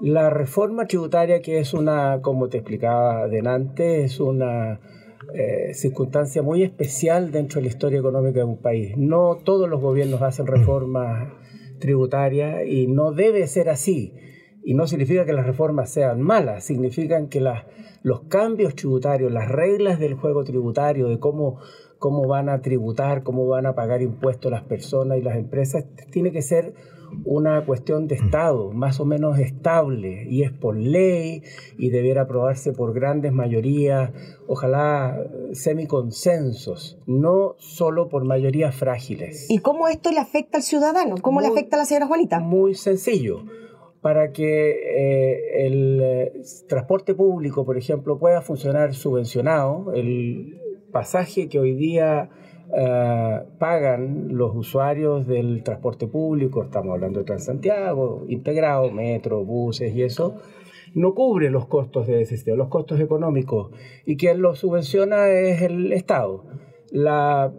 La 0.00 0.30
reforma 0.30 0.86
tributaria, 0.86 1.42
que 1.42 1.58
es 1.58 1.74
una, 1.74 2.20
como 2.22 2.48
te 2.48 2.58
explicaba 2.58 3.24
adelante, 3.24 4.04
es 4.04 4.18
una 4.18 4.80
eh, 5.32 5.74
circunstancia 5.74 6.42
muy 6.42 6.62
especial 6.62 7.30
dentro 7.30 7.60
de 7.60 7.62
la 7.62 7.68
historia 7.68 7.98
económica 7.98 8.40
de 8.40 8.44
un 8.44 8.60
país. 8.60 8.96
No 8.96 9.38
todos 9.44 9.68
los 9.68 9.80
gobiernos 9.80 10.22
hacen 10.22 10.46
reformas 10.46 11.32
tributarias 11.78 12.66
y 12.66 12.86
no 12.86 13.12
debe 13.12 13.46
ser 13.46 13.68
así. 13.68 14.14
Y 14.62 14.74
no 14.74 14.86
significa 14.86 15.26
que 15.26 15.32
las 15.32 15.46
reformas 15.46 15.90
sean 15.90 16.22
malas, 16.22 16.64
significan 16.64 17.28
que 17.28 17.40
los 17.40 18.20
cambios 18.28 18.74
tributarios, 18.74 19.30
las 19.30 19.48
reglas 19.50 19.98
del 19.98 20.14
juego 20.14 20.42
tributario, 20.44 21.08
de 21.08 21.18
cómo, 21.18 21.60
cómo 21.98 22.26
van 22.26 22.48
a 22.48 22.62
tributar, 22.62 23.22
cómo 23.22 23.46
van 23.46 23.66
a 23.66 23.74
pagar 23.74 24.00
impuestos 24.00 24.50
las 24.50 24.62
personas 24.62 25.18
y 25.18 25.22
las 25.22 25.36
empresas, 25.36 25.84
tiene 26.10 26.32
que 26.32 26.40
ser 26.40 26.74
una 27.24 27.64
cuestión 27.64 28.06
de 28.06 28.16
Estado 28.16 28.72
más 28.72 29.00
o 29.00 29.04
menos 29.04 29.38
estable 29.38 30.26
y 30.28 30.42
es 30.42 30.52
por 30.52 30.76
ley 30.76 31.42
y 31.78 31.90
debiera 31.90 32.22
aprobarse 32.22 32.72
por 32.72 32.92
grandes 32.92 33.32
mayorías, 33.32 34.10
ojalá 34.46 35.16
semiconsensos, 35.52 36.98
no 37.06 37.54
solo 37.58 38.08
por 38.08 38.24
mayorías 38.24 38.74
frágiles. 38.74 39.46
¿Y 39.48 39.58
cómo 39.58 39.88
esto 39.88 40.10
le 40.10 40.18
afecta 40.18 40.58
al 40.58 40.62
ciudadano? 40.62 41.16
¿Cómo 41.20 41.40
le 41.40 41.48
afecta 41.48 41.76
a 41.76 41.80
la 41.80 41.84
señora 41.84 42.06
Juanita? 42.06 42.40
Muy 42.40 42.74
sencillo. 42.74 43.44
Para 44.00 44.32
que 44.32 44.70
eh, 44.70 45.66
el 45.66 46.00
eh, 46.02 46.32
transporte 46.68 47.14
público, 47.14 47.64
por 47.64 47.78
ejemplo, 47.78 48.18
pueda 48.18 48.42
funcionar 48.42 48.94
subvencionado, 48.94 49.94
el 49.94 50.60
pasaje 50.92 51.48
que 51.48 51.58
hoy 51.58 51.74
día 51.74 52.28
eh, 52.72 53.40
pagan 53.58 54.36
los 54.36 54.54
usuarios 54.54 55.26
del 55.26 55.62
transporte 55.62 56.06
público, 56.06 56.62
estamos 56.62 56.94
hablando 56.94 57.20
de 57.20 57.24
Transantiago, 57.24 58.24
integrado, 58.28 58.90
metro, 58.90 59.44
buses 59.44 59.94
y 59.94 60.02
eso, 60.02 60.36
no 60.94 61.14
cubre 61.14 61.50
los 61.50 61.66
costos 61.66 62.06
de 62.06 62.22
ese 62.22 62.36
sistema, 62.36 62.56
los 62.56 62.68
costos 62.68 63.00
económicos, 63.00 63.70
y 64.06 64.16
quien 64.16 64.40
lo 64.40 64.54
subvenciona 64.54 65.28
es 65.28 65.62
el 65.62 65.92
Estado. 65.92 66.44
La 66.90 67.52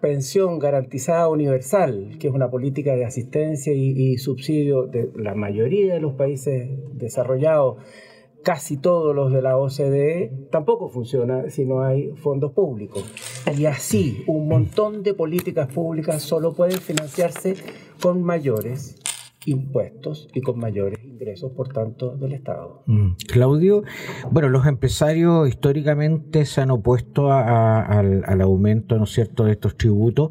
pensión 0.00 0.58
garantizada 0.58 1.28
universal, 1.28 2.16
que 2.20 2.28
es 2.28 2.34
una 2.34 2.50
política 2.50 2.94
de 2.94 3.04
asistencia 3.04 3.72
y, 3.72 3.90
y 3.96 4.18
subsidio 4.18 4.86
de 4.86 5.10
la 5.16 5.34
mayoría 5.34 5.94
de 5.94 6.00
los 6.00 6.14
países 6.14 6.68
desarrollados, 6.92 7.78
casi 8.46 8.76
todos 8.76 9.14
los 9.14 9.32
de 9.32 9.42
la 9.42 9.58
OCDE, 9.58 10.30
tampoco 10.52 10.88
funciona 10.88 11.50
si 11.50 11.64
no 11.64 11.82
hay 11.82 12.12
fondos 12.14 12.52
públicos. 12.52 13.02
Y 13.54 13.66
así, 13.66 14.24
un 14.26 14.48
montón 14.48 15.02
de 15.02 15.14
políticas 15.14 15.68
públicas 15.68 16.22
solo 16.22 16.52
pueden 16.52 16.80
financiarse 16.80 17.54
con 18.00 18.22
mayores 18.22 18.96
impuestos 19.46 20.28
y 20.34 20.40
con 20.40 20.58
mayores 20.58 20.98
ingresos, 21.04 21.52
por 21.52 21.68
tanto, 21.68 22.16
del 22.16 22.32
Estado. 22.32 22.82
Mm. 22.86 23.12
Claudio, 23.28 23.84
bueno, 24.30 24.48
los 24.48 24.66
empresarios 24.66 25.48
históricamente 25.48 26.44
se 26.44 26.60
han 26.60 26.70
opuesto 26.70 27.32
al, 27.32 28.24
al, 28.26 28.40
aumento, 28.40 28.96
¿no 28.96 29.04
es 29.04 29.10
cierto?, 29.10 29.44
de 29.44 29.52
estos 29.52 29.76
tributos. 29.76 30.30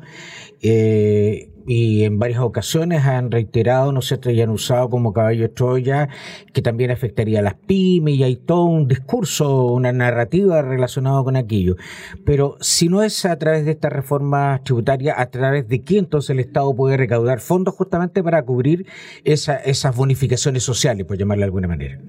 Eh, 0.62 1.55
y 1.68 2.04
en 2.04 2.20
varias 2.20 2.42
ocasiones 2.42 3.06
han 3.06 3.32
reiterado, 3.32 3.92
¿no 3.92 4.02
sé, 4.02 4.20
y 4.26 4.42
han 4.42 4.50
usado 4.50 4.90
como 4.90 5.14
caballo 5.14 5.44
de 5.44 5.50
Troya 5.50 6.10
que 6.54 6.62
también 6.62 6.92
afectaría 6.92 7.40
a 7.40 7.42
las 7.42 7.56
pymes 7.56 8.16
y 8.16 8.24
hay 8.24 8.36
todo 8.36 8.66
un 8.66 8.88
discurso, 8.88 9.66
una 9.66 9.92
narrativa 9.92 10.62
relacionada 10.62 11.24
con 11.24 11.36
aquello. 11.36 11.76
Pero 12.24 12.58
si 12.60 12.90
no 12.90 13.04
es 13.04 13.26
a 13.26 13.38
través 13.38 13.66
de 13.66 13.72
esta 13.72 13.90
reforma 13.90 14.62
tributaria, 14.64 15.16
¿a 15.18 15.30
través 15.30 15.68
de 15.68 15.82
quién 15.82 16.06
entonces 16.06 16.32
el 16.32 16.40
Estado 16.40 16.76
puede 16.76 16.98
recaudar 16.98 17.40
fondos 17.40 17.74
justamente 17.74 18.24
para 18.24 18.44
cubrir 18.44 18.86
esa, 19.24 19.58
esas 19.58 19.96
bonificaciones 19.96 20.64
sociales, 20.64 21.06
por 21.06 21.18
llamarle 21.18 21.42
de 21.42 21.46
alguna 21.46 21.68
manera? 21.68 22.00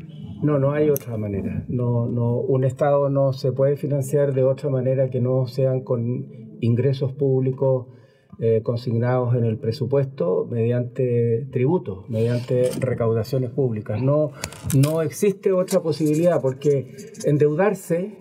No, 0.42 0.58
no 0.58 0.72
hay 0.72 0.90
otra 0.90 1.16
manera. 1.16 1.64
No, 1.68 2.06
no, 2.06 2.36
un 2.36 2.64
Estado 2.64 3.08
no 3.08 3.32
se 3.32 3.52
puede 3.52 3.76
financiar 3.76 4.34
de 4.34 4.44
otra 4.44 4.68
manera 4.68 5.08
que 5.08 5.20
no 5.20 5.46
sean 5.46 5.80
con 5.80 6.26
ingresos 6.60 7.12
públicos 7.12 7.86
eh, 8.38 8.60
consignados 8.62 9.34
en 9.34 9.44
el 9.44 9.56
presupuesto 9.56 10.46
mediante 10.50 11.46
tributos, 11.50 12.08
mediante 12.08 12.70
recaudaciones 12.78 13.50
públicas. 13.50 14.02
No, 14.02 14.32
no 14.76 15.00
existe 15.02 15.52
otra 15.52 15.80
posibilidad 15.80 16.40
porque 16.42 16.94
endeudarse 17.24 18.18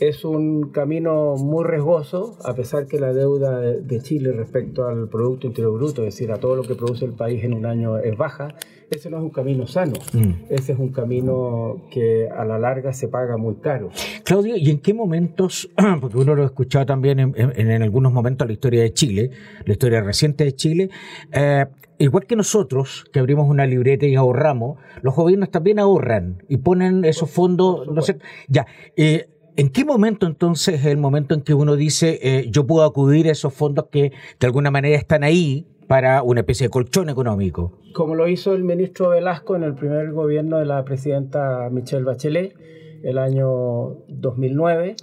es 0.00 0.24
un 0.24 0.70
camino 0.70 1.36
muy 1.36 1.64
riesgoso, 1.64 2.36
a 2.44 2.54
pesar 2.54 2.86
que 2.86 2.98
la 2.98 3.12
deuda 3.12 3.60
de 3.60 4.00
Chile 4.00 4.32
respecto 4.32 4.88
al 4.88 5.08
Producto 5.08 5.46
Interior 5.46 5.74
Bruto, 5.74 6.02
es 6.02 6.14
decir, 6.14 6.32
a 6.32 6.38
todo 6.38 6.56
lo 6.56 6.62
que 6.62 6.74
produce 6.74 7.04
el 7.04 7.12
país 7.12 7.44
en 7.44 7.54
un 7.54 7.66
año 7.66 7.98
es 7.98 8.16
baja, 8.16 8.54
ese 8.96 9.10
no 9.10 9.16
es 9.18 9.22
un 9.22 9.30
camino 9.30 9.66
sano, 9.66 9.94
mm. 10.12 10.44
ese 10.50 10.72
es 10.72 10.78
un 10.78 10.90
camino 10.90 11.82
que 11.90 12.28
a 12.28 12.44
la 12.44 12.58
larga 12.58 12.92
se 12.92 13.08
paga 13.08 13.36
muy 13.36 13.56
caro. 13.56 13.90
Claudio, 14.24 14.56
¿y 14.56 14.70
en 14.70 14.80
qué 14.80 14.94
momentos, 14.94 15.70
porque 16.00 16.18
uno 16.18 16.34
lo 16.34 16.42
ha 16.42 16.46
escuchado 16.46 16.86
también 16.86 17.18
en, 17.18 17.34
en, 17.36 17.82
algunos 17.82 18.12
momentos 18.12 18.46
la 18.46 18.52
historia 18.52 18.82
de 18.82 18.92
Chile, 18.92 19.30
la 19.64 19.72
historia 19.72 20.02
reciente 20.02 20.44
de 20.44 20.54
Chile, 20.54 20.90
eh, 21.32 21.66
igual 21.98 22.26
que 22.26 22.36
nosotros, 22.36 23.04
que 23.12 23.18
abrimos 23.18 23.48
una 23.48 23.66
libreta 23.66 24.06
y 24.06 24.14
ahorramos, 24.14 24.78
los 25.02 25.14
gobiernos 25.14 25.50
también 25.50 25.78
ahorran 25.78 26.42
y 26.48 26.58
ponen 26.58 27.04
esos 27.04 27.30
fondos, 27.30 27.86
no 27.88 28.02
sé, 28.02 28.18
ya, 28.48 28.66
eh, 28.96 29.28
¿En 29.54 29.68
qué 29.68 29.84
momento 29.84 30.26
entonces 30.26 30.80
es 30.80 30.86
el 30.86 30.96
momento 30.96 31.34
en 31.34 31.42
que 31.42 31.52
uno 31.52 31.76
dice 31.76 32.18
eh, 32.22 32.46
yo 32.50 32.66
puedo 32.66 32.86
acudir 32.86 33.28
a 33.28 33.32
esos 33.32 33.52
fondos 33.52 33.88
que 33.92 34.12
de 34.40 34.46
alguna 34.46 34.70
manera 34.70 34.96
están 34.96 35.24
ahí 35.24 35.66
para 35.86 36.22
una 36.22 36.40
especie 36.40 36.66
de 36.66 36.70
colchón 36.70 37.08
económico? 37.08 37.78
Como 37.94 38.14
lo 38.14 38.28
hizo 38.28 38.54
el 38.54 38.64
ministro 38.64 39.10
Velasco 39.10 39.56
en 39.56 39.62
el 39.62 39.74
primer 39.74 40.12
gobierno 40.12 40.58
de 40.58 40.66
la 40.66 40.84
presidenta 40.84 41.68
Michelle 41.70 42.04
Bachelet 42.04 42.54
el 43.02 43.18
año 43.18 43.96
2009. 44.08 44.96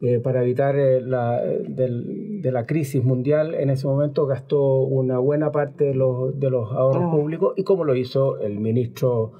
Eh, 0.00 0.20
para 0.20 0.44
evitar 0.44 0.78
eh, 0.78 1.00
la, 1.00 1.42
de 1.42 2.52
la 2.52 2.66
crisis 2.66 3.02
mundial, 3.02 3.54
en 3.54 3.68
ese 3.68 3.88
momento 3.88 4.26
gastó 4.26 4.82
una 4.82 5.18
buena 5.18 5.50
parte 5.50 5.86
de 5.86 5.94
los, 5.94 6.38
de 6.38 6.50
los 6.50 6.70
ahorros 6.70 7.02
ah. 7.06 7.10
públicos 7.10 7.54
y 7.56 7.64
como 7.64 7.82
lo 7.82 7.96
hizo 7.96 8.38
el 8.38 8.60
ministro 8.60 9.32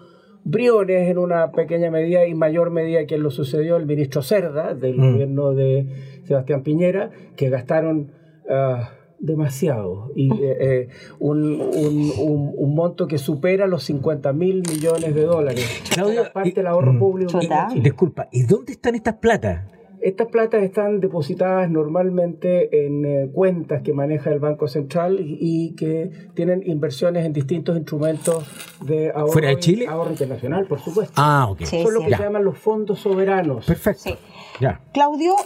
Briones 0.43 1.09
en 1.11 1.19
una 1.19 1.53
pequeña 1.53 1.93
medida 1.93 2.27
y 2.27 2.35
mayor 2.35 2.71
medida 2.71 3.07
que 3.07 3.19
lo 3.19 3.31
sucedió 3.31 3.77
el 3.77 3.87
ministro 3.87 4.23
Cerda 4.23 4.75
del 4.75 4.99
mm. 4.99 5.13
gobierno 5.13 5.53
de 5.53 5.87
Sebastián 6.25 6.65
Piñera, 6.65 7.11
que 7.37 7.51
gastaron 7.51 8.11
ah, 8.51 8.91
demasiado 9.21 10.13
y 10.15 10.33
eh, 10.33 10.57
eh, 10.61 10.89
un, 11.19 11.61
un, 11.61 12.55
un, 12.57 12.75
monto 12.75 13.07
que 13.07 13.19
supera 13.19 13.67
los 13.67 13.85
50 13.85 14.33
mil 14.33 14.63
millones 14.69 15.15
de 15.15 15.23
dólares. 15.25 15.83
Claudio, 15.91 16.33
parte 16.33 16.53
del 16.53 16.67
ahorro 16.67 16.93
mm, 16.93 16.99
público. 16.99 17.41
disculpa, 17.75 18.29
¿y 18.31 18.43
dónde 18.43 18.73
están 18.73 18.95
estas 18.95 19.15
platas? 19.15 19.78
Estas 20.01 20.29
platas 20.29 20.63
están 20.63 21.01
depositadas 21.01 21.71
normalmente 21.71 22.87
en 22.87 23.05
eh, 23.05 23.29
cuentas 23.33 23.83
que 23.83 23.93
maneja 23.93 24.31
el 24.31 24.39
Banco 24.39 24.69
Central 24.69 25.19
y, 25.21 25.75
que 25.77 26.11
tienen 26.35 26.63
inversiones 26.67 27.25
en 27.25 27.33
distintos 27.33 27.77
instrumentos 27.77 28.47
de 28.85 29.11
ahorro, 29.11 29.33
¿Fuera 29.33 29.49
de 29.49 29.59
Chile? 29.59 29.87
ahorro 29.87 30.11
internacional, 30.11 30.67
por 30.67 30.81
supuesto. 30.81 31.15
Ah, 31.17 31.49
ok. 31.51 31.65
Son 31.65 31.95
lo 31.95 32.01
que 32.01 32.15
se 32.15 32.23
llaman 32.23 32.45
los 32.45 32.59
fondos 32.59 33.01
soberanos. 33.01 33.67
Perfecto. 33.67 34.17
Ya. 34.61 34.81
Claudio, 34.93 35.37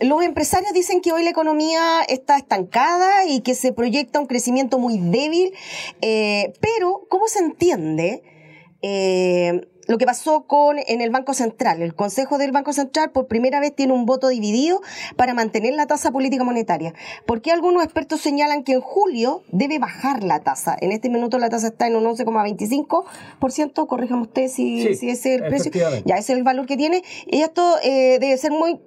los 0.00 0.22
empresarios 0.22 0.72
dicen 0.72 1.00
que 1.00 1.12
hoy 1.12 1.22
la 1.22 1.30
economía 1.30 2.02
está 2.08 2.36
estancada 2.36 3.26
y 3.28 3.40
que 3.40 3.54
se 3.54 3.72
proyecta 3.72 4.20
un 4.20 4.26
crecimiento 4.26 4.78
muy 4.78 4.98
débil, 4.98 5.52
eh, 6.00 6.52
pero 6.60 7.06
¿cómo 7.08 7.26
se 7.26 7.40
entiende? 7.40 8.22
Eh, 8.80 9.68
lo 9.86 9.98
que 9.98 10.06
pasó 10.06 10.46
con 10.46 10.76
en 10.78 11.00
el 11.00 11.10
Banco 11.10 11.34
Central. 11.34 11.82
El 11.82 11.94
Consejo 11.94 12.38
del 12.38 12.52
Banco 12.52 12.72
Central 12.72 13.10
por 13.10 13.26
primera 13.26 13.60
vez 13.60 13.74
tiene 13.74 13.92
un 13.92 14.06
voto 14.06 14.28
dividido 14.28 14.80
para 15.16 15.34
mantener 15.34 15.74
la 15.74 15.86
tasa 15.86 16.10
política 16.10 16.44
monetaria. 16.44 16.94
Porque 17.26 17.52
algunos 17.52 17.84
expertos 17.84 18.20
señalan 18.20 18.64
que 18.64 18.72
en 18.72 18.80
julio 18.80 19.42
debe 19.52 19.78
bajar 19.78 20.22
la 20.22 20.40
tasa. 20.40 20.76
En 20.80 20.92
este 20.92 21.08
minuto 21.08 21.38
la 21.38 21.48
tasa 21.48 21.68
está 21.68 21.86
en 21.86 21.96
un 21.96 22.04
11,25%. 22.04 23.86
Corríjame 23.86 24.22
usted 24.22 24.48
si, 24.48 24.94
si 24.94 25.10
ese 25.10 25.34
es 25.34 25.40
el 25.40 25.46
precio. 25.48 25.70
Ya 26.04 26.16
ese 26.16 26.32
es 26.32 26.38
el 26.38 26.44
valor 26.44 26.66
que 26.66 26.76
tiene. 26.76 27.02
Y 27.26 27.42
esto 27.42 27.76
eh, 27.82 28.18
debe 28.20 28.36
ser 28.38 28.52
muy. 28.52 28.80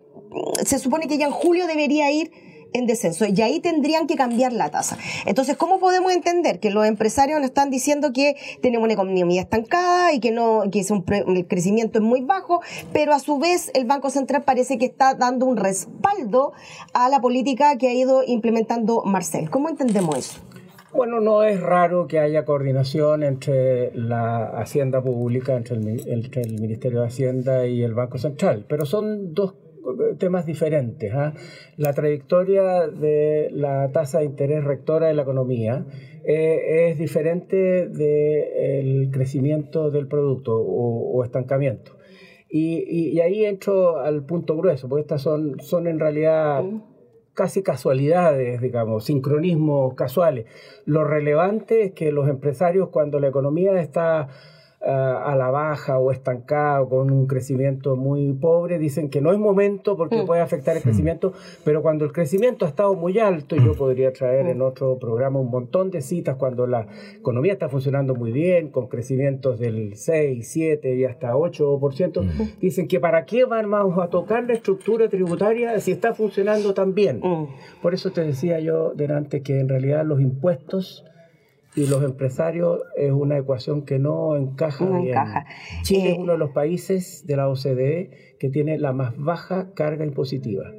Se 0.66 0.80
supone 0.80 1.08
que 1.08 1.18
ya 1.18 1.26
en 1.26 1.32
julio 1.32 1.68
debería 1.68 2.12
ir 2.12 2.32
en 2.74 2.86
descenso 2.88 3.26
y 3.26 3.41
ahí 3.41 3.59
tendrían 3.59 4.07
que 4.07 4.15
cambiar 4.15 4.53
la 4.53 4.70
tasa. 4.70 4.97
Entonces, 5.26 5.57
¿cómo 5.57 5.80
podemos 5.80 6.11
entender 6.11 6.59
que 6.59 6.70
los 6.70 6.86
empresarios 6.86 7.39
nos 7.39 7.49
están 7.49 7.70
diciendo 7.70 8.13
que 8.13 8.36
tenemos 8.61 8.86
una 8.86 8.93
economía 8.93 9.41
estancada 9.41 10.13
y 10.13 10.20
que 10.20 10.32
no 10.32 10.63
que 10.72 10.80
es 10.80 10.91
un 10.91 11.05
el 11.07 11.47
crecimiento 11.47 11.99
es 11.99 12.03
muy 12.03 12.22
bajo, 12.22 12.61
pero 12.93 13.13
a 13.13 13.20
su 13.20 13.39
vez 13.39 13.72
el 13.74 13.86
Banco 13.86 14.09
Central 14.09 14.43
parece 14.43 14.78
que 14.78 14.86
está 14.86 15.13
dando 15.13 15.45
un 15.45 15.57
respaldo 15.57 16.53
a 16.93 17.09
la 17.09 17.20
política 17.20 17.78
que 17.78 17.88
ha 17.88 17.93
ido 17.93 18.24
implementando 18.26 19.03
Marcel? 19.03 19.49
¿Cómo 19.49 19.70
entendemos 19.70 20.18
eso? 20.18 20.39
Bueno, 20.93 21.20
no 21.20 21.43
es 21.43 21.59
raro 21.61 22.07
que 22.07 22.18
haya 22.18 22.45
coordinación 22.45 23.22
entre 23.22 23.91
la 23.93 24.47
Hacienda 24.47 25.01
Pública, 25.01 25.55
entre 25.55 25.76
el, 25.76 26.07
entre 26.07 26.41
el 26.41 26.59
Ministerio 26.59 27.01
de 27.01 27.07
Hacienda 27.07 27.68
y 27.68 27.84
el 27.84 27.93
Banco 27.93 28.18
Central, 28.18 28.65
pero 28.68 28.86
son 28.86 29.34
dos 29.34 29.53
temas 30.17 30.45
diferentes. 30.45 31.13
¿ah? 31.13 31.33
La 31.77 31.93
trayectoria 31.93 32.88
de 32.88 33.49
la 33.51 33.91
tasa 33.91 34.19
de 34.19 34.25
interés 34.25 34.63
rectora 34.63 35.07
de 35.07 35.13
la 35.13 35.23
economía 35.23 35.85
eh, 36.25 36.89
es 36.89 36.97
diferente 36.97 37.88
del 37.88 39.09
crecimiento 39.11 39.91
del 39.91 40.07
producto 40.07 40.57
o, 40.57 41.23
estancamiento. 41.23 41.93
Y, 42.49 43.19
ahí 43.19 43.45
entro 43.45 43.99
al 43.99 44.25
punto 44.25 44.55
grueso, 44.55 44.88
porque 44.88 45.01
estas 45.01 45.21
son, 45.21 45.59
son 45.59 45.88
en 45.88 45.99
realidad 45.99 46.63
casi 47.38 47.61
casualidades, 47.61 48.59
digamos, 48.61 49.05
sincronismos 49.05 49.93
casuales. 49.93 50.45
Lo 50.85 51.03
relevante 51.03 51.83
es 51.83 51.91
que 51.91 52.11
los 52.11 52.27
empresarios, 52.27 52.89
cuando 52.89 53.19
la 53.19 53.27
economía 53.27 53.79
está 53.79 54.29
a 54.88 55.35
la 55.35 55.49
baja 55.49 55.99
o 55.99 56.11
estancado 56.11 56.88
con 56.88 57.11
un 57.11 57.27
crecimiento 57.27 57.95
muy 57.97 58.31
pobre, 58.33 58.79
dicen 58.79 59.09
que 59.09 59.19
no 59.19 59.33
es 59.33 59.39
momento 59.39 59.97
porque 59.97 60.23
mm. 60.23 60.25
puede 60.25 60.41
afectar 60.41 60.75
el 60.75 60.81
mm. 60.81 60.83
crecimiento, 60.83 61.33
pero 61.65 61.81
cuando 61.81 62.05
el 62.05 62.13
crecimiento 62.13 62.65
ha 62.65 62.69
estado 62.69 62.93
muy 62.93 63.19
alto, 63.19 63.55
y 63.55 63.59
yo 63.63 63.73
mm. 63.73 63.77
podría 63.77 64.13
traer 64.13 64.47
en 64.47 64.61
otro 64.61 64.97
programa 64.97 65.39
un 65.39 65.49
montón 65.49 65.91
de 65.91 66.01
citas 66.01 66.38
cuando 66.38 66.67
la 66.67 66.88
economía 67.17 67.53
está 67.53 67.67
funcionando 67.67 68.15
muy 68.15 68.31
bien, 68.31 68.69
con 68.69 68.88
crecimientos 68.88 69.59
del 69.59 69.95
6, 69.95 70.47
7 70.47 70.95
y 70.95 71.03
hasta 71.03 71.33
8%, 71.33 72.57
dicen 72.61 72.88
que 72.88 72.99
para 72.99 73.25
qué 73.25 73.43
vamos 73.43 73.99
a 73.99 74.07
tocar 74.07 74.45
la 74.45 74.53
estructura 74.53 75.09
tributaria 75.09 75.79
si 75.79 75.91
está 75.91 76.13
funcionando 76.13 76.73
tan 76.73 76.93
bien. 76.93 77.21
Por 77.81 77.93
eso 77.93 78.11
te 78.11 78.21
decía 78.21 78.59
yo 78.59 78.93
delante 78.95 79.41
que 79.41 79.59
en 79.59 79.67
realidad 79.67 80.05
los 80.05 80.21
impuestos 80.21 81.03
y 81.78 81.86
los 81.86 82.03
empresarios 82.03 82.82
es 82.95 83.11
una 83.11 83.38
ecuación 83.38 83.86
que 83.86 83.99
no 83.99 84.36
encaja 84.36 84.84
bien. 84.99 85.15
Chile 85.84 86.09
es 86.09 86.15
eh, 86.15 86.19
uno 86.19 86.32
de 86.32 86.39
los 86.39 86.49
países 86.49 87.28
de 87.28 87.38
la 87.38 87.47
OCDE 87.47 88.36
que 88.39 88.49
tiene 88.49 88.80
la 88.80 88.93
más 88.93 89.13
baja 89.15 89.73
carga 89.75 90.03
impositiva. 90.03 90.73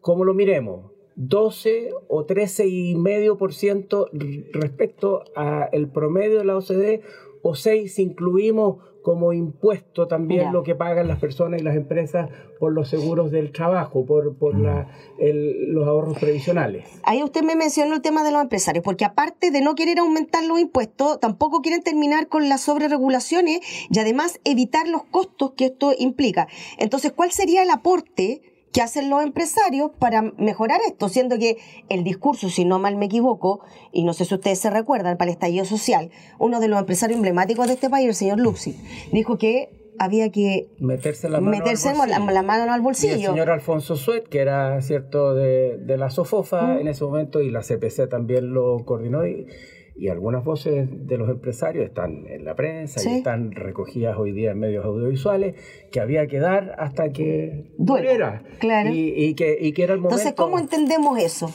¿Cómo 0.00 0.24
lo 0.24 0.34
miremos? 0.34 0.90
12 1.14 1.90
o 2.08 2.24
13 2.24 2.66
y 2.66 2.96
medio 2.96 3.38
por 3.38 3.54
ciento 3.54 4.08
respecto 4.52 5.22
al 5.36 5.92
promedio 5.92 6.38
de 6.38 6.44
la 6.44 6.56
OCDE 6.56 7.02
o 7.42 7.54
6 7.54 7.94
si 7.94 8.02
incluimos 8.02 8.78
como 9.02 9.32
impuesto 9.32 10.06
también 10.06 10.52
lo 10.52 10.62
que 10.62 10.74
pagan 10.74 11.08
las 11.08 11.18
personas 11.18 11.60
y 11.60 11.64
las 11.64 11.76
empresas 11.76 12.30
por 12.58 12.72
los 12.72 12.88
seguros 12.88 13.30
del 13.30 13.52
trabajo, 13.52 14.06
por, 14.06 14.36
por 14.36 14.58
la, 14.58 14.88
los 15.18 15.86
ahorros 15.86 16.18
previsionales. 16.18 16.88
Ahí 17.02 17.22
usted 17.22 17.42
me 17.42 17.56
mencionó 17.56 17.94
el 17.94 18.02
tema 18.02 18.24
de 18.24 18.30
los 18.30 18.40
empresarios, 18.40 18.84
porque 18.84 19.04
aparte 19.04 19.50
de 19.50 19.60
no 19.60 19.74
querer 19.74 19.98
aumentar 19.98 20.44
los 20.44 20.60
impuestos, 20.60 21.18
tampoco 21.20 21.60
quieren 21.60 21.82
terminar 21.82 22.28
con 22.28 22.48
las 22.48 22.60
sobreregulaciones 22.62 23.60
y 23.90 23.98
además 23.98 24.40
evitar 24.44 24.86
los 24.86 25.04
costos 25.04 25.52
que 25.56 25.66
esto 25.66 25.92
implica. 25.98 26.46
Entonces, 26.78 27.12
¿cuál 27.12 27.32
sería 27.32 27.62
el 27.62 27.70
aporte? 27.70 28.51
¿Qué 28.72 28.80
hacen 28.80 29.10
los 29.10 29.22
empresarios 29.22 29.90
para 29.98 30.22
mejorar 30.38 30.80
esto, 30.86 31.08
siendo 31.08 31.38
que 31.38 31.58
el 31.90 32.04
discurso, 32.04 32.48
si 32.48 32.64
no 32.64 32.78
mal 32.78 32.96
me 32.96 33.06
equivoco, 33.06 33.60
y 33.92 34.04
no 34.04 34.14
sé 34.14 34.24
si 34.24 34.34
ustedes 34.34 34.58
se 34.58 34.70
recuerdan, 34.70 35.18
para 35.18 35.30
el 35.30 35.34
estallido 35.34 35.64
social, 35.64 36.10
uno 36.38 36.58
de 36.58 36.68
los 36.68 36.80
empresarios 36.80 37.16
emblemáticos 37.16 37.66
de 37.66 37.74
este 37.74 37.90
país, 37.90 38.08
el 38.08 38.14
señor 38.14 38.38
Luxi, 38.38 38.76
dijo 39.12 39.36
que 39.36 39.68
había 39.98 40.30
que 40.30 40.68
meterse 40.78 41.28
la 41.28 41.40
mano, 41.40 41.58
meterse 41.58 41.90
al, 41.90 41.96
bolsillo. 41.96 42.30
La, 42.32 42.42
mano 42.42 42.72
al 42.72 42.80
bolsillo. 42.80 43.16
Y 43.16 43.24
el 43.24 43.30
señor 43.30 43.50
Alfonso 43.50 43.96
Suet, 43.96 44.26
que 44.28 44.40
era 44.40 44.80
cierto 44.80 45.34
de, 45.34 45.76
de 45.78 45.96
la 45.98 46.08
SOFOFA 46.08 46.80
en 46.80 46.88
ese 46.88 47.04
momento, 47.04 47.42
y 47.42 47.50
la 47.50 47.60
CPC 47.60 48.08
también 48.08 48.54
lo 48.54 48.84
coordinó, 48.86 49.26
y 49.26 49.46
y 49.94 50.08
algunas 50.08 50.44
voces 50.44 50.88
de 50.90 51.18
los 51.18 51.28
empresarios 51.28 51.84
están 51.84 52.26
en 52.26 52.44
la 52.44 52.54
prensa 52.54 53.00
y 53.02 53.18
están 53.18 53.52
recogidas 53.52 54.16
hoy 54.18 54.32
día 54.32 54.52
en 54.52 54.58
medios 54.58 54.84
audiovisuales 54.84 55.56
que 55.90 56.00
había 56.00 56.26
que 56.26 56.38
dar 56.38 56.74
hasta 56.78 57.12
que 57.12 57.70
duela. 57.78 58.42
Claro. 58.58 58.90
Y, 58.92 59.34
que, 59.34 59.56
y 59.60 59.72
que 59.72 59.82
era 59.82 59.94
el 59.94 60.00
momento. 60.00 60.16
Entonces, 60.16 60.34
¿cómo 60.36 60.58
entendemos 60.58 61.18
eso? 61.18 61.52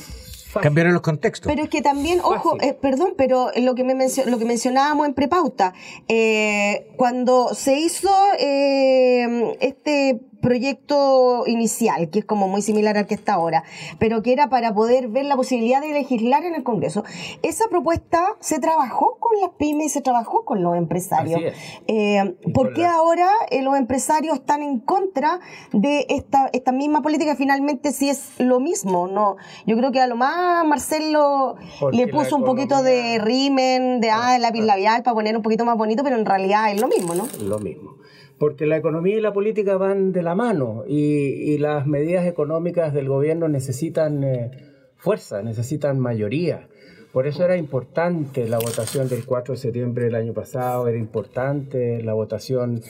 Cambiaron 0.62 0.94
los 0.94 1.02
contextos. 1.02 1.52
Pero 1.52 1.64
es 1.64 1.70
que 1.70 1.82
también, 1.82 2.20
ojo, 2.20 2.58
eh, 2.62 2.74
perdón, 2.74 3.14
pero 3.18 3.52
lo 3.58 3.76
que, 3.76 3.84
me 3.84 3.94
lo 4.26 4.40
que 4.40 4.46
mencionábamos 4.46 5.08
en 5.08 5.14
prepauta, 5.14 5.74
eh, 6.08 6.88
cuando 6.96 7.54
se 7.54 7.78
hizo 7.80 8.10
eh, 8.40 9.56
este 9.60 10.20
proyecto 10.42 11.44
inicial, 11.48 12.10
que 12.10 12.20
es 12.20 12.26
como 12.26 12.48
muy 12.48 12.62
similar 12.62 12.98
al 12.98 13.08
que 13.08 13.16
está 13.16 13.34
ahora, 13.34 13.64
pero 14.00 14.22
que 14.22 14.34
era 14.34 14.50
para 14.50 14.74
poder 14.74 15.08
ver 15.08 15.26
la 15.26 15.36
posibilidad 15.36 15.82
de 15.82 15.90
legislar 15.94 16.44
en 16.46 16.56
el 16.56 16.64
Congreso. 16.64 17.04
Esa 17.44 17.66
propuesta 17.70 18.36
se 18.40 18.60
trabajó 18.60 19.18
con 19.20 19.40
las 19.42 19.52
pymes 19.58 19.88
y 19.88 19.90
se 19.90 20.02
trabajó 20.02 20.46
con 20.46 20.64
los 20.64 20.76
empresarios. 20.76 21.42
Eh, 21.88 22.36
¿Por 22.54 22.74
qué 22.74 22.86
ahora 22.86 23.30
eh, 23.50 23.62
los 23.62 23.78
empresarios 23.78 24.36
están 24.36 24.62
en 24.62 24.80
contra 24.80 25.40
de 25.74 26.06
esta, 26.10 26.50
esta 26.54 26.72
misma 26.72 27.02
política? 27.02 27.36
Finalmente, 27.36 27.92
si 27.92 28.10
es 28.10 28.40
lo 28.40 28.60
mismo, 28.60 29.08
¿no? 29.08 29.38
Yo 29.66 29.78
creo 29.78 29.92
que 29.92 30.02
a 30.02 30.08
lo 30.08 30.16
más 30.16 30.66
Marcelo 30.66 31.56
le 31.92 32.08
puso 32.08 32.36
un 32.36 32.44
poquito 32.44 32.84
de 32.84 33.20
rimen, 33.20 34.00
de 34.00 34.12
ah, 34.12 34.38
lápiz 34.40 34.62
labial 34.62 35.04
para 35.04 35.16
poner 35.16 35.36
un 35.36 35.44
poquito 35.44 35.66
más 35.66 35.78
bonito, 35.78 36.04
pero 36.04 36.18
en 36.18 36.26
realidad 36.26 36.72
es 36.72 36.80
lo 36.80 36.88
mismo, 36.88 37.16
¿no? 37.16 37.28
Lo 37.42 37.60
mismo 37.60 37.98
porque 38.40 38.66
la 38.68 38.78
economía 38.78 39.18
y 39.18 39.22
la 39.22 39.34
política 39.34 39.78
van 39.78 40.12
de 40.12 40.22
la 40.22 40.36
mano 40.36 40.84
y, 40.88 41.58
las 41.58 41.88
medidas 41.88 42.28
económicas 42.28 42.94
del 42.94 43.10
gobierno 43.10 43.48
necesitan 43.48 44.24
eh, 44.24 44.52
fuerza, 44.96 45.42
necesitan 45.42 46.00
mayoría. 46.00 46.68
Por 47.12 47.26
eso 47.26 47.44
era 47.44 47.58
importante 47.58 48.48
la 48.48 48.60
votación 48.60 49.10
del 49.10 49.26
4 49.26 49.56
de 49.56 49.60
septiembre 49.60 50.06
del 50.06 50.16
año 50.16 50.34
pasado, 50.34 50.88
era 50.88 50.98
importante 50.98 52.04
la 52.04 52.14
votación 52.14 52.82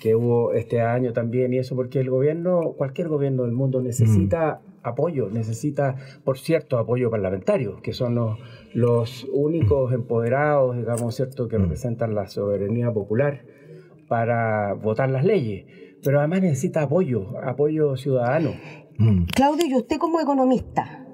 que 0.00 0.16
hubo 0.16 0.52
este 0.52 0.80
año 0.80 1.12
también 1.12 1.54
y 1.54 1.58
eso 1.58 1.76
porque 1.76 2.00
el 2.00 2.10
gobierno, 2.10 2.74
cualquier 2.76 3.08
gobierno 3.08 3.44
del 3.44 3.52
mundo 3.52 3.80
necesita 3.80 4.60
mm. 4.60 4.88
apoyo, 4.88 5.30
necesita, 5.30 5.96
por 6.24 6.38
cierto, 6.38 6.78
apoyo 6.78 7.10
parlamentario, 7.10 7.80
que 7.80 7.92
son 7.92 8.16
los, 8.16 8.38
los 8.74 9.26
únicos 9.32 9.92
empoderados, 9.92 10.76
digamos, 10.76 11.14
cierto, 11.14 11.46
que 11.46 11.56
mm. 11.56 11.62
representan 11.62 12.14
la 12.14 12.26
soberanía 12.26 12.92
popular 12.92 13.42
para 14.08 14.74
votar 14.74 15.08
las 15.10 15.24
leyes, 15.24 15.66
pero 16.02 16.18
además 16.18 16.42
necesita 16.42 16.82
apoyo, 16.82 17.38
apoyo 17.42 17.96
ciudadano. 17.96 18.54
Mm. 18.98 19.24
Claudio, 19.34 19.66
y 19.66 19.74
usted 19.74 19.98
como 19.98 20.20
economista 20.20 21.06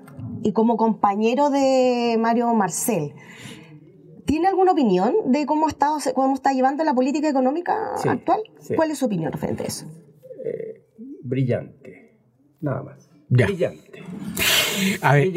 y 0.43 0.53
como 0.53 0.76
compañero 0.76 1.51
de 1.51 2.16
Mario 2.18 2.53
Marcel, 2.55 3.14
¿tiene 4.24 4.49
alguna 4.49 4.72
opinión 4.72 5.14
de 5.26 5.47
cómo, 5.47 5.68
está, 5.68 5.88
cómo 6.14 6.34
está 6.34 6.53
llevando 6.53 6.84
la 6.84 6.95
política 6.95 7.28
económica 7.28 7.95
actual? 8.05 8.40
¿Cuál 8.76 8.90
es 8.90 8.99
su 8.99 9.07
opinión 9.07 9.32
frente 9.32 9.64
a 9.64 9.66
eso? 9.66 9.86
Eh, 10.45 10.84
brillante, 11.22 12.18
nada 12.61 12.82
más. 12.82 13.11
Brillante. 13.28 14.03
A 15.01 15.14
ver, 15.14 15.28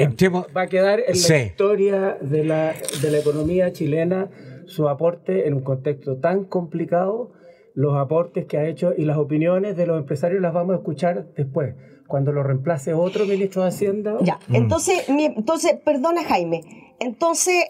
Va 0.55 0.61
a 0.63 0.67
quedar 0.67 0.99
en 0.99 1.15
la 1.29 1.41
historia 1.43 2.17
de 2.19 2.43
la, 2.43 2.73
de 3.01 3.11
la 3.11 3.19
economía 3.19 3.71
chilena 3.71 4.29
su 4.65 4.89
aporte 4.89 5.47
en 5.47 5.53
un 5.53 5.61
contexto 5.61 6.17
tan 6.17 6.45
complicado 6.45 7.31
los 7.75 7.95
aportes 7.97 8.45
que 8.45 8.57
ha 8.57 8.67
hecho 8.67 8.93
y 8.97 9.05
las 9.05 9.17
opiniones 9.17 9.77
de 9.77 9.85
los 9.85 9.99
empresarios 9.99 10.41
las 10.41 10.53
vamos 10.53 10.73
a 10.73 10.77
escuchar 10.77 11.27
después, 11.35 11.75
cuando 12.07 12.31
lo 12.31 12.41
reemplace 12.41 12.93
otro 12.93 13.25
ministro 13.25 13.61
de 13.61 13.67
Hacienda. 13.67 14.17
Ya, 14.21 14.39
mm. 14.47 14.55
entonces, 14.55 15.05
entonces, 15.07 15.77
perdona 15.83 16.23
Jaime, 16.23 16.61
entonces 16.99 17.65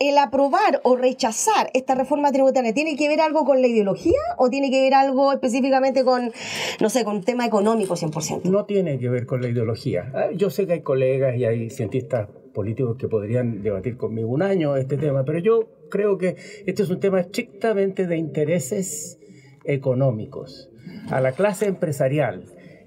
el 0.00 0.18
aprobar 0.18 0.80
o 0.82 0.96
rechazar 0.96 1.70
esta 1.72 1.94
reforma 1.94 2.32
tributaria 2.32 2.74
tiene 2.74 2.96
que 2.96 3.08
ver 3.08 3.20
algo 3.20 3.44
con 3.44 3.60
la 3.60 3.68
ideología 3.68 4.18
o 4.38 4.50
tiene 4.50 4.70
que 4.70 4.80
ver 4.80 4.94
algo 4.94 5.32
específicamente 5.32 6.04
con, 6.04 6.32
no 6.80 6.90
sé, 6.90 7.04
con 7.04 7.22
tema 7.22 7.46
económico 7.46 7.94
100%? 7.94 8.44
No 8.44 8.64
tiene 8.64 8.98
que 8.98 9.08
ver 9.08 9.26
con 9.26 9.40
la 9.40 9.48
ideología. 9.48 10.10
Ah, 10.14 10.30
yo 10.34 10.50
sé 10.50 10.66
que 10.66 10.74
hay 10.74 10.82
colegas 10.82 11.36
y 11.36 11.44
hay 11.44 11.70
cientistas 11.70 12.28
políticos 12.52 12.96
que 12.98 13.08
podrían 13.08 13.62
debatir 13.62 13.96
conmigo 13.96 14.28
un 14.28 14.42
año 14.42 14.76
este 14.76 14.96
tema, 14.96 15.24
pero 15.24 15.38
yo 15.38 15.68
creo 15.90 16.18
que 16.18 16.36
este 16.66 16.82
es 16.82 16.90
un 16.90 17.00
tema 17.00 17.20
estrictamente 17.20 18.06
de 18.06 18.16
intereses 18.16 19.18
económicos. 19.64 20.70
A 21.10 21.20
la 21.20 21.32
clase 21.32 21.66
empresarial 21.66 22.44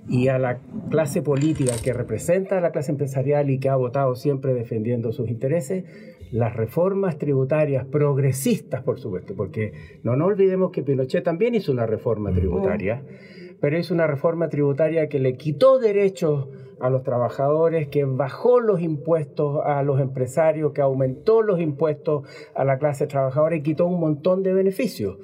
y 0.09 0.29
a 0.29 0.39
la 0.39 0.59
clase 0.89 1.21
política 1.21 1.73
que 1.83 1.93
representa 1.93 2.57
a 2.57 2.61
la 2.61 2.71
clase 2.71 2.91
empresarial 2.91 3.49
y 3.49 3.59
que 3.59 3.69
ha 3.69 3.75
votado 3.75 4.15
siempre 4.15 4.53
defendiendo 4.53 5.11
sus 5.11 5.29
intereses, 5.29 5.83
las 6.31 6.55
reformas 6.55 7.17
tributarias 7.17 7.85
progresistas, 7.85 8.83
por 8.83 8.99
supuesto, 8.99 9.33
porque 9.35 9.73
no 10.03 10.15
nos 10.15 10.27
olvidemos 10.27 10.71
que 10.71 10.83
Pinochet 10.83 11.23
también 11.23 11.55
hizo 11.55 11.71
una 11.71 11.85
reforma 11.85 12.31
tributaria, 12.31 13.03
pero 13.59 13.77
hizo 13.77 13.93
una 13.93 14.07
reforma 14.07 14.49
tributaria 14.49 15.07
que 15.09 15.19
le 15.19 15.35
quitó 15.35 15.79
derechos 15.79 16.49
a 16.79 16.89
los 16.89 17.03
trabajadores, 17.03 17.87
que 17.87 18.03
bajó 18.05 18.59
los 18.59 18.81
impuestos 18.81 19.61
a 19.65 19.81
los 19.83 19.99
empresarios, 19.99 20.73
que 20.73 20.81
aumentó 20.81 21.41
los 21.41 21.59
impuestos 21.59 22.27
a 22.55 22.63
la 22.63 22.77
clase 22.77 23.07
trabajadora 23.07 23.55
y 23.55 23.63
quitó 23.63 23.87
un 23.87 23.99
montón 23.99 24.43
de 24.43 24.53
beneficios 24.53 25.17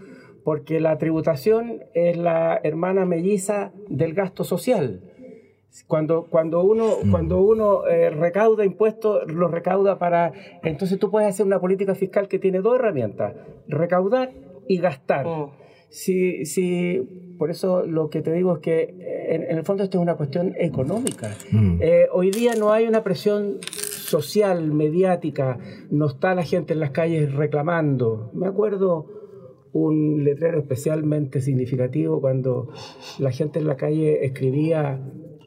porque 0.44 0.80
la 0.80 0.98
tributación 0.98 1.84
es 1.94 2.18
la 2.18 2.60
hermana 2.64 3.06
melliza 3.06 3.72
del 3.88 4.14
gasto 4.14 4.44
social. 4.44 5.02
Cuando, 5.88 6.28
cuando 6.30 6.64
uno, 6.64 6.98
mm. 7.04 7.12
cuando 7.12 7.42
uno 7.42 7.88
eh, 7.88 8.12
recauda 8.12 8.64
impuestos, 8.64 9.32
los 9.32 9.50
recauda 9.50 9.98
para... 9.98 10.32
Entonces 10.64 11.00
tú 11.00 11.10
puedes 11.10 11.28
hacer 11.30 11.46
una 11.46 11.60
política 11.60 11.96
fiscal 11.96 12.28
que 12.28 12.38
tiene 12.38 12.62
dos 12.62 12.76
herramientas, 12.76 13.34
recaudar 13.68 14.32
y 14.68 14.78
gastar. 14.78 15.26
Si, 15.90 16.46
si, 16.46 17.36
por 17.40 17.50
eso 17.50 17.86
lo 17.86 18.10
que 18.10 18.22
te 18.22 18.32
digo 18.32 18.56
es 18.56 18.60
que 18.60 18.82
eh, 18.82 19.48
en, 19.50 19.58
el 19.58 19.64
fondo 19.64 19.84
esto 19.84 19.98
es 19.98 20.02
una 20.02 20.16
cuestión 20.16 20.54
económica. 20.58 21.36
Mm. 21.52 21.80
Eh, 21.82 22.08
hoy 22.12 22.30
día 22.30 22.54
no 22.56 22.72
hay 22.72 22.86
una 22.88 23.04
presión 23.04 23.60
social, 23.72 24.72
mediática, 24.72 25.58
no 25.90 26.08
está 26.08 26.36
la 26.36 26.44
gente 26.44 26.74
en 26.74 26.80
las 26.80 26.92
calles 26.92 27.34
reclamando. 27.34 28.30
Me 28.34 28.48
acuerdo 28.48 29.23
un 29.74 30.24
letrero 30.24 30.60
especialmente 30.60 31.42
significativo 31.42 32.22
cuando 32.22 32.70
la 33.20 33.32
gente 33.32 33.60
en 33.60 33.68
la 33.68 33.76
calle 33.76 34.26
escribía 34.26 35.02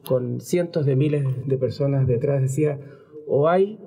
con 0.07 0.41
cientos 0.41 0.85
de 0.85 0.95
miles 0.95 1.25
de 1.47 1.57
personas 1.57 2.07
detrás, 2.07 2.41
decía, 2.41 2.79
o 3.25 3.49
hay 3.49 3.79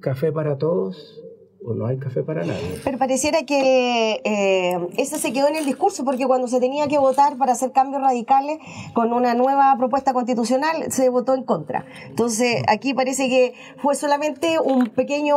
café 0.00 0.32
para 0.32 0.58
todos 0.58 1.21
o 1.64 1.74
no 1.74 1.86
hay 1.86 1.98
café 1.98 2.22
para 2.22 2.44
nadie. 2.44 2.80
Pero 2.84 2.98
pareciera 2.98 3.44
que 3.44 4.20
eh, 4.24 4.78
eso 4.96 5.16
se 5.18 5.32
quedó 5.32 5.48
en 5.48 5.56
el 5.56 5.64
discurso, 5.64 6.04
porque 6.04 6.26
cuando 6.26 6.48
se 6.48 6.60
tenía 6.60 6.88
que 6.88 6.98
votar 6.98 7.36
para 7.36 7.52
hacer 7.52 7.72
cambios 7.72 8.02
radicales 8.02 8.58
con 8.94 9.12
una 9.12 9.34
nueva 9.34 9.74
propuesta 9.78 10.12
constitucional, 10.12 10.90
se 10.90 11.08
votó 11.08 11.34
en 11.34 11.44
contra. 11.44 11.86
Entonces, 12.06 12.62
aquí 12.68 12.94
parece 12.94 13.28
que 13.28 13.54
fue 13.78 13.94
solamente 13.94 14.58
un 14.58 14.88
pequeño 14.88 15.36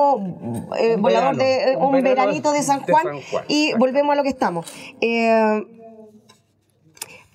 eh, 0.78 0.98
volador 0.98 1.36
de 1.36 1.74
eh, 1.74 1.78
un, 1.78 1.92
veranito 2.02 2.52
de 2.52 2.64
San 2.64 2.82
Juan, 2.82 3.08
y 3.48 3.74
volvemos 3.74 4.14
a 4.14 4.16
lo 4.16 4.24
que 4.24 4.30
estamos. 4.30 4.66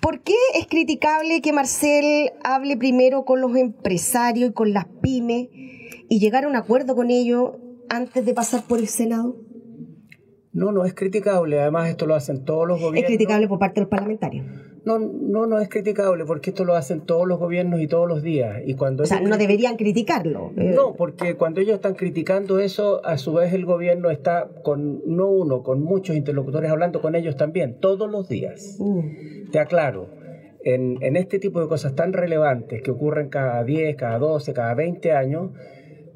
¿Por 0.01 0.21
qué 0.21 0.35
es 0.55 0.65
criticable 0.65 1.41
que 1.41 1.53
Marcel 1.53 2.31
hable 2.43 2.75
primero 2.75 3.23
con 3.23 3.39
los 3.39 3.55
empresarios 3.55 4.49
y 4.49 4.53
con 4.53 4.73
las 4.73 4.85
pymes 4.85 5.49
y 5.51 6.19
llegar 6.19 6.45
a 6.45 6.47
un 6.47 6.55
acuerdo 6.55 6.95
con 6.95 7.11
ellos 7.11 7.51
antes 7.91 8.25
de 8.25 8.33
pasar 8.33 8.63
por 8.67 8.79
el 8.79 8.87
Senado? 8.87 9.35
No, 10.53 10.71
no 10.71 10.85
es 10.85 10.93
criticable. 10.93 11.59
Además, 11.59 11.89
esto 11.89 12.05
lo 12.05 12.15
hacen 12.15 12.43
todos 12.43 12.67
los 12.67 12.79
gobiernos. 12.79 13.03
Es 13.11 13.17
criticable 13.17 13.47
por 13.47 13.59
parte 13.59 13.75
de 13.75 13.81
los 13.81 13.89
parlamentarios. 13.89 14.45
No, 14.83 14.97
no, 14.97 15.45
no 15.45 15.59
es 15.59 15.69
criticable 15.69 16.25
porque 16.25 16.49
esto 16.49 16.65
lo 16.65 16.75
hacen 16.75 17.01
todos 17.01 17.27
los 17.27 17.37
gobiernos 17.37 17.79
y 17.81 17.87
todos 17.87 18.07
los 18.07 18.23
días. 18.23 18.61
Y 18.65 18.73
cuando 18.73 19.03
o 19.03 19.05
sea, 19.05 19.21
no 19.21 19.37
deberían 19.37 19.77
criticarlo. 19.77 20.51
Eh. 20.57 20.73
No, 20.75 20.95
porque 20.95 21.35
cuando 21.35 21.61
ellos 21.61 21.75
están 21.75 21.93
criticando 21.93 22.59
eso, 22.59 23.05
a 23.05 23.17
su 23.17 23.33
vez 23.33 23.53
el 23.53 23.65
gobierno 23.65 24.09
está 24.09 24.49
con, 24.63 25.01
no 25.05 25.27
uno, 25.27 25.61
con 25.61 25.83
muchos 25.83 26.15
interlocutores 26.15 26.71
hablando 26.71 26.99
con 27.01 27.15
ellos 27.15 27.35
también, 27.35 27.79
todos 27.79 28.09
los 28.09 28.27
días. 28.27 28.77
Mm. 28.79 29.51
Te 29.51 29.59
aclaro, 29.59 30.09
en, 30.63 30.97
en 31.01 31.15
este 31.15 31.37
tipo 31.39 31.61
de 31.61 31.67
cosas 31.67 31.93
tan 31.95 32.11
relevantes 32.11 32.81
que 32.81 32.91
ocurren 32.91 33.29
cada 33.29 33.63
10, 33.63 33.95
cada 33.95 34.17
12, 34.17 34.53
cada 34.53 34.73
20 34.73 35.11
años, 35.11 35.51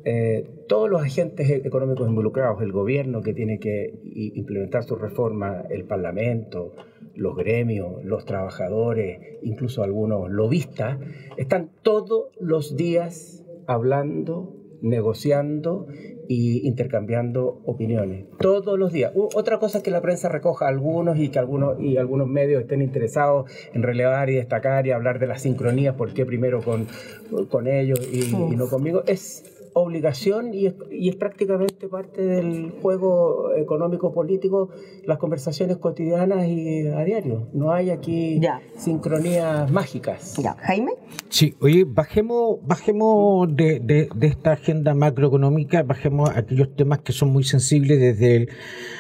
eh, 0.08 0.48
todos 0.68 0.88
los 0.88 1.02
agentes 1.02 1.50
económicos 1.50 2.08
involucrados, 2.08 2.62
el 2.62 2.72
gobierno 2.72 3.24
que 3.24 3.34
tiene 3.34 3.60
que 3.60 3.92
implementar 4.04 4.84
su 4.84 4.96
reforma, 4.96 5.64
el 5.72 5.86
Parlamento, 5.86 6.74
los 7.16 7.36
gremios, 7.36 8.04
los 8.04 8.24
trabajadores, 8.24 9.20
incluso 9.42 9.82
algunos 9.82 10.30
lobistas, 10.30 11.00
están 11.38 11.72
todos 11.82 12.28
los 12.40 12.78
días 12.78 13.44
hablando, 13.66 14.54
negociando 14.82 15.88
y 16.28 16.68
intercambiando 16.68 17.62
opiniones. 17.66 18.26
Todos 18.38 18.78
los 18.78 18.92
días. 18.92 19.12
otra 19.16 19.58
cosa 19.58 19.80
es 19.80 19.84
que 19.84 19.90
la 19.90 20.02
prensa 20.02 20.30
recoja 20.30 20.68
algunos 20.68 21.18
y 21.18 21.30
que 21.30 21.40
algunos 21.40 21.80
y 21.80 21.98
algunos 21.98 22.28
medios 22.28 22.62
estén 22.62 22.84
interesados 22.84 23.50
en 23.74 23.82
relevar 23.82 24.30
y 24.30 24.36
destacar 24.36 24.86
y 24.86 24.92
hablar 24.92 25.18
de 25.18 25.26
las 25.26 25.42
sincronías, 25.42 25.96
por 25.96 26.14
qué 26.14 26.26
primero 26.26 26.62
con, 26.62 26.86
con 27.50 27.68
ellos 27.68 28.00
y, 28.12 28.36
y 28.36 28.56
no 28.56 28.68
conmigo, 28.70 29.04
es 29.08 29.55
obligación 29.78 30.54
y 30.54 30.68
es, 30.68 30.74
y 30.90 31.10
es, 31.10 31.18
prácticamente 31.18 31.90
parte 31.90 32.22
del 32.22 32.72
juego 32.82 33.54
económico 33.56 34.14
político 34.14 34.70
las 35.04 35.18
conversaciones 35.18 35.78
cotidianas 35.78 36.48
y 36.48 36.88
a 36.88 37.04
diario. 37.04 37.50
No 37.54 37.74
hay 37.74 37.90
aquí 37.90 38.40
sincronías 38.78 39.70
mágicas. 39.70 40.38
Ya. 40.42 40.56
Jaime. 40.62 40.94
Sí, 41.28 41.56
oye, 41.60 41.84
bajemos, 41.86 42.60
bajemos 42.66 43.54
de, 43.54 43.82
de, 43.82 44.08
de, 44.16 44.28
esta 44.28 44.54
agenda 44.54 44.94
macroeconómica, 44.94 45.84
bajemos 45.84 46.30
aquellos 46.30 46.74
temas 46.76 47.00
que 47.00 47.12
son 47.12 47.30
muy 47.30 47.44
sensibles 47.44 48.00
desde 48.00 48.36
el 48.38 48.50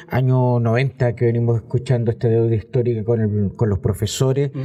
año 0.09 0.59
90 0.59 1.15
que 1.15 1.25
venimos 1.25 1.55
escuchando 1.55 2.11
esta 2.11 2.27
deuda 2.27 2.53
histórica 2.53 3.05
con, 3.05 3.21
el, 3.21 3.55
con 3.55 3.69
los 3.69 3.79
profesores. 3.79 4.51
Mm. 4.53 4.61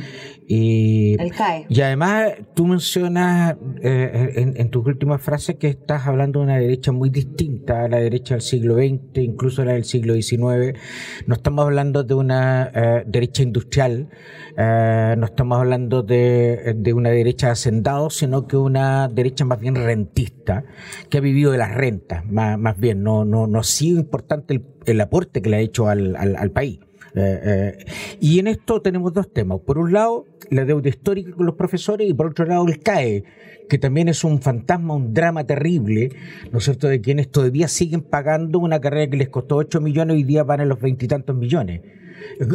Y, 0.48 1.22
el 1.22 1.30
CAE. 1.30 1.66
y 1.68 1.80
además 1.80 2.32
tú 2.54 2.66
mencionas 2.66 3.56
eh, 3.80 4.32
en, 4.34 4.56
en 4.56 4.70
tus 4.70 4.84
últimas 4.84 5.22
frases 5.22 5.54
que 5.54 5.68
estás 5.68 5.99
hablando 6.06 6.40
de 6.40 6.44
una 6.44 6.58
derecha 6.58 6.92
muy 6.92 7.10
distinta 7.10 7.84
a 7.84 7.88
la 7.88 7.98
derecha 7.98 8.34
del 8.34 8.42
siglo 8.42 8.76
XX, 8.76 9.18
incluso 9.18 9.64
la 9.64 9.72
del 9.72 9.84
siglo 9.84 10.14
XIX. 10.14 10.78
No 11.26 11.34
estamos 11.34 11.64
hablando 11.64 12.02
de 12.02 12.14
una 12.14 12.70
eh, 12.74 13.04
derecha 13.06 13.42
industrial, 13.42 14.08
eh, 14.56 15.14
no 15.16 15.26
estamos 15.26 15.58
hablando 15.58 16.02
de, 16.02 16.74
de, 16.76 16.92
una 16.92 17.10
derecha 17.10 17.54
de 17.54 18.10
sino 18.10 18.46
que 18.46 18.56
una 18.56 19.08
derecha 19.08 19.44
más 19.44 19.60
bien 19.60 19.74
rentista, 19.74 20.64
que 21.08 21.18
ha 21.18 21.20
vivido 21.20 21.52
de 21.52 21.58
las 21.58 21.74
rentas, 21.74 22.24
más, 22.26 22.58
más 22.58 22.78
bien. 22.78 23.02
No, 23.02 23.24
no, 23.24 23.46
no 23.46 23.60
ha 23.60 23.64
sido 23.64 23.98
importante 23.98 24.54
el, 24.54 24.64
el 24.86 25.00
aporte 25.00 25.42
que 25.42 25.50
le 25.50 25.56
ha 25.56 25.60
hecho 25.60 25.88
al, 25.88 26.16
al, 26.16 26.36
al 26.36 26.50
país. 26.50 26.80
Eh, 27.14 27.40
eh, 27.42 27.84
y 28.20 28.38
en 28.38 28.46
esto 28.46 28.80
tenemos 28.80 29.12
dos 29.12 29.32
temas. 29.32 29.60
Por 29.60 29.78
un 29.78 29.92
lado, 29.92 30.26
la 30.50 30.64
deuda 30.64 30.88
histórica 30.88 31.32
con 31.32 31.46
los 31.46 31.54
profesores 31.54 32.08
y 32.08 32.14
por 32.14 32.26
otro 32.26 32.44
lado, 32.44 32.66
el 32.66 32.80
CAE, 32.80 33.24
que 33.68 33.78
también 33.78 34.08
es 34.08 34.24
un 34.24 34.40
fantasma, 34.40 34.94
un 34.94 35.14
drama 35.14 35.44
terrible, 35.44 36.10
¿no 36.50 36.58
es 36.58 36.64
cierto?, 36.64 36.88
de 36.88 37.00
quienes 37.00 37.30
todavía 37.30 37.68
siguen 37.68 38.02
pagando 38.02 38.58
una 38.58 38.80
carrera 38.80 39.10
que 39.10 39.16
les 39.16 39.28
costó 39.28 39.56
8 39.56 39.80
millones 39.80 40.16
y 40.16 40.20
hoy 40.20 40.24
día 40.24 40.42
van 40.42 40.60
a 40.60 40.64
los 40.64 40.80
veintitantos 40.80 41.36
millones. 41.36 41.82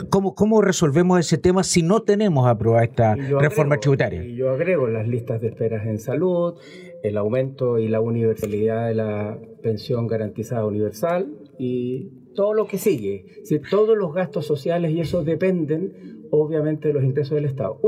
¿Cómo, 0.09 0.35
¿Cómo 0.35 0.61
resolvemos 0.61 1.19
ese 1.19 1.37
tema 1.37 1.63
si 1.63 1.81
no 1.81 2.03
tenemos 2.03 2.47
aprobada 2.47 2.83
esta 2.83 3.15
reforma 3.15 3.77
tributaria? 3.77 4.23
Y 4.23 4.35
yo 4.35 4.51
agrego 4.51 4.87
las 4.87 5.07
listas 5.07 5.41
de 5.41 5.47
esperas 5.47 5.87
en 5.87 5.99
salud, 5.99 6.55
el 7.03 7.17
aumento 7.17 7.79
y 7.79 7.87
la 7.87 7.99
universalidad 7.99 8.87
de 8.87 8.95
la 8.95 9.37
pensión 9.63 10.07
garantizada 10.07 10.65
universal 10.65 11.33
y 11.57 12.11
todo 12.35 12.53
lo 12.53 12.67
que 12.67 12.77
sigue, 12.77 13.41
si 13.43 13.59
todos 13.59 13.97
los 13.97 14.13
gastos 14.13 14.45
sociales 14.45 14.91
y 14.91 14.99
eso 14.99 15.23
dependen 15.23 16.27
obviamente 16.31 16.89
de 16.89 16.93
los 16.93 17.03
ingresos 17.03 17.35
del 17.35 17.45
Estado. 17.45 17.79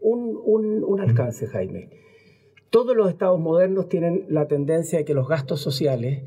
Un, 0.00 0.38
un, 0.44 0.84
un, 0.84 1.00
alcance, 1.00 1.46
Jaime. 1.46 1.88
Todos 2.70 2.96
los 2.96 3.08
estados 3.08 3.38
modernos 3.40 3.88
tienen 3.88 4.26
la 4.28 4.48
tendencia 4.48 4.98
de 4.98 5.04
que 5.04 5.14
los 5.14 5.28
gastos 5.28 5.60
sociales 5.60 6.22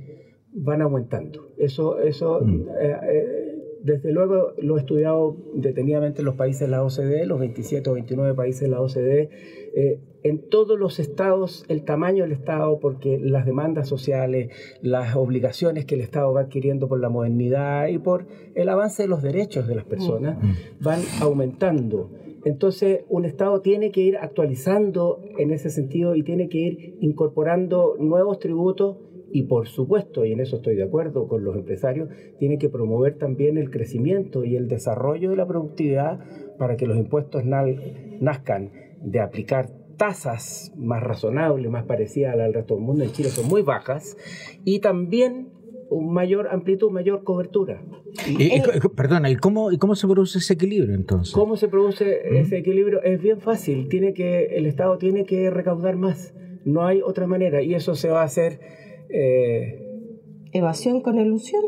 van 0.53 0.81
aumentando. 0.81 1.49
Eso, 1.57 1.99
eso 1.99 2.39
mm. 2.41 2.61
eh, 2.79 2.97
eh, 3.03 3.45
desde 3.83 4.11
luego 4.11 4.53
lo 4.57 4.77
he 4.77 4.79
estudiado 4.79 5.37
detenidamente 5.53 6.21
en 6.21 6.25
los 6.25 6.35
países 6.35 6.61
de 6.61 6.67
la 6.69 6.83
OCDE, 6.83 7.25
los 7.25 7.39
27 7.39 7.89
o 7.89 7.93
29 7.93 8.33
países 8.33 8.61
de 8.61 8.69
la 8.69 8.81
OCDE. 8.81 9.29
Eh, 9.77 9.99
en 10.23 10.49
todos 10.49 10.79
los 10.79 10.99
estados, 10.99 11.65
el 11.67 11.83
tamaño 11.83 12.23
del 12.23 12.31
Estado, 12.31 12.79
porque 12.79 13.19
las 13.19 13.45
demandas 13.45 13.89
sociales, 13.89 14.49
las 14.81 15.15
obligaciones 15.17 15.85
que 15.85 15.95
el 15.95 16.01
Estado 16.01 16.33
va 16.33 16.41
adquiriendo 16.41 16.87
por 16.87 16.99
la 16.99 17.09
modernidad 17.09 17.89
y 17.89 17.99
por 17.99 18.25
el 18.55 18.69
avance 18.69 19.03
de 19.03 19.09
los 19.09 19.21
derechos 19.21 19.67
de 19.67 19.75
las 19.75 19.83
personas, 19.83 20.41
mm. 20.41 20.83
van 20.83 21.01
aumentando. 21.21 22.09
Entonces, 22.45 23.01
un 23.09 23.25
Estado 23.25 23.59
tiene 23.61 23.91
que 23.91 24.01
ir 24.01 24.17
actualizando 24.17 25.21
en 25.37 25.51
ese 25.51 25.69
sentido 25.69 26.15
y 26.15 26.23
tiene 26.23 26.47
que 26.47 26.57
ir 26.57 26.97
incorporando 27.01 27.95
nuevos 27.99 28.39
tributos 28.39 28.97
y 29.29 29.43
por 29.43 29.67
supuesto, 29.67 30.23
y 30.23 30.31
en 30.31 30.39
eso 30.39 30.55
estoy 30.55 30.75
de 30.75 30.83
acuerdo 30.83 31.27
con 31.27 31.43
los 31.43 31.57
empresarios, 31.57 32.07
tiene 32.39 32.57
que 32.57 32.69
promover 32.69 33.17
también 33.17 33.57
el 33.57 33.69
crecimiento 33.69 34.45
y 34.45 34.55
el 34.55 34.69
desarrollo 34.69 35.31
de 35.31 35.35
la 35.35 35.45
productividad 35.45 36.19
para 36.57 36.77
que 36.77 36.87
los 36.87 36.95
impuestos 36.95 37.43
nazcan 37.43 38.84
de 39.05 39.19
aplicar 39.19 39.69
tasas 39.97 40.73
más 40.75 41.01
razonables, 41.01 41.71
más 41.71 41.85
parecidas 41.85 42.37
al 42.37 42.53
resto 42.53 42.75
del 42.75 42.83
mundo, 42.83 43.03
en 43.03 43.11
Chile 43.11 43.29
son 43.29 43.47
muy 43.47 43.61
bajas, 43.61 44.17
y 44.65 44.79
también 44.79 45.49
mayor 45.91 46.49
amplitud, 46.49 46.91
mayor 46.91 47.23
cobertura. 47.23 47.81
Y, 48.27 48.61
perdona, 48.95 49.29
¿y 49.29 49.35
cómo, 49.35 49.71
¿y 49.71 49.77
cómo 49.77 49.95
se 49.95 50.07
produce 50.07 50.39
ese 50.39 50.53
equilibrio 50.53 50.95
entonces? 50.95 51.33
¿Cómo 51.33 51.55
se 51.55 51.67
produce 51.67 52.39
ese 52.39 52.57
equilibrio? 52.57 53.01
Es 53.03 53.21
bien 53.21 53.39
fácil, 53.39 53.87
tiene 53.87 54.13
que, 54.13 54.57
el 54.57 54.65
Estado 54.65 54.97
tiene 54.97 55.25
que 55.25 55.49
recaudar 55.49 55.95
más, 55.95 56.33
no 56.65 56.85
hay 56.85 57.01
otra 57.01 57.27
manera, 57.27 57.61
y 57.61 57.73
eso 57.73 57.95
se 57.95 58.09
va 58.09 58.21
a 58.21 58.25
hacer... 58.25 58.59
Eh, 59.09 59.81
¿Evasión 60.51 61.01
con 61.01 61.19
ilusión? 61.19 61.63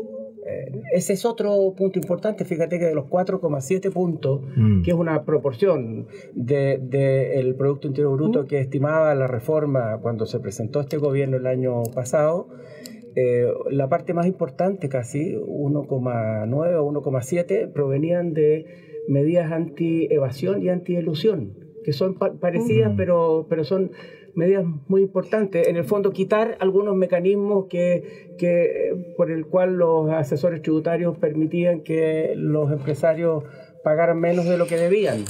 Eh, 0.48 0.82
ese 0.92 1.12
es 1.12 1.24
otro 1.24 1.74
punto 1.76 1.98
importante. 1.98 2.44
Fíjate 2.44 2.78
que 2.78 2.86
de 2.86 2.94
los 2.94 3.04
4,7 3.06 3.92
puntos, 3.92 4.40
mm. 4.56 4.82
que 4.82 4.90
es 4.90 4.96
una 4.96 5.24
proporción 5.24 6.06
del 6.34 6.88
de, 6.88 7.54
Producto 7.58 7.86
Interior 7.86 8.16
Bruto 8.16 8.42
mm. 8.42 8.46
que 8.46 8.60
estimaba 8.60 9.14
la 9.14 9.26
reforma 9.26 9.98
cuando 10.00 10.24
se 10.26 10.40
presentó 10.40 10.80
este 10.80 10.96
gobierno 10.96 11.36
el 11.36 11.46
año 11.46 11.82
pasado, 11.94 12.48
eh, 13.14 13.52
la 13.70 13.88
parte 13.88 14.14
más 14.14 14.26
importante, 14.26 14.88
casi 14.88 15.34
1,9 15.34 16.74
o 16.76 16.92
1,7, 16.92 17.72
provenían 17.72 18.32
de 18.32 18.64
medidas 19.08 19.52
anti-evasión 19.52 20.62
y 20.62 20.68
anti-elusión, 20.68 21.67
que 21.84 21.92
son 21.92 22.14
parecidas, 22.14 22.92
mm. 22.92 22.96
pero, 22.96 23.46
pero 23.48 23.64
son 23.64 23.90
medidas 24.34 24.64
muy 24.86 25.02
importantes. 25.02 25.66
En 25.68 25.76
el 25.76 25.84
fondo, 25.84 26.12
quitar 26.12 26.56
algunos 26.60 26.94
mecanismos 26.94 27.66
que, 27.68 28.34
que, 28.38 29.14
por 29.16 29.30
el 29.30 29.46
cual 29.46 29.76
los 29.76 30.10
asesores 30.10 30.62
tributarios 30.62 31.18
permitían 31.18 31.80
que 31.80 32.34
los 32.36 32.70
empresarios 32.70 33.44
pagaran 33.82 34.20
menos 34.20 34.44
de 34.46 34.56
lo 34.56 34.66
que 34.66 34.76
debían. 34.76 35.24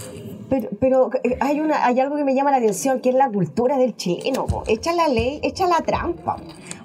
Pero, 0.51 0.69
pero 0.81 1.11
eh, 1.23 1.37
hay, 1.41 1.61
una, 1.61 1.87
hay 1.87 2.01
algo 2.01 2.17
que 2.17 2.25
me 2.25 2.35
llama 2.35 2.51
la 2.51 2.59
atención, 2.59 3.01
que 3.01 3.11
es 3.11 3.15
la 3.15 3.31
cultura 3.31 3.79
del 3.79 3.97
chileno. 3.97 4.47
Echa 4.67 4.93
la 4.93 5.09
ley, 5.09 5.41
echa 5.43 5.67
la 5.67 5.81
trampa. 5.81 6.37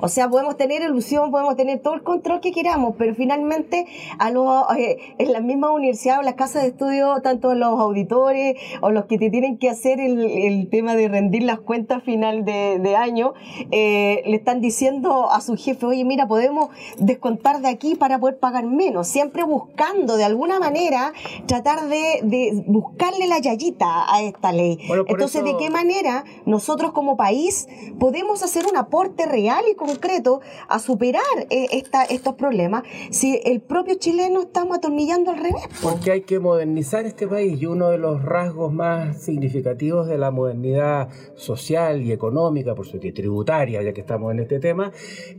O 0.04 0.10
sea, 0.10 0.30
podemos 0.30 0.58
tener 0.58 0.82
ilusión, 0.82 1.32
podemos 1.32 1.56
tener 1.56 1.80
todo 1.80 1.94
el 1.94 2.04
control 2.04 2.42
que 2.42 2.52
queramos, 2.52 2.96
pero 2.98 3.16
finalmente 3.16 3.88
a 4.20 4.32
los, 4.32 4.66
eh, 4.78 4.98
en 5.18 5.32
la 5.32 5.40
misma 5.40 5.72
universidad 5.72 6.20
o 6.20 6.24
las 6.24 6.34
casas 6.34 6.64
de 6.64 6.70
estudio, 6.70 7.22
tanto 7.24 7.56
los 7.56 7.80
auditores 7.80 8.58
o 8.82 8.92
los 8.92 9.06
que 9.06 9.18
te 9.18 9.30
tienen 9.30 9.58
que 9.58 9.70
hacer 9.70 10.02
el, 10.02 10.68
tema 10.70 10.98
de 10.98 11.08
rendir 11.08 11.44
las 11.44 11.62
cuentas 11.62 12.04
final 12.04 12.44
de, 12.44 12.96
año, 12.98 13.34
eh, 13.72 14.24
le 14.26 14.36
están 14.36 14.60
diciendo 14.60 15.32
a 15.32 15.40
su 15.40 15.56
jefe, 15.56 15.86
oye, 15.86 16.04
mira, 16.04 16.28
podemos 16.28 16.68
descontar 16.98 17.62
de 17.62 17.70
aquí 17.70 17.96
para 17.96 18.20
poder 18.20 18.40
pagar 18.40 18.66
menos, 18.66 19.08
siempre 19.08 19.46
buscando 19.46 20.18
de 20.18 20.26
alguna 20.26 20.60
manera 20.60 21.14
tratar 21.46 21.88
de, 21.88 22.62
buscarle 22.68 23.28
la 23.28 23.40
yayita 23.40 24.14
a 24.14 24.22
esta 24.22 24.52
ley. 24.52 24.80
Entonces, 25.08 25.46
¿de 25.46 25.56
qué 25.56 25.70
manera 25.70 26.26
nosotros 26.46 26.92
como 26.92 27.16
país 27.16 27.70
podemos 28.00 28.44
hacer 28.44 28.66
un 28.70 28.76
aporte 28.76 29.26
real 29.26 29.64
y 29.72 29.76
con 29.76 29.93
concreto 29.94 30.42
a 30.68 30.80
superar 30.80 31.22
eh, 31.50 31.68
esta, 31.72 32.04
estos 32.04 32.36
problemas 32.36 32.84
si 33.12 33.40
el 33.44 33.62
propio 33.62 33.96
chileno 33.96 34.42
estamos 34.42 34.78
atornillando 34.78 35.32
al 35.32 35.38
revés? 35.38 35.64
Porque 35.82 36.12
hay 36.12 36.22
que 36.22 36.40
modernizar 36.40 37.06
este 37.06 37.28
país 37.28 37.62
y 37.62 37.66
uno 37.66 37.90
de 37.90 37.98
los 37.98 38.24
rasgos 38.24 38.74
más 38.74 39.22
significativos 39.22 40.08
de 40.08 40.18
la 40.18 40.32
modernidad 40.32 41.10
social 41.36 42.02
y 42.02 42.12
económica, 42.12 42.76
por 42.76 42.86
supuesto, 42.86 43.08
y 43.08 43.12
tributaria, 43.12 43.82
ya 43.82 43.94
que 43.94 44.02
estamos 44.02 44.32
en 44.32 44.40
este 44.40 44.60
tema, 44.60 44.92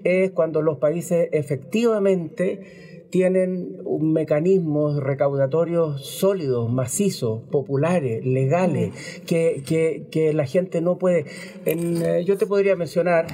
es 0.03 0.31
cuando 0.33 0.63
los 0.63 0.79
países 0.79 1.29
efectivamente 1.33 3.05
tienen 3.11 3.79
mecanismos 4.01 4.97
recaudatorios 4.97 6.05
sólidos, 6.05 6.69
macizos, 6.69 7.43
populares, 7.49 8.27
legales, 8.27 8.91
mm. 8.91 9.25
que, 9.25 9.63
que, 9.65 10.07
que 10.11 10.33
la 10.33 10.47
gente 10.47 10.81
no 10.81 10.99
puede... 10.99 11.27
En, 11.65 12.03
eh, 12.03 12.25
yo 12.25 12.37
te 12.37 12.47
podría 12.47 12.75
mencionar 12.75 13.27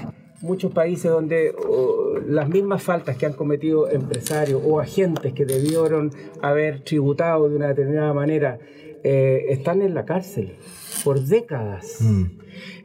muchos 0.42 0.72
países 0.72 1.10
donde 1.10 1.54
las 2.26 2.48
mismas 2.48 2.82
faltas 2.82 3.16
que 3.16 3.26
han 3.26 3.32
cometido 3.32 3.90
empresarios 3.90 4.62
o 4.64 4.80
agentes 4.80 5.32
que 5.32 5.44
debieron 5.44 6.12
haber 6.40 6.80
tributado 6.80 7.48
de 7.48 7.56
una 7.56 7.68
determinada 7.68 8.12
manera 8.12 8.58
eh, 9.02 9.46
están 9.48 9.80
en 9.80 9.94
la 9.94 10.04
cárcel 10.04 10.56
por 11.04 11.20
décadas. 11.20 11.98
Mm. 12.00 12.24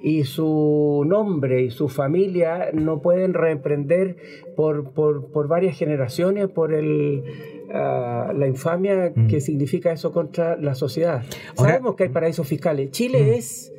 Y 0.02 0.24
su 0.24 1.04
nombre 1.06 1.64
y 1.64 1.72
su 1.72 1.90
familia 1.90 2.70
no 2.72 3.02
pueden 3.02 3.34
reemprender 3.34 4.16
por, 4.56 4.92
por, 4.92 5.48
varias 5.48 5.78
generaciones 5.78 6.48
por 6.48 6.74
el, 6.74 7.24
ah, 7.74 8.32
la 8.34 8.48
infamia 8.48 9.12
mm. 9.14 9.28
que 9.28 9.42
significa 9.42 9.92
eso 9.92 10.14
contra 10.14 10.56
la 10.56 10.76
sociedad. 10.76 11.24
Sabemos 11.56 11.96
que 11.96 12.04
hay 12.04 12.10
paraísos 12.10 12.48
fiscales. 12.48 12.92
Chile 12.92 13.24
mm. 13.24 13.34
es 13.34 13.74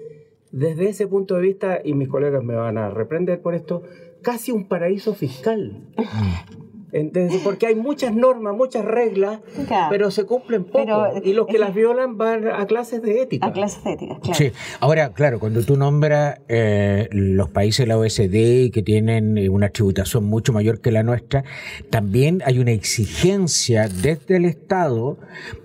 desde 0.57 0.89
ese 0.89 1.07
punto 1.07 1.35
de 1.35 1.43
vista, 1.43 1.81
y 1.85 1.93
mis 1.93 2.09
colegas 2.09 2.43
me 2.43 2.55
van 2.55 2.79
a 2.79 2.89
reprender 2.89 3.43
por 3.43 3.55
esto, 3.55 3.83
casi 4.23 4.53
un 4.53 4.69
paraíso 4.69 5.15
fiscal. 5.15 5.83
porque 7.45 7.67
hay 7.67 7.75
muchas 7.75 8.15
normas, 8.15 8.57
muchas 8.57 8.85
reglas, 8.85 9.41
pero 9.91 10.11
se 10.11 10.25
cumplen 10.25 10.65
poco. 10.65 11.07
y 11.23 11.33
los 11.33 11.47
que 11.47 11.59
las 11.59 11.75
violan 11.75 12.17
van 12.17 12.49
a 12.49 12.67
clases 12.67 13.03
de 13.03 13.23
ética. 13.23 13.47
A 13.47 13.53
clases 13.53 13.83
de 13.85 13.93
ética, 13.93 14.19
claro. 14.21 14.39
Sí, 14.39 14.53
ahora, 14.81 15.13
claro, 15.13 15.39
cuando 15.39 15.63
tú 15.63 15.77
nombras 15.77 16.41
eh, 16.49 17.09
los 17.13 17.51
países 17.51 17.85
de 17.85 17.87
la 17.87 17.99
OSD 17.99 18.73
que 18.73 18.83
tienen 18.85 19.39
eh, 19.39 19.49
una 19.49 19.69
tributación 19.71 20.25
mucho 20.25 20.53
mayor 20.53 20.81
que 20.81 20.91
la 20.91 21.03
nuestra, 21.03 21.45
también 21.91 22.43
hay 22.45 22.59
una 22.59 22.73
exigencia 22.73 23.89
desde 23.89 24.37
el 24.37 24.45
Estado 24.45 25.19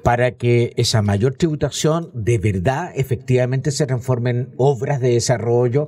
para 0.03 0.31
que 0.31 0.73
esa 0.77 1.01
mayor 1.01 1.35
tributación 1.35 2.09
de 2.13 2.37
verdad, 2.37 2.91
efectivamente, 2.95 3.71
se 3.71 3.85
transforme 3.85 4.31
en 4.31 4.49
obras 4.57 4.99
de 4.99 5.09
desarrollo. 5.09 5.87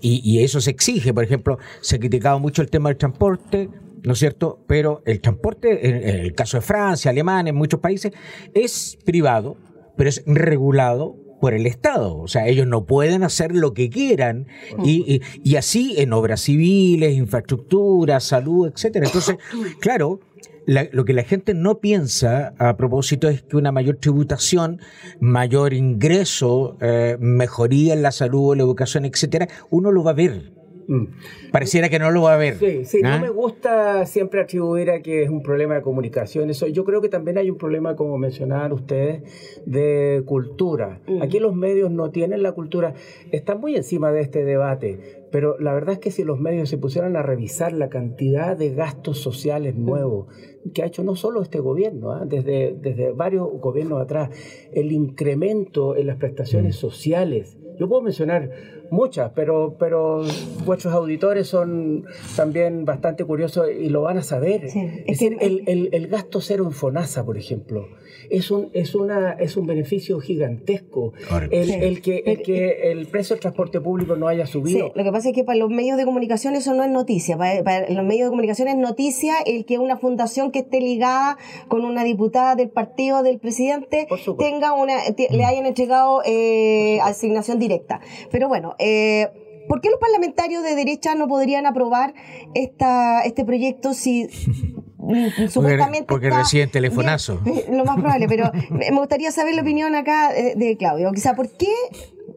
y, 0.00 0.20
y 0.24 0.42
eso 0.42 0.60
se 0.60 0.70
exige. 0.70 1.12
Por 1.12 1.24
ejemplo, 1.24 1.58
se 1.80 1.96
ha 1.96 1.98
criticado 1.98 2.38
mucho 2.38 2.62
el 2.62 2.70
tema 2.70 2.88
del 2.88 2.98
transporte 2.98 3.68
¿no 4.04 4.12
es 4.12 4.18
cierto? 4.18 4.64
Pero 4.68 5.02
el 5.06 5.20
transporte, 5.20 5.88
en, 5.88 6.24
el 6.24 6.34
caso 6.34 6.58
de 6.58 6.60
Francia, 6.60 7.10
Alemania, 7.10 7.50
en 7.50 7.56
muchos 7.56 7.80
países, 7.80 8.12
es 8.52 8.98
privado, 9.04 9.56
pero 9.96 10.10
es 10.10 10.22
regulado 10.26 11.16
por 11.40 11.54
el 11.54 11.66
Estado. 11.66 12.16
O 12.16 12.28
sea, 12.28 12.46
ellos 12.46 12.66
no 12.66 12.86
pueden 12.86 13.22
hacer 13.22 13.54
lo 13.54 13.74
que 13.74 13.90
quieran. 13.90 14.46
Y, 14.84 15.20
así 15.56 15.94
en 15.98 16.12
obras 16.12 16.42
civiles, 16.42 17.14
infraestructura, 17.14 18.20
salud, 18.20 18.70
etcétera. 18.72 19.06
Entonces, 19.06 19.36
claro, 19.80 20.20
lo 20.66 21.04
que 21.04 21.12
la 21.12 21.22
gente 21.22 21.54
no 21.54 21.80
piensa 21.80 22.54
a 22.58 22.76
propósito 22.76 23.28
es 23.28 23.42
que 23.42 23.56
una 23.56 23.72
mayor 23.72 23.96
tributación, 23.96 24.80
mayor 25.20 25.74
ingreso, 25.74 26.76
eh, 26.80 27.16
mejoría 27.20 27.94
en 27.94 28.02
la 28.02 28.12
salud, 28.12 28.56
la 28.56 28.62
educación, 28.62 29.04
etcétera, 29.04 29.48
uno 29.70 29.90
lo 29.92 30.02
va 30.02 30.12
a 30.12 30.14
ver. 30.14 30.53
Mm. 30.86 31.06
Pareciera 31.50 31.88
que 31.88 31.98
no 31.98 32.10
lo 32.10 32.22
va 32.22 32.34
a 32.34 32.36
ver. 32.36 32.56
Sí, 32.56 32.84
sí, 32.84 33.02
no 33.02 33.10
¿Ah? 33.10 33.18
me 33.18 33.30
gusta 33.30 34.06
siempre 34.06 34.40
atribuir 34.40 34.90
a 34.90 35.00
que 35.02 35.22
es 35.22 35.30
un 35.30 35.42
problema 35.42 35.74
de 35.74 35.82
comunicación. 35.82 36.50
Eso, 36.50 36.66
yo 36.66 36.84
creo 36.84 37.00
que 37.00 37.08
también 37.08 37.38
hay 37.38 37.50
un 37.50 37.58
problema, 37.58 37.96
como 37.96 38.18
mencionaban 38.18 38.72
ustedes, 38.72 39.22
de 39.66 40.22
cultura. 40.26 41.00
Mm. 41.06 41.22
Aquí 41.22 41.38
los 41.38 41.54
medios 41.54 41.90
no 41.90 42.10
tienen 42.10 42.42
la 42.42 42.52
cultura, 42.52 42.94
están 43.32 43.60
muy 43.60 43.76
encima 43.76 44.12
de 44.12 44.20
este 44.20 44.44
debate, 44.44 45.24
pero 45.30 45.58
la 45.58 45.74
verdad 45.74 45.94
es 45.94 45.98
que 45.98 46.10
si 46.10 46.24
los 46.24 46.38
medios 46.38 46.68
se 46.68 46.78
pusieran 46.78 47.16
a 47.16 47.22
revisar 47.22 47.72
la 47.72 47.88
cantidad 47.88 48.56
de 48.56 48.74
gastos 48.74 49.18
sociales 49.18 49.74
nuevos 49.74 50.28
que 50.72 50.82
ha 50.82 50.86
hecho 50.86 51.04
no 51.04 51.16
solo 51.16 51.42
este 51.42 51.60
gobierno, 51.60 52.12
¿ah? 52.12 52.24
desde, 52.24 52.74
desde 52.80 53.12
varios 53.12 53.48
gobiernos 53.60 54.00
atrás, 54.00 54.30
el 54.72 54.92
incremento 54.92 55.96
en 55.96 56.06
las 56.06 56.16
prestaciones 56.16 56.76
mm. 56.76 56.78
sociales, 56.78 57.58
yo 57.78 57.88
puedo 57.88 58.02
mencionar 58.02 58.50
muchas, 58.90 59.32
pero, 59.34 59.76
pero 59.78 60.22
vuestros 60.64 60.94
auditores 60.94 61.46
son 61.48 62.04
también 62.36 62.84
bastante 62.84 63.24
curiosos 63.24 63.66
y 63.70 63.88
lo 63.88 64.02
van 64.02 64.18
a 64.18 64.22
saber. 64.22 64.64
es 64.64 65.06
decir, 65.06 65.36
el, 65.40 65.62
el, 65.66 65.88
el, 65.92 66.06
gasto 66.08 66.40
cero 66.40 66.64
en 66.64 66.72
FONASA, 66.72 67.24
por 67.24 67.36
ejemplo, 67.36 67.88
es 68.30 68.50
un, 68.50 68.70
es 68.72 68.94
una, 68.94 69.32
es 69.32 69.56
un 69.56 69.66
beneficio 69.66 70.20
gigantesco. 70.20 71.12
El, 71.50 71.70
el, 71.70 72.02
que, 72.02 72.22
el 72.26 72.42
que 72.42 72.90
el 72.92 73.06
precio 73.06 73.34
del 73.34 73.40
transporte 73.40 73.80
público 73.80 74.16
no 74.16 74.28
haya 74.28 74.46
subido. 74.46 74.92
lo 74.94 75.04
que 75.04 75.12
pasa 75.12 75.28
es 75.28 75.34
que 75.34 75.44
para 75.44 75.58
los 75.58 75.70
medios 75.70 75.96
de 75.96 76.04
comunicación 76.04 76.54
eso 76.54 76.74
no 76.74 76.82
es 76.82 76.90
noticia. 76.90 77.36
Para, 77.36 77.88
los 77.90 78.04
medios 78.04 78.26
de 78.26 78.30
comunicación 78.30 78.68
es 78.68 78.76
noticia 78.76 79.34
el 79.46 79.64
que 79.64 79.78
una 79.78 79.96
fundación 79.96 80.50
que 80.50 80.60
esté 80.60 80.80
ligada 80.80 81.38
con 81.68 81.84
una 81.84 82.04
diputada 82.04 82.54
del 82.54 82.70
partido 82.70 83.22
del 83.22 83.38
presidente 83.38 84.06
tenga 84.38 84.72
una, 84.72 84.94
le 85.30 85.44
hayan 85.44 85.66
entregado 85.66 86.22
eh, 86.24 86.98
asignación 87.02 87.58
directa. 87.58 88.00
Pero 88.30 88.48
bueno, 88.48 88.73
eh, 88.78 89.28
¿por 89.68 89.80
qué 89.80 89.90
los 89.90 89.98
parlamentarios 89.98 90.62
de 90.62 90.74
derecha 90.74 91.14
no 91.14 91.28
podrían 91.28 91.66
aprobar 91.66 92.14
esta, 92.54 93.22
este 93.22 93.44
proyecto 93.44 93.94
si 93.94 94.28
supuestamente 95.48 96.06
porque, 96.08 96.30
reciben 96.30 96.70
telefonazo. 96.70 97.40
lo 97.70 97.84
más 97.84 97.98
probable, 97.98 98.26
pero 98.28 98.50
me 98.70 98.96
gustaría 98.96 99.30
saber 99.30 99.54
la 99.54 99.62
opinión 99.62 99.94
acá 99.94 100.32
de, 100.32 100.76
Claudio. 100.76 101.10
O 101.10 101.16
sea, 101.16 101.34
¿por 101.34 101.50
qué 101.50 101.72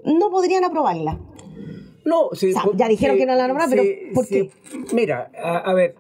no 0.06 0.30
podrían 0.30 0.64
aprobarla? 0.64 1.20
No, 2.06 2.30
sí, 2.34 2.54
ya 2.76 2.88
dijeron 2.88 3.18
que 3.18 3.26
no 3.26 3.36
la 3.36 3.48
nombran, 3.48 3.70
pero 3.70 3.84
¿por 4.14 4.26
qué? 4.28 4.50
Mira, 4.94 5.30
a, 5.44 5.74
ver, 5.74 5.96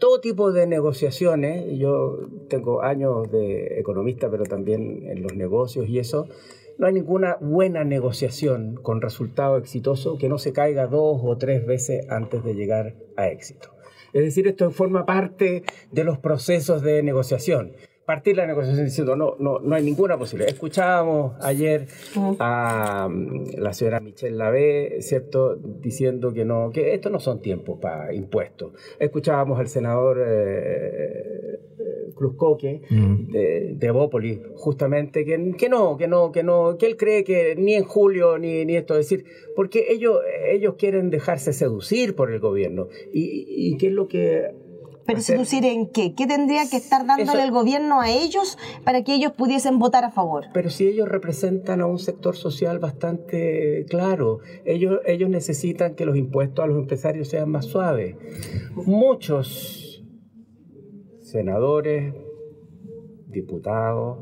todo 0.00 0.20
tipo 0.20 0.50
de 0.50 0.66
negociaciones, 0.66 1.78
yo 1.78 2.18
tengo 2.48 2.82
años 2.82 3.30
de 3.30 3.78
economista, 3.78 4.28
pero 4.28 4.42
también 4.44 5.08
en 5.08 5.22
los 5.22 5.34
negocios 5.36 5.88
y 5.88 6.00
eso, 6.00 6.26
no 6.78 6.86
hay 6.86 6.92
ninguna 6.92 7.36
buena 7.40 7.84
negociación 7.84 8.76
con 8.82 9.00
resultado 9.00 9.56
exitoso 9.56 10.18
que 10.18 10.28
no 10.28 10.38
se 10.38 10.52
caiga 10.52 10.86
dos 10.86 11.20
o 11.22 11.36
tres 11.38 11.66
veces 11.66 12.08
antes 12.10 12.44
de 12.44 12.54
llegar 12.54 12.94
a 13.16 13.28
éxito. 13.28 13.70
Es 14.12 14.22
decir, 14.22 14.46
esto 14.46 14.70
forma 14.70 15.06
parte 15.06 15.62
de 15.90 16.04
los 16.04 16.18
procesos 16.18 16.82
de 16.82 17.02
negociación 17.02 17.72
partir 18.04 18.36
la 18.36 18.46
negociación 18.46 18.84
diciendo 18.84 19.16
no, 19.16 19.36
no, 19.38 19.60
no 19.60 19.74
hay 19.74 19.82
ninguna 19.82 20.18
posibilidad. 20.18 20.52
Escuchábamos 20.52 21.34
ayer 21.40 21.86
a 22.38 23.08
mm, 23.08 23.58
la 23.58 23.72
señora 23.72 24.00
Michelle 24.00 24.36
Lavé, 24.36 24.96
¿cierto?, 25.00 25.56
diciendo 25.56 26.32
que 26.32 26.44
no, 26.44 26.70
que 26.70 26.94
estos 26.94 27.12
no 27.12 27.20
son 27.20 27.40
tiempos 27.40 27.78
para 27.80 28.12
impuestos. 28.14 28.72
Escuchábamos 28.98 29.58
al 29.58 29.68
senador 29.68 30.18
eh, 30.20 30.22
eh 30.24 31.62
Cruz 32.14 32.36
Coque 32.36 32.82
mm. 32.88 33.32
de, 33.32 33.74
de 33.74 33.90
Bópoli, 33.90 34.42
justamente, 34.54 35.24
que, 35.24 35.54
que, 35.58 35.68
no, 35.68 35.96
que 35.96 36.06
no, 36.06 36.30
que 36.30 36.42
no, 36.42 36.76
que 36.78 36.86
él 36.86 36.96
cree 36.96 37.24
que 37.24 37.56
ni 37.56 37.74
en 37.74 37.84
julio 37.84 38.38
ni, 38.38 38.64
ni 38.64 38.76
esto, 38.76 38.94
es 38.94 39.08
decir, 39.08 39.24
porque 39.56 39.86
ellos, 39.88 40.18
ellos 40.48 40.74
quieren 40.76 41.10
dejarse 41.10 41.52
seducir 41.52 42.14
por 42.14 42.30
el 42.30 42.40
gobierno. 42.40 42.88
¿Y, 43.12 43.46
y 43.48 43.76
qué 43.76 43.88
es 43.88 43.92
lo 43.92 44.08
que 44.08 44.50
¿Pero 45.06 45.20
seducir 45.20 45.64
en 45.64 45.88
qué? 45.88 46.14
¿Qué 46.14 46.26
tendría 46.26 46.68
que 46.70 46.76
estar 46.76 47.06
dándole 47.06 47.42
el 47.42 47.50
gobierno 47.50 48.00
a 48.00 48.10
ellos 48.10 48.58
para 48.84 49.02
que 49.02 49.14
ellos 49.14 49.32
pudiesen 49.32 49.78
votar 49.78 50.04
a 50.04 50.10
favor? 50.10 50.44
Pero 50.52 50.70
si 50.70 50.86
ellos 50.86 51.08
representan 51.08 51.80
a 51.80 51.86
un 51.86 51.98
sector 51.98 52.36
social 52.36 52.78
bastante 52.78 53.84
claro, 53.88 54.40
ellos, 54.64 55.00
ellos 55.06 55.28
necesitan 55.28 55.94
que 55.94 56.04
los 56.04 56.16
impuestos 56.16 56.64
a 56.64 56.68
los 56.68 56.78
empresarios 56.78 57.28
sean 57.28 57.50
más 57.50 57.66
suaves. 57.66 58.16
Muchos 58.74 60.04
senadores, 61.20 62.14
diputados, 63.26 64.18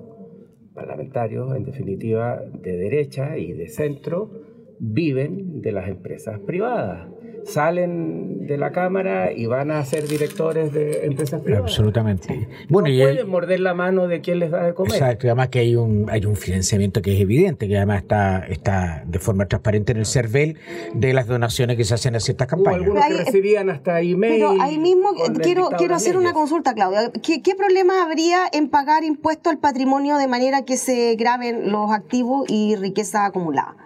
parlamentarios, 0.74 1.54
en 1.56 1.64
definitiva, 1.64 2.40
de 2.40 2.76
derecha 2.76 3.36
y 3.36 3.52
de 3.52 3.68
centro, 3.68 4.30
viven 4.78 5.60
de 5.60 5.72
las 5.72 5.88
empresas 5.88 6.40
privadas 6.40 7.08
salen 7.44 8.46
de 8.46 8.56
la 8.58 8.72
Cámara 8.72 9.32
y 9.32 9.46
van 9.46 9.70
a 9.70 9.84
ser 9.84 10.06
directores 10.06 10.72
de 10.72 11.06
empresas 11.06 11.40
privadas. 11.40 11.70
Absolutamente. 11.70 12.48
Bueno, 12.68 12.88
no 12.88 12.94
y 12.94 13.00
pueden 13.00 13.28
morder 13.28 13.60
la 13.60 13.74
mano 13.74 14.08
de 14.08 14.20
quien 14.20 14.38
les 14.38 14.50
da 14.50 14.64
de 14.64 14.74
comer. 14.74 14.94
Exacto, 14.94 15.26
además 15.26 15.48
que 15.48 15.60
hay 15.60 15.76
un, 15.76 16.08
hay 16.10 16.24
un 16.26 16.36
financiamiento 16.36 17.02
que 17.02 17.14
es 17.14 17.20
evidente, 17.20 17.68
que 17.68 17.76
además 17.76 18.02
está, 18.02 18.46
está 18.46 19.04
de 19.06 19.18
forma 19.18 19.46
transparente 19.46 19.92
en 19.92 19.98
el 19.98 20.06
CERVEL 20.06 20.58
de 20.94 21.12
las 21.12 21.26
donaciones 21.26 21.76
que 21.76 21.84
se 21.84 21.94
hacen 21.94 22.16
a 22.16 22.20
ciertas 22.20 22.48
campañas. 22.48 22.80
algunos 22.80 23.06
que 23.06 23.24
recibían 23.24 23.70
hasta 23.70 24.00
email. 24.00 24.34
Pero 24.34 24.54
ahí 24.60 24.78
mismo 24.78 25.10
quiero, 25.42 25.70
quiero 25.76 25.94
hacer 25.94 26.16
una 26.16 26.32
consulta, 26.32 26.74
Claudia. 26.74 27.10
¿Qué, 27.22 27.42
¿Qué 27.42 27.54
problema 27.54 28.02
habría 28.04 28.40
en 28.52 28.68
pagar 28.68 29.04
impuestos 29.04 29.52
al 29.52 29.58
patrimonio 29.58 30.16
de 30.16 30.28
manera 30.28 30.64
que 30.64 30.76
se 30.76 31.14
graben 31.16 31.70
los 31.70 31.90
activos 31.90 32.44
y 32.48 32.76
riqueza 32.76 33.24
acumulada? 33.24 33.76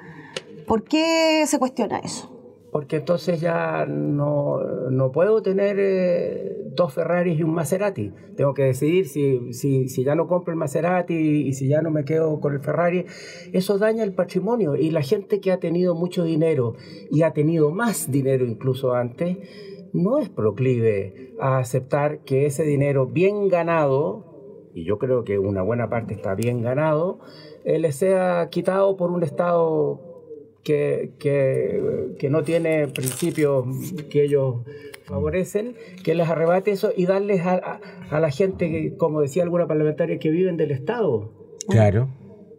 ¿Por 0.67 0.85
qué 0.85 1.45
se 1.47 1.59
cuestiona 1.59 1.99
eso? 1.99 2.34
Porque 2.75 2.97
entonces 2.97 3.41
ya 3.41 3.87
no, 3.87 4.59
no 4.91 5.12
puedo 5.12 5.43
tener 5.43 5.77
eh, 5.79 6.57
dos 6.75 6.93
Ferraris 6.93 7.39
y 7.39 7.45
un 7.45 7.55
Maserati. 7.55 8.11
Tengo 8.37 8.53
que 8.53 8.64
decidir 8.64 9.07
si, 9.07 9.53
si, 9.53 9.89
si, 9.89 10.03
ya 10.03 10.16
no 10.16 10.27
compro 10.27 10.53
el 10.53 10.59
Maserati 10.59 11.14
y 11.14 11.53
si 11.53 11.68
ya 11.68 11.83
no 11.83 11.93
me 11.93 12.05
quedo 12.05 12.41
con 12.41 12.53
el 12.53 12.59
Ferrari. 12.59 13.05
Eso 13.53 13.79
daña 13.79 14.03
el 14.03 14.12
patrimonio 14.12 14.75
y 14.75 14.91
la 14.91 15.03
gente 15.03 15.39
que 15.39 15.53
ha 15.53 15.61
tenido 15.61 15.95
mucho 15.95 16.25
dinero 16.25 16.75
y 17.12 17.22
ha 17.22 17.33
tenido 17.33 17.70
más 17.70 18.11
dinero 18.11 18.45
incluso 18.45 18.95
antes, 18.95 19.39
no 19.93 20.18
es 20.18 20.29
proclive 20.29 21.33
a 21.39 21.59
aceptar 21.59 22.25
que 22.25 22.45
ese 22.47 22.64
dinero 22.64 23.07
bien 23.07 23.47
ganado, 23.47 24.72
y 24.75 24.85
yo 24.85 24.99
creo 24.99 25.22
que 25.22 25.39
una 25.39 25.62
buena 25.62 25.89
parte 25.89 26.12
está 26.12 26.35
bien 26.35 26.61
ganado, 26.61 27.20
eh, 27.64 27.79
le 27.79 27.93
sea 27.93 28.49
quitado 28.51 28.97
por 28.97 29.12
un 29.12 29.22
Estado 29.22 30.04
que, 30.65 31.12
que, 31.19 32.31
no 32.31 32.43
tiene 32.43 32.89
principios 32.89 33.67
que 34.11 34.25
ellos 34.25 34.62
favorecen, 35.05 35.77
que 36.03 36.15
les 36.15 36.29
arrebate 36.29 36.73
eso 36.73 36.93
y 36.97 37.07
darles 37.07 37.43
a, 37.43 37.81
a, 38.11 38.21
la 38.21 38.31
gente, 38.31 38.95
como 38.97 39.21
decía 39.21 39.43
alguna 39.43 39.69
parlamentaria, 39.69 40.19
que 40.19 40.31
viven 40.31 40.57
del 40.57 40.71
Estado. 40.71 41.31
Claro. 41.69 42.09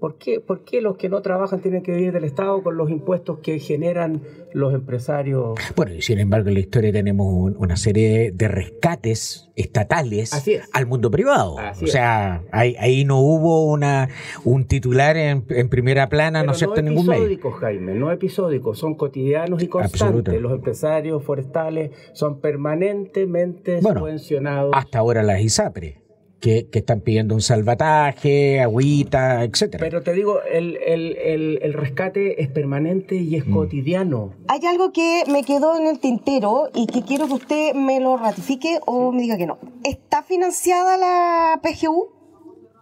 ¿Por 0.05 0.19
qué, 0.19 0.39
¿Por 0.39 0.63
qué 0.63 0.81
los 0.81 0.97
que 0.97 1.09
no 1.09 1.23
trabajan 1.23 1.61
tienen 1.61 1.81
que 1.81 1.91
vivir 1.91 2.13
del 2.13 2.25
Estado 2.25 2.61
con 2.61 2.77
los 2.77 2.91
impuestos 2.91 3.39
que 3.39 3.57
generan 3.57 4.21
los 4.53 4.71
empresarios? 4.71 5.55
Bueno, 5.75 5.95
y 5.95 6.03
sin 6.03 6.19
embargo 6.19 6.49
en 6.49 6.53
la 6.53 6.59
historia 6.59 6.91
tenemos 6.91 7.51
una 7.57 7.75
serie 7.75 8.31
de 8.31 8.47
rescates 8.47 9.49
estatales 9.55 10.31
al 10.73 10.85
mundo 10.85 11.09
privado. 11.09 11.55
o 11.55 11.87
sea, 11.87 12.43
ahí, 12.51 13.03
no 13.03 13.19
hubo 13.19 13.65
una 13.65 14.09
un 14.43 14.65
titular 14.65 15.17
en, 15.17 15.41
primera 15.69 16.07
plana, 16.07 16.43
¿no 16.43 16.51
es 16.51 16.59
cierto?, 16.59 16.81
en 16.81 16.85
ningún 16.85 17.07
medio. 17.07 17.21
No 17.21 17.25
episódicos, 17.25 17.59
Jaime, 17.61 17.95
no 17.95 18.11
episódicos, 18.11 18.77
son 18.77 18.93
cotidianos 18.93 19.63
y 19.63 19.67
constantes. 19.67 20.39
Los 20.39 20.51
empresarios 20.51 21.23
forestales 21.23 21.89
son 22.13 22.41
permanentemente 22.41 23.81
subvencionados. 23.81 24.69
Hasta 24.75 24.99
ahora 24.99 25.23
las 25.23 25.41
ISAPRE 25.41 26.04
que, 26.45 26.69
están 26.73 27.01
pidiendo 27.01 27.33
un 27.33 27.41
salvataje, 27.41 28.61
agüita, 28.61 29.43
etcétera. 29.43 29.83
Pero 29.83 30.03
te 30.03 30.13
digo, 30.13 30.41
el, 30.43 30.77
el, 30.85 31.17
el, 31.61 31.73
rescate 31.73 32.43
es 32.43 32.49
permanente 32.49 33.15
y 33.15 33.35
es 33.35 33.47
mm. 33.47 33.53
cotidiano. 33.53 34.33
Hay 34.47 34.63
algo 34.67 34.91
que 34.91 35.23
me 35.27 35.43
quedó 35.43 35.75
en 35.75 35.87
el 35.87 35.99
tintero 35.99 36.69
y 36.75 36.85
que 36.85 37.01
quiero 37.01 37.27
que 37.27 37.33
usted 37.33 37.73
me 37.73 37.99
lo 37.99 38.17
ratifique 38.17 38.79
o 38.85 39.11
me 39.11 39.23
diga 39.23 39.37
que 39.37 39.47
no. 39.47 39.57
¿Está 39.83 40.21
financiada 40.21 40.97
la 40.97 41.59
PGU? 41.63 42.14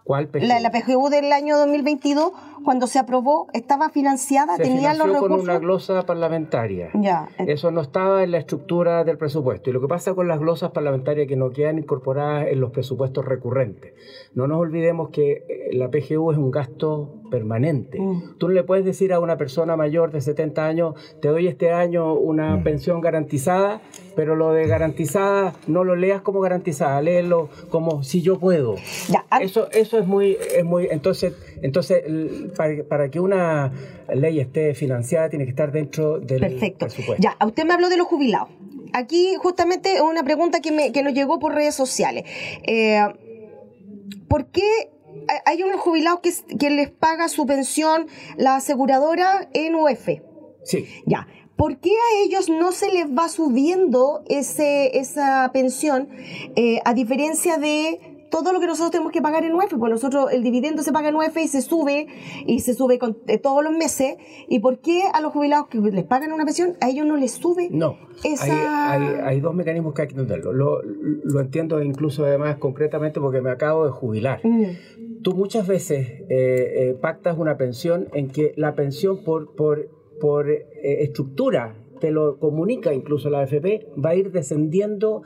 ¿Cuál 0.04 0.28
PGU? 0.28 0.46
La, 0.46 0.60
la 0.60 0.70
PGU 0.70 1.08
del 1.08 1.32
año 1.32 1.56
2022 1.58 2.32
cuando 2.64 2.86
se 2.86 2.98
aprobó, 2.98 3.48
estaba 3.52 3.90
financiada, 3.90 4.56
tenía 4.56 4.94
los 4.94 5.06
recursos. 5.06 5.28
con 5.28 5.40
una 5.40 5.58
glosa 5.58 6.02
parlamentaria. 6.06 6.90
Ya. 6.94 7.28
Eso 7.38 7.70
no 7.70 7.82
estaba 7.82 8.24
en 8.24 8.30
la 8.30 8.38
estructura 8.38 9.04
del 9.04 9.18
presupuesto. 9.18 9.68
Y 9.68 9.72
lo 9.74 9.82
que 9.82 9.86
pasa 9.86 10.14
con 10.14 10.28
las 10.28 10.40
glosas 10.40 10.70
parlamentarias 10.70 11.28
que 11.28 11.36
no 11.36 11.50
quedan 11.50 11.78
incorporadas 11.78 12.48
en 12.48 12.60
los 12.60 12.70
presupuestos 12.70 13.24
recurrentes. 13.24 13.92
No 14.32 14.46
nos 14.46 14.58
olvidemos 14.58 15.10
que 15.10 15.32
eh, 15.32 15.70
la 15.72 15.90
PGU 15.90 16.32
es 16.32 16.38
un 16.38 16.50
gasto 16.50 17.20
permanente. 17.34 17.98
Mm. 17.98 18.38
Tú 18.38 18.46
no 18.46 18.54
le 18.54 18.62
puedes 18.62 18.84
decir 18.84 19.12
a 19.12 19.18
una 19.18 19.36
persona 19.36 19.76
mayor 19.76 20.12
de 20.12 20.20
70 20.20 20.64
años, 20.64 20.94
te 21.20 21.26
doy 21.26 21.48
este 21.48 21.72
año 21.72 22.14
una 22.14 22.58
mm. 22.58 22.62
pensión 22.62 23.00
garantizada, 23.00 23.80
pero 24.14 24.36
lo 24.36 24.52
de 24.52 24.68
garantizada 24.68 25.52
no 25.66 25.82
lo 25.82 25.96
leas 25.96 26.22
como 26.22 26.38
garantizada, 26.40 27.02
léelo 27.02 27.48
como 27.70 28.04
si 28.04 28.22
yo 28.22 28.38
puedo. 28.38 28.76
Ya. 29.08 29.24
Eso, 29.40 29.68
eso 29.72 29.98
es 29.98 30.06
muy, 30.06 30.38
es 30.56 30.64
muy, 30.64 30.86
entonces, 30.92 31.34
entonces 31.60 32.04
para, 32.88 33.10
que 33.10 33.18
una 33.18 33.72
ley 34.14 34.38
esté 34.38 34.74
financiada 34.74 35.28
tiene 35.28 35.44
que 35.44 35.50
estar 35.50 35.72
dentro 35.72 36.20
del 36.20 36.38
Perfecto. 36.38 36.86
presupuesto. 36.86 37.20
Ya, 37.20 37.36
usted 37.44 37.64
me 37.64 37.74
habló 37.74 37.88
de 37.88 37.96
los 37.96 38.06
jubilados. 38.06 38.48
Aquí 38.92 39.34
justamente 39.38 40.00
una 40.02 40.22
pregunta 40.22 40.60
que, 40.60 40.70
me, 40.70 40.92
que 40.92 41.02
nos 41.02 41.14
llegó 41.14 41.40
por 41.40 41.52
redes 41.52 41.74
sociales. 41.74 42.22
Eh, 42.62 43.00
¿Por 44.28 44.46
qué 44.46 44.93
hay 45.44 45.62
unos 45.62 45.80
jubilados 45.80 46.20
que, 46.20 46.32
que 46.56 46.70
les 46.70 46.90
paga 46.90 47.28
su 47.28 47.46
pensión 47.46 48.06
la 48.36 48.56
aseguradora 48.56 49.48
en 49.52 49.74
UF? 49.74 50.08
Sí. 50.64 50.86
Ya. 51.06 51.26
¿Por 51.56 51.78
qué 51.78 51.90
a 51.90 52.24
ellos 52.24 52.48
no 52.48 52.72
se 52.72 52.92
les 52.92 53.06
va 53.06 53.28
subiendo 53.28 54.22
ese, 54.26 54.98
esa 54.98 55.50
pensión 55.52 56.08
eh, 56.56 56.80
a 56.84 56.94
diferencia 56.94 57.58
de 57.58 58.14
todo 58.34 58.52
lo 58.52 58.58
que 58.58 58.66
nosotros 58.66 58.90
tenemos 58.90 59.12
que 59.12 59.22
pagar 59.22 59.44
en 59.44 59.54
UEF, 59.54 59.74
pues 59.78 59.92
nosotros 59.92 60.32
el 60.32 60.42
dividendo 60.42 60.82
se 60.82 60.92
paga 60.92 61.10
en 61.10 61.14
UEF 61.14 61.36
y 61.36 61.46
se 61.46 61.62
sube, 61.62 62.08
y 62.46 62.58
se 62.58 62.74
sube 62.74 62.98
con, 62.98 63.16
eh, 63.28 63.38
todos 63.38 63.62
los 63.62 63.72
meses. 63.72 64.16
¿Y 64.48 64.58
por 64.58 64.80
qué 64.80 65.02
a 65.12 65.20
los 65.20 65.32
jubilados 65.32 65.68
que 65.68 65.78
les 65.78 66.02
pagan 66.02 66.32
una 66.32 66.44
pensión, 66.44 66.74
a 66.80 66.88
ellos 66.88 67.06
no 67.06 67.16
les 67.16 67.30
sube? 67.30 67.68
No, 67.70 67.96
hay, 68.40 69.40
dos 69.40 69.54
mecanismos 69.54 69.94
que 69.94 70.02
hay 70.02 70.08
que 70.08 70.14
entenderlo. 70.14 70.52
Lo, 70.52 70.82
lo, 70.82 71.40
entiendo 71.40 71.80
incluso 71.80 72.24
además 72.24 72.56
concretamente 72.56 73.20
porque 73.20 73.40
me 73.40 73.50
acabo 73.50 73.84
de 73.84 73.92
jubilar. 73.92 74.40
Mm. 74.42 74.64
Tú 75.24 75.34
muchas 75.34 75.66
veces 75.66 76.06
eh, 76.08 76.26
eh, 76.28 76.96
pactas 77.00 77.36
una 77.36 77.56
pensión 77.56 78.08
en 78.12 78.28
que 78.28 78.52
la 78.56 78.76
pensión 78.76 79.24
por, 79.24 79.56
por, 79.56 79.88
por 80.20 80.48
estructura, 80.82 81.76
te 82.00 82.12
lo 82.12 82.38
comunica 82.38 82.94
incluso 82.94 83.30
la 83.30 83.40
AFP, 83.40 83.88
va 83.96 84.10
a 84.10 84.14
ir 84.14 84.30
descendiendo 84.30 85.22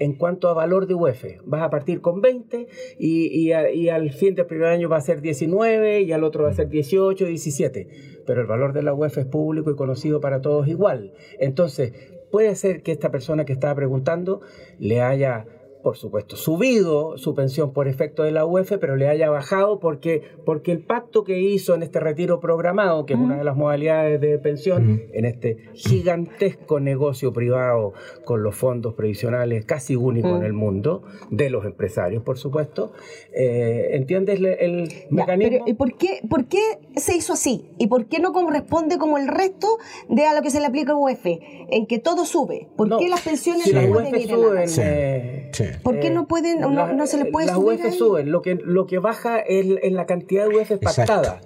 en 0.00 0.14
cuanto 0.14 0.48
a 0.48 0.54
valor 0.54 0.86
de 0.86 0.94
UEF. 0.94 1.24
Vas 1.44 1.62
a 1.62 1.70
partir 1.70 2.00
con 2.00 2.20
20 2.20 2.66
y, 2.98 3.52
al 3.52 4.10
fin 4.10 4.34
del 4.34 4.46
primer 4.46 4.68
año 4.68 4.88
va 4.88 4.96
a 4.96 5.02
ser 5.02 5.20
19 5.20 6.00
y 6.00 6.12
al 6.12 6.24
otro 6.24 6.44
va 6.44 6.50
a 6.50 6.54
ser 6.54 6.68
18, 6.68 7.26
17. 7.26 7.88
Pero 8.26 8.40
el 8.40 8.46
valor 8.46 8.72
de 8.72 8.82
la 8.82 8.94
UEF 8.94 9.18
es 9.18 9.26
público 9.26 9.70
y 9.70 9.76
conocido 9.76 10.20
para 10.20 10.40
todos 10.40 10.66
igual. 10.68 11.12
Entonces, 11.38 11.92
puede 12.32 12.54
ser 12.56 12.82
que 12.82 12.92
esta 12.92 13.10
persona 13.10 13.44
que 13.44 13.52
estaba 13.52 13.74
preguntando 13.74 14.40
le 14.78 15.02
haya 15.02 15.46
por 15.82 15.96
supuesto, 15.96 16.36
subido 16.36 17.16
su 17.18 17.34
pensión 17.34 17.72
por 17.72 17.88
efecto 17.88 18.22
de 18.22 18.32
la 18.32 18.44
UEF, 18.44 18.72
pero 18.80 18.96
le 18.96 19.08
haya 19.08 19.30
bajado 19.30 19.78
porque, 19.78 20.22
porque 20.44 20.72
el 20.72 20.80
pacto 20.80 21.24
que 21.24 21.40
hizo 21.40 21.74
en 21.74 21.82
este 21.82 22.00
retiro 22.00 22.40
programado, 22.40 23.06
que 23.06 23.14
es 23.14 23.18
una 23.18 23.38
de 23.38 23.44
las 23.44 23.56
modalidades 23.56 24.20
de 24.20 24.38
pensión, 24.38 25.02
en 25.12 25.24
este 25.24 25.70
gigantesco 25.74 26.80
negocio 26.80 27.32
privado 27.32 27.92
con 28.24 28.42
los 28.42 28.54
fondos 28.54 28.94
previsionales 28.94 29.64
casi 29.64 29.96
único 29.96 30.36
en 30.36 30.44
el 30.44 30.52
mundo, 30.52 31.02
de 31.30 31.50
los 31.50 31.64
empresarios, 31.64 32.22
por 32.22 32.38
supuesto, 32.38 32.92
eh, 33.32 33.90
¿entiendes 33.92 34.40
el, 34.40 34.88
mecanismo? 35.10 35.64
¿Y 35.66 35.74
por 35.74 35.96
qué, 35.96 36.20
por 36.28 36.46
qué 36.46 36.60
se 36.96 37.16
hizo 37.16 37.32
así? 37.32 37.70
¿Y 37.78 37.86
por 37.86 38.06
qué 38.06 38.20
no 38.20 38.32
corresponde 38.32 38.98
como 38.98 39.18
el 39.18 39.28
resto 39.28 39.78
de 40.08 40.26
a 40.26 40.34
lo 40.34 40.42
que 40.42 40.50
se 40.50 40.60
le 40.60 40.66
aplica 40.66 40.92
a 40.92 40.96
UEF? 40.96 41.26
En 41.70 41.86
que 41.86 41.98
todo 41.98 42.24
sube. 42.24 42.68
¿Por 42.76 42.98
qué 42.98 43.08
las 43.08 43.20
pensiones 43.20 43.72
no 43.72 43.92
pueden 43.92 44.16
ir 44.16 44.30
suben, 44.30 45.50
¿Por 45.82 46.00
qué 46.00 46.10
no 46.10 46.26
pueden, 46.26 46.60
no, 46.60 47.06
se 47.06 47.18
les 47.18 47.26
puede 47.30 47.46
las 47.46 47.56
subir? 47.56 47.78
Las 47.80 47.92
UF 47.92 47.98
suben, 47.98 48.30
lo 48.30 48.42
que, 48.42 48.54
lo 48.54 48.86
que 48.86 48.98
baja 48.98 49.38
es, 49.38 49.66
en 49.82 49.94
la 49.94 50.06
cantidad 50.06 50.48
de 50.48 50.56
UF 50.56 50.72
pactada. 50.82 51.40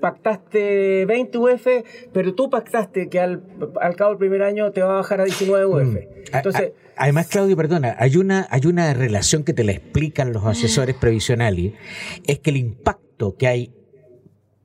Pactaste 0.00 1.06
20 1.06 1.38
UF, 1.38 1.66
pero 2.12 2.34
tú 2.34 2.50
pactaste 2.50 3.08
que 3.08 3.18
al, 3.18 3.42
cabo 3.96 4.10
del 4.10 4.18
primer 4.18 4.42
año 4.42 4.70
te 4.70 4.80
va 4.80 4.90
a 4.90 4.96
bajar 4.96 5.20
a 5.20 5.24
19 5.24 5.66
UF. 5.66 5.82
Mm. 5.82 5.98
Entonces, 6.32 6.72
Además, 6.98 7.28
Claudio, 7.28 7.56
perdona, 7.56 7.94
hay 7.98 8.16
una, 8.16 8.48
hay 8.50 8.66
una 8.66 8.92
relación 8.92 9.44
que 9.44 9.52
te 9.52 9.62
la 9.62 9.70
explican 9.70 10.32
los 10.32 10.44
asesores 10.44 10.96
previsionales, 10.96 11.74
es 12.26 12.40
que 12.40 12.50
el 12.50 12.56
impacto 12.56 13.36
que 13.36 13.46
hay 13.46 13.72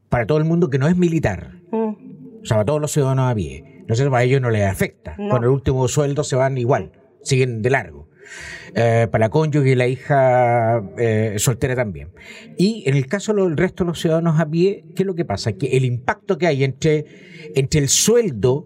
para 0.10 0.26
todo 0.26 0.39
el 0.39 0.43
mundo 0.43 0.70
que 0.70 0.80
no 0.80 0.88
es 0.88 0.97
militar, 0.97 1.62
mm. 1.72 2.41
o 2.41 2.45
sea, 2.45 2.58
para 2.58 2.66
todos 2.66 2.82
los 2.82 2.91
ciudadanos 2.91 3.32
a 3.32 3.36
pie, 3.36 3.84
no 3.88 3.95
sé, 3.95 4.08
a 4.12 4.24
ellos 4.24 4.41
no 4.41 4.49
les 4.49 4.64
afecta. 4.64 5.16
Con 5.16 5.43
el 5.43 5.49
último 5.49 5.88
sueldo 5.88 6.24
se 6.24 6.36
van 6.36 6.58
igual, 6.58 6.91
siguen 7.22 7.62
de 7.62 7.70
largo. 7.70 8.10
Eh, 8.76 9.08
para 9.12 9.30
cónyuge 9.30 9.72
y 9.72 9.76
la 9.76 9.88
hija 9.88 10.82
eh, 10.98 11.36
soltera 11.38 11.76
también. 11.76 12.10
Y 12.58 12.84
en 12.88 12.96
el 12.96 13.06
caso 13.06 13.34
del 13.34 13.56
resto 13.56 13.84
de 13.84 13.90
los 13.90 14.00
ciudadanos 14.00 14.40
a 14.40 14.50
pie, 14.50 14.86
¿qué 14.96 15.04
es 15.04 15.08
lo 15.08 15.16
que 15.16 15.26
pasa? 15.26 15.54
Que 15.54 15.78
el 15.78 15.86
impacto 15.86 16.38
que 16.38 16.48
hay 16.48 16.64
entre, 16.64 17.06
entre 17.56 17.82
el 17.82 17.90
sueldo 17.90 18.66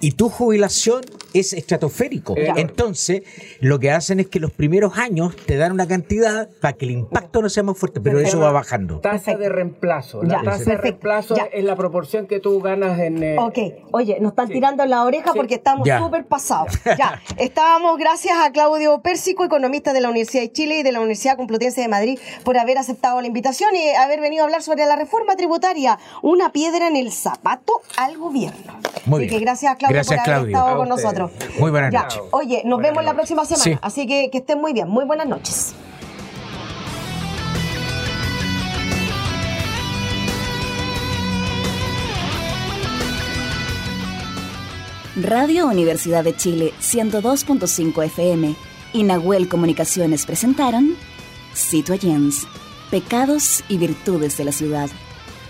y 0.00 0.12
tu 0.12 0.28
jubilación 0.28 1.02
es 1.34 1.52
estratosférico. 1.52 2.34
Entonces, 2.36 3.22
lo 3.60 3.78
que 3.78 3.90
hacen 3.90 4.20
es 4.20 4.28
que 4.28 4.40
los 4.40 4.50
primeros 4.50 4.98
años 4.98 5.36
te 5.36 5.56
dan 5.56 5.72
una 5.72 5.86
cantidad 5.86 6.48
para 6.60 6.74
que 6.74 6.86
el 6.86 6.92
impacto 6.92 7.42
no 7.42 7.48
sea 7.48 7.62
más 7.62 7.78
fuerte, 7.78 8.00
pero 8.00 8.18
eso 8.18 8.40
va 8.40 8.52
bajando. 8.52 9.00
Tasa 9.00 9.36
de 9.36 9.48
reemplazo. 9.48 10.22
La 10.22 10.42
tasa 10.42 10.70
de 10.70 10.76
reemplazo 10.76 11.34
es 11.52 11.64
la 11.64 11.76
proporción 11.76 12.26
que 12.26 12.40
tú 12.40 12.60
ganas 12.60 12.98
en. 12.98 13.22
Eh, 13.22 13.36
ok, 13.38 13.58
oye, 13.92 14.18
nos 14.20 14.32
están 14.32 14.48
tirando 14.48 14.84
la 14.86 15.04
oreja 15.04 15.32
porque 15.34 15.54
estamos 15.54 15.88
súper 15.98 16.26
pasados. 16.26 16.72
ya, 16.98 17.20
estábamos 17.38 17.98
gracias 17.98 18.36
a 18.38 18.50
Claudio 18.52 19.00
Pérsico, 19.02 19.44
economista 19.44 19.92
de 19.92 20.00
la 20.00 20.08
Universidad 20.08 20.42
de 20.42 20.52
Chile 20.52 20.80
y 20.80 20.82
de 20.82 20.92
la 20.92 21.00
Universidad 21.00 21.36
Complutense 21.36 21.80
de 21.80 21.88
Madrid, 21.88 22.18
por 22.44 22.58
haber 22.58 22.78
aceptado 22.78 23.20
la 23.20 23.26
invitación 23.26 23.74
y 23.74 23.90
haber 23.90 24.20
venido 24.20 24.42
a 24.42 24.46
hablar 24.46 24.62
sobre 24.62 24.86
la 24.86 24.96
reforma 24.96 25.36
tributaria, 25.36 25.98
una 26.22 26.52
piedra 26.52 26.88
en 26.88 26.96
el 26.96 27.12
zapato 27.12 27.80
al 27.96 28.16
gobierno. 28.16 28.80
Muy 29.06 29.26
bien. 29.26 29.40
gracias, 29.40 29.76
Claudio, 29.76 29.89
gracias, 29.92 30.20
por 30.24 30.34
haber 30.34 30.48
estado 30.50 30.76
con 30.76 30.88
nosotros. 30.88 31.30
Muy 31.58 31.70
buenas 31.70 31.92
noches. 31.92 32.20
Oye, 32.30 32.62
nos 32.64 32.80
vemos 32.80 33.04
la 33.04 33.14
próxima 33.14 33.44
semana. 33.44 33.78
Así 33.82 34.06
que 34.06 34.30
que 34.30 34.38
estén 34.38 34.60
muy 34.60 34.72
bien. 34.72 34.88
Muy 34.88 35.04
buenas 35.04 35.26
noches. 35.26 35.74
Radio 45.16 45.66
Universidad 45.66 46.24
de 46.24 46.34
Chile 46.34 46.72
102.5 46.80 48.04
FM 48.04 48.54
y 48.92 49.02
Nahuel 49.02 49.48
Comunicaciones 49.48 50.24
presentaron 50.24 50.96
Citoyens, 51.54 52.46
Pecados 52.90 53.62
y 53.68 53.76
Virtudes 53.76 54.38
de 54.38 54.44
la 54.44 54.52
Ciudad. 54.52 54.88